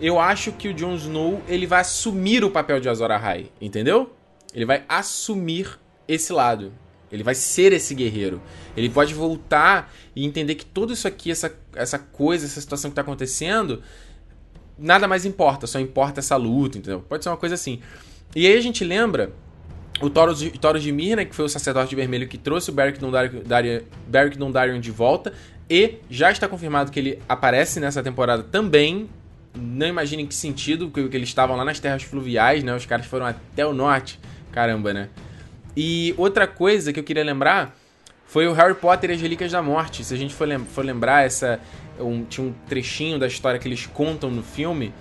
[0.00, 4.12] eu acho que o Jon Snow ele vai assumir o papel de Azor Ahai, entendeu?
[4.54, 5.78] Ele vai assumir
[6.08, 6.72] esse lado.
[7.12, 8.40] Ele vai ser esse guerreiro.
[8.76, 12.92] Ele pode voltar e entender que tudo isso aqui, essa, essa coisa, essa situação que
[12.92, 13.82] está acontecendo,
[14.78, 17.00] nada mais importa, só importa essa luta, entendeu?
[17.00, 17.80] Pode ser uma coisa assim.
[18.34, 19.32] E aí a gente lembra
[20.00, 22.98] o Thoros de, de Mir, né, que foi o sacerdote vermelho que trouxe o Beric
[22.98, 23.42] Dondarrion,
[24.06, 25.32] Beric Dondarrion de volta,
[25.68, 29.08] e já está confirmado que ele aparece nessa temporada também
[29.54, 32.74] não imaginem que sentido, que, que eles estavam lá nas terras fluviais, né?
[32.74, 34.18] Os caras foram até o norte.
[34.52, 35.08] Caramba, né?
[35.76, 37.76] E outra coisa que eu queria lembrar
[38.26, 40.04] foi o Harry Potter e as Relíquias da Morte.
[40.04, 41.60] Se a gente for, lem for lembrar, essa
[41.98, 44.92] um, tinha um trechinho da história que eles contam no filme,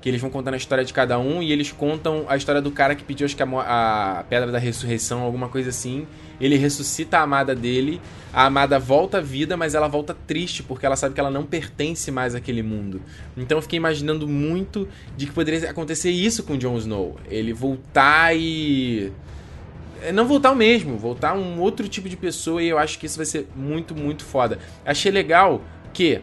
[0.00, 2.70] que eles vão contando a história de cada um, e eles contam a história do
[2.70, 6.06] cara que pediu acho que a, a Pedra da Ressurreição, alguma coisa assim.
[6.40, 8.00] Ele ressuscita a amada dele,
[8.32, 11.44] a amada volta à vida, mas ela volta triste, porque ela sabe que ela não
[11.44, 13.00] pertence mais àquele mundo.
[13.36, 17.16] Então eu fiquei imaginando muito de que poderia acontecer isso com Jon Snow.
[17.28, 19.12] Ele voltar e.
[20.02, 23.06] É, não voltar o mesmo, voltar um outro tipo de pessoa, e eu acho que
[23.06, 24.58] isso vai ser muito, muito foda.
[24.84, 25.62] Achei legal
[25.92, 26.20] que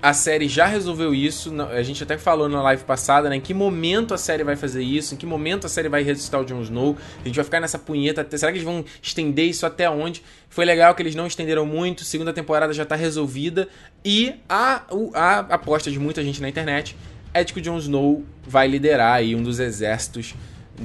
[0.00, 1.52] a série já resolveu isso.
[1.62, 3.36] A gente até falou na live passada, né?
[3.36, 5.14] Em que momento a série vai fazer isso?
[5.14, 6.96] Em que momento a série vai ressuscitar o Jon Snow?
[7.22, 8.26] A gente vai ficar nessa punheta.
[8.36, 10.22] Será que eles vão estender isso até onde?
[10.48, 12.04] Foi legal que eles não estenderam muito.
[12.04, 13.68] Segunda temporada já tá resolvida.
[14.04, 14.82] E a,
[15.14, 16.96] a aposta de muita gente na internet
[17.34, 20.34] é de que o Jon Snow vai liderar aí um dos exércitos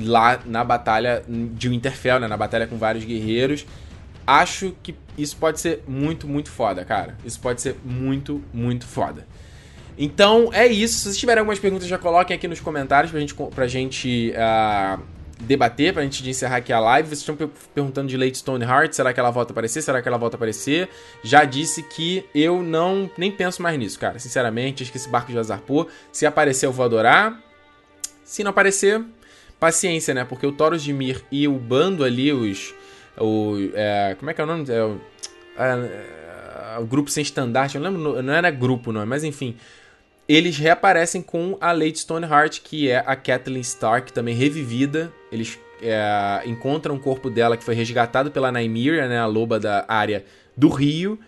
[0.01, 2.27] lá na batalha de Winterfell, né?
[2.27, 3.63] Na batalha com vários guerreiros
[4.25, 7.17] acho que isso pode ser muito, muito foda, cara.
[7.23, 9.27] Isso pode ser muito, muito foda.
[9.97, 10.95] Então é isso.
[10.95, 15.01] Se vocês tiverem algumas perguntas, já coloquem aqui nos comentários pra gente, pra gente uh,
[15.39, 17.09] debater, pra gente encerrar aqui a live.
[17.09, 17.35] Vocês estão
[17.73, 19.81] perguntando de Late Stone Heart, será que ela volta a aparecer?
[19.81, 20.89] Será que ela volta a aparecer?
[21.23, 24.17] Já disse que eu não nem penso mais nisso, cara.
[24.19, 25.87] Sinceramente, acho que esse barco já zarpou.
[26.11, 27.39] Se aparecer, eu vou adorar.
[28.23, 29.03] Se não aparecer,
[29.59, 30.25] paciência, né?
[30.25, 32.73] Porque o Taurus de Mir e o bando ali, os
[33.17, 34.65] o, é, como é que é o nome?
[34.69, 34.99] É o,
[35.57, 39.55] é, é, o grupo sem estandarte, eu lembro, não era grupo não, mas enfim.
[40.27, 45.11] Eles reaparecem com a Lady Stoneheart, que é a Kathleen Stark, também revivida.
[45.29, 49.83] Eles é, encontram o corpo dela que foi resgatado pela Nymeria, né, a loba da
[49.87, 50.23] área
[50.55, 51.19] do rio.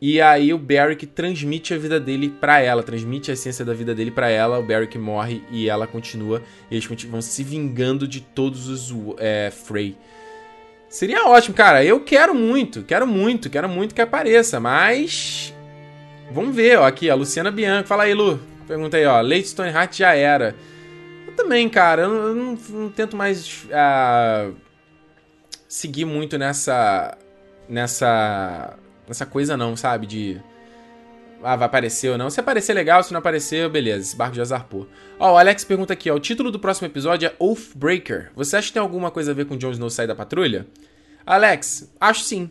[0.00, 3.94] E aí o Beric transmite a vida dele para ela, transmite a essência da vida
[3.94, 4.58] dele para ela.
[4.58, 6.42] O Beric morre e ela continua.
[6.70, 9.96] E eles vão se vingando de todos os é, Frey.
[10.96, 11.84] Seria ótimo, cara.
[11.84, 15.52] Eu quero muito, quero muito, quero muito que apareça, mas.
[16.32, 16.86] Vamos ver, ó.
[16.86, 17.86] Aqui, a Luciana Bianco.
[17.86, 18.40] Fala aí, Lu.
[18.66, 19.20] Pergunta aí, ó.
[19.20, 20.56] Late Stoneheart já era.
[21.26, 22.04] Eu também, cara.
[22.04, 24.56] Eu não, não, não tento mais uh,
[25.68, 27.14] seguir muito nessa.
[27.68, 28.78] Nessa.
[29.06, 30.06] Nessa coisa, não, sabe?
[30.06, 30.40] De
[31.42, 32.30] ah, vai aparecer ou não.
[32.30, 33.02] Se aparecer, legal.
[33.02, 34.00] Se não aparecer, beleza.
[34.00, 34.88] Esse barco já zarpou.
[35.18, 36.14] Ó, o Alex pergunta aqui, ó.
[36.14, 38.30] O título do próximo episódio é Oathbreaker.
[38.34, 40.66] Você acha que tem alguma coisa a ver com o Jon Snow sair da patrulha?
[41.24, 42.50] Alex, acho sim.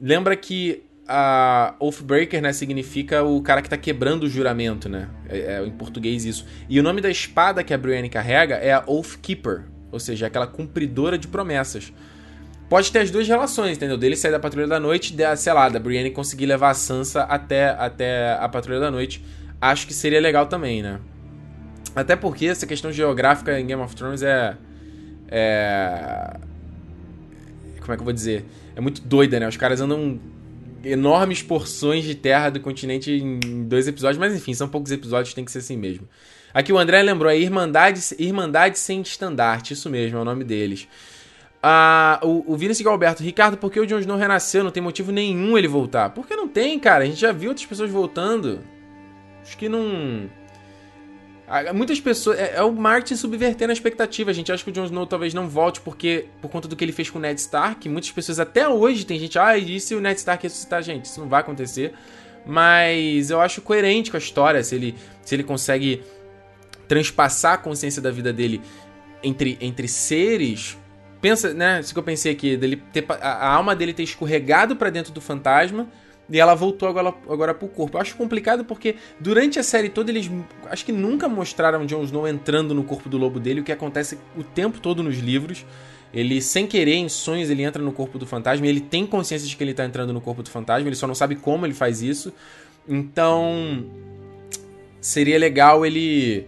[0.00, 5.08] Lembra que a Oathbreaker, né, significa o cara que tá quebrando o juramento, né?
[5.28, 6.46] É, é, em português isso.
[6.68, 9.64] E o nome da espada que a Brienne carrega é a Oathkeeper.
[9.90, 11.92] Ou seja, aquela cumpridora de promessas.
[12.72, 13.98] Pode ter as duas relações, entendeu?
[13.98, 17.24] Dele sair da Patrulha da Noite, de, sei lá, da Brienne conseguir levar a Sansa
[17.24, 19.22] até, até a Patrulha da Noite.
[19.60, 20.98] Acho que seria legal também, né?
[21.94, 24.56] Até porque essa questão geográfica em Game of Thrones é.
[25.28, 26.34] É.
[27.78, 28.46] Como é que eu vou dizer?
[28.74, 29.46] É muito doida, né?
[29.46, 30.18] Os caras andam
[30.82, 35.44] enormes porções de terra do continente em dois episódios, mas enfim, são poucos episódios, tem
[35.44, 36.08] que ser assim mesmo.
[36.54, 40.88] Aqui o André lembrou, é Irmandade, Irmandade Sem Estandarte, isso mesmo, é o nome deles.
[41.62, 44.64] Ah, o, o Vinicius Galberto, Ricardo, por que o Jon Snow renasceu?
[44.64, 46.10] Não tem motivo nenhum ele voltar.
[46.10, 47.04] Porque não tem, cara.
[47.04, 48.60] A gente já viu outras pessoas voltando.
[49.42, 50.28] Acho que não.
[51.72, 52.36] Muitas pessoas.
[52.38, 54.30] É, é, o marketing subvertendo a expectativa.
[54.30, 56.84] A gente acha que o Jon Snow talvez não volte porque por conta do que
[56.84, 57.88] ele fez com o Ned Stark.
[57.88, 59.38] Muitas pessoas até hoje tem gente.
[59.38, 60.82] Ah, e se o Ned Stark ressuscitar?
[60.82, 61.94] Gente, isso não vai acontecer.
[62.44, 64.64] Mas eu acho coerente com a história.
[64.64, 66.02] Se ele, se ele consegue
[66.88, 68.60] transpassar a consciência da vida dele
[69.22, 70.76] entre, entre seres.
[71.22, 71.80] Pensa, né?
[71.80, 75.12] Isso que eu pensei aqui, dele ter, a, a alma dele ter escorregado para dentro
[75.12, 75.88] do fantasma
[76.28, 77.96] e ela voltou agora, agora pro corpo.
[77.96, 80.30] Eu acho complicado porque durante a série toda eles
[80.66, 84.18] acho que nunca mostraram Jon Snow entrando no corpo do lobo dele, o que acontece
[84.36, 85.64] o tempo todo nos livros.
[86.12, 88.66] Ele, sem querer, em sonhos, ele entra no corpo do fantasma.
[88.66, 90.86] ele tem consciência de que ele tá entrando no corpo do fantasma.
[90.86, 92.34] Ele só não sabe como ele faz isso.
[92.86, 93.86] Então,
[95.00, 96.46] seria legal ele...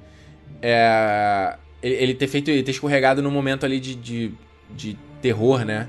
[0.61, 2.51] É, ele ter feito...
[2.51, 4.35] Ele ter escorregado no momento ali de, de,
[4.77, 5.89] de terror, né?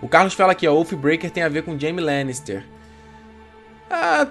[0.00, 2.64] O Carlos fala aqui, ó, Oathbreaker tem a ver com Jaime Lannister.
[3.90, 4.26] Ah,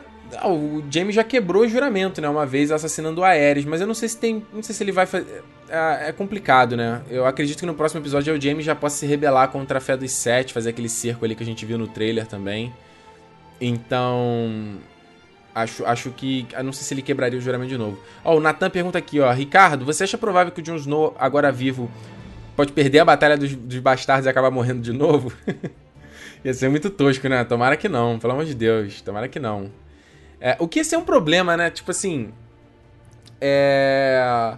[0.45, 2.30] o Jamie já quebrou o juramento, né?
[2.30, 4.45] Uma vez assassinando o Aerys, mas eu não sei se tem.
[4.53, 5.43] Não sei se ele vai fazer.
[5.69, 7.01] É, é complicado, né?
[7.09, 9.95] Eu acredito que no próximo episódio o Jamie já possa se rebelar contra a fé
[9.95, 12.73] dos sete, fazer aquele cerco ali que a gente viu no trailer também.
[13.59, 14.77] Então.
[15.53, 16.47] Acho, acho que.
[16.53, 17.99] Eu não sei se ele quebraria o juramento de novo.
[18.23, 19.31] Ó, o Nathan pergunta aqui, ó.
[19.31, 21.89] Ricardo, você acha provável que o Jon Snow, agora vivo,
[22.55, 25.34] pode perder a batalha dos, dos bastardos e acabar morrendo de novo?
[26.43, 27.43] Ia ser muito tosco, né?
[27.45, 29.01] Tomara que não, pelo amor de Deus.
[29.01, 29.71] Tomara que não.
[30.41, 31.69] É, o que ia ser um problema, né?
[31.69, 32.34] Tipo assim.
[33.39, 34.57] É.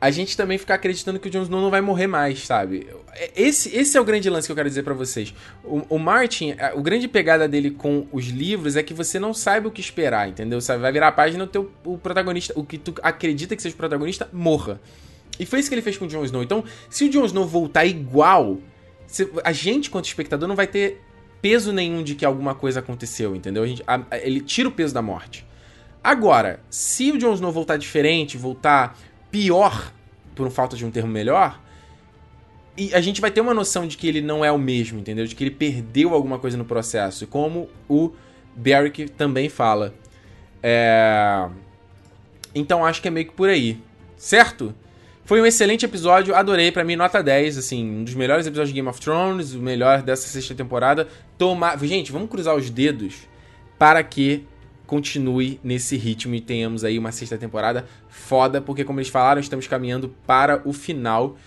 [0.00, 2.88] A gente também ficar acreditando que o Jon Snow não vai morrer mais, sabe?
[3.36, 5.32] Esse, esse é o grande lance que eu quero dizer para vocês.
[5.62, 9.32] O, o Martin, a, o grande pegada dele com os livros é que você não
[9.32, 10.60] sabe o que esperar, entendeu?
[10.60, 13.74] Você vai virar a página o teu o protagonista, o que tu acredita que seja
[13.74, 14.80] o protagonista, morra.
[15.42, 16.42] E foi isso que ele fez com o Jon Snow.
[16.42, 18.58] Então, se o Jon Snow voltar igual,
[19.42, 21.02] a gente, quanto espectador, não vai ter
[21.40, 23.64] peso nenhum de que alguma coisa aconteceu, entendeu?
[23.64, 25.44] A gente, a, a, ele tira o peso da morte.
[26.02, 28.96] Agora, se o Jon Snow voltar diferente, voltar
[29.32, 29.92] pior,
[30.36, 31.60] por falta de um termo melhor,
[32.76, 35.26] e a gente vai ter uma noção de que ele não é o mesmo, entendeu?
[35.26, 37.26] De que ele perdeu alguma coisa no processo.
[37.26, 38.12] Como o
[38.54, 39.92] Beric também fala.
[40.62, 41.48] É...
[42.54, 43.78] Então acho que é meio que por aí.
[44.16, 44.72] Certo?
[45.24, 48.74] Foi um excelente episódio, adorei, para mim nota 10, assim, um dos melhores episódios de
[48.74, 51.06] Game of Thrones, o melhor dessa sexta temporada.
[51.38, 51.76] Toma...
[51.78, 53.28] Gente, vamos cruzar os dedos
[53.78, 54.44] para que
[54.84, 59.68] continue nesse ritmo e tenhamos aí uma sexta temporada foda, porque como eles falaram, estamos
[59.68, 61.38] caminhando para o final.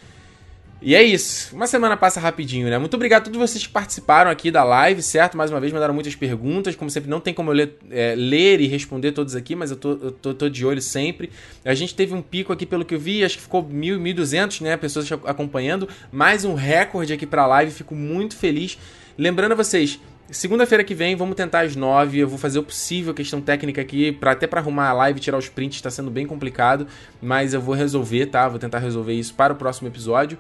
[0.82, 1.56] E é isso.
[1.56, 2.78] Uma semana passa rapidinho, né?
[2.78, 5.36] Muito obrigado a todos vocês que participaram aqui da live, certo?
[5.36, 6.76] Mais uma vez, mandaram muitas perguntas.
[6.76, 9.78] Como sempre, não tem como eu ler, é, ler e responder todos aqui, mas eu
[9.78, 11.32] tô, eu tô, tô, de olho sempre.
[11.64, 14.62] A gente teve um pico aqui, pelo que eu vi, acho que ficou 1.000, 1.200,
[14.62, 14.78] né?
[14.78, 15.88] Pessoas acompanhando.
[16.12, 17.72] Mais um recorde aqui pra live.
[17.72, 18.78] Fico muito feliz.
[19.18, 20.00] Lembrando a vocês,
[20.32, 22.18] Segunda-feira que vem, vamos tentar às nove.
[22.18, 25.38] Eu vou fazer o possível, questão técnica aqui, para até para arrumar a live, tirar
[25.38, 26.88] os prints, está sendo bem complicado,
[27.22, 28.48] mas eu vou resolver, tá?
[28.48, 30.38] Vou tentar resolver isso para o próximo episódio.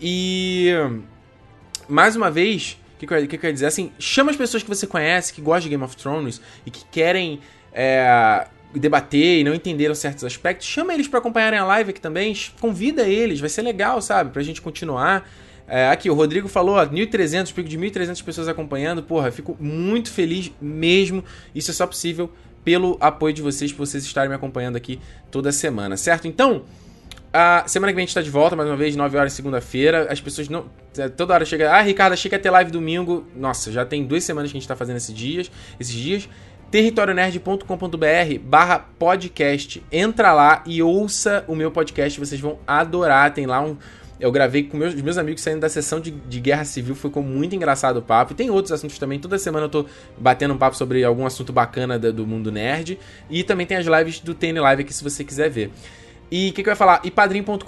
[0.00, 0.70] E
[1.88, 3.66] mais uma vez, o que, que, que, eu quero dizer?
[3.66, 6.84] Assim, chama as pessoas que você conhece, que gostam de Game of Thrones e que
[6.92, 7.40] querem
[7.72, 10.66] é, debater e não entenderam certos aspectos.
[10.66, 12.36] Chama eles para acompanharem a live aqui também.
[12.60, 14.30] Convida eles, vai ser legal, sabe?
[14.30, 15.28] Pra gente continuar.
[15.66, 19.02] É, aqui, o Rodrigo falou, ó, 1.300, pico de 1.300 pessoas acompanhando.
[19.02, 21.24] Porra, fico muito feliz mesmo.
[21.54, 22.30] Isso é só possível
[22.64, 24.98] pelo apoio de vocês, por vocês estarem me acompanhando aqui
[25.30, 26.26] toda semana, certo?
[26.26, 26.62] Então,
[27.32, 30.06] a semana que vem a gente tá de volta, mais uma vez, 9 horas segunda-feira.
[30.10, 30.66] As pessoas não.
[30.96, 31.72] É, toda hora chega.
[31.72, 33.26] Ah, Ricardo, achei que ia ter live domingo.
[33.34, 35.50] Nossa, já tem duas semanas que a gente tá fazendo esses dias.
[35.78, 36.28] Esses dias
[36.70, 39.80] territorionerd.com.br barra podcast.
[39.92, 43.32] Entra lá e ouça o meu podcast, vocês vão adorar.
[43.32, 43.76] Tem lá um,
[44.20, 47.54] eu gravei com meus, meus amigos saindo da sessão de, de Guerra Civil, ficou muito
[47.54, 48.32] engraçado o papo.
[48.32, 49.18] E tem outros assuntos também.
[49.18, 49.86] Toda semana eu tô
[50.16, 52.98] batendo um papo sobre algum assunto bacana do, do mundo nerd.
[53.28, 55.70] E também tem as lives do TN Live aqui se você quiser ver.
[56.30, 57.00] E o que, que eu ia falar?
[57.04, 57.60] ipadrim.com.br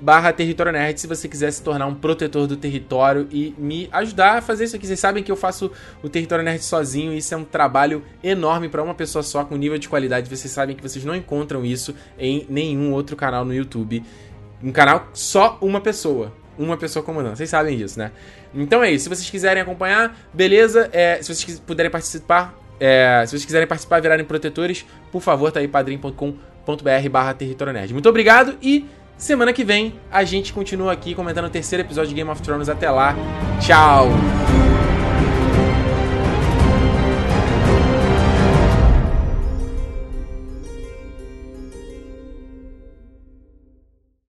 [0.00, 4.38] barra Território Nerd se você quiser se tornar um protetor do território e me ajudar
[4.38, 4.86] a fazer isso aqui.
[4.86, 5.72] Vocês sabem que eu faço
[6.02, 9.56] o Território Nerd sozinho e isso é um trabalho enorme para uma pessoa só, com
[9.56, 10.28] nível de qualidade.
[10.28, 14.04] Vocês sabem que vocês não encontram isso em nenhum outro canal no YouTube
[14.62, 16.32] um canal só uma pessoa.
[16.58, 17.36] Uma pessoa comandando.
[17.36, 18.10] Vocês sabem disso, né?
[18.52, 19.04] Então é isso.
[19.04, 20.88] Se vocês quiserem acompanhar, beleza.
[20.92, 25.60] É, se vocês puderem participar, é, se vocês quiserem participar virarem protetores, por favor, tá
[25.60, 27.92] aí padrim.com.br barra Território Nerd.
[27.92, 28.86] Muito obrigado e
[29.18, 32.68] Semana que vem a gente continua aqui comentando o terceiro episódio de Game of Thrones.
[32.68, 33.16] Até lá,
[33.60, 34.08] tchau!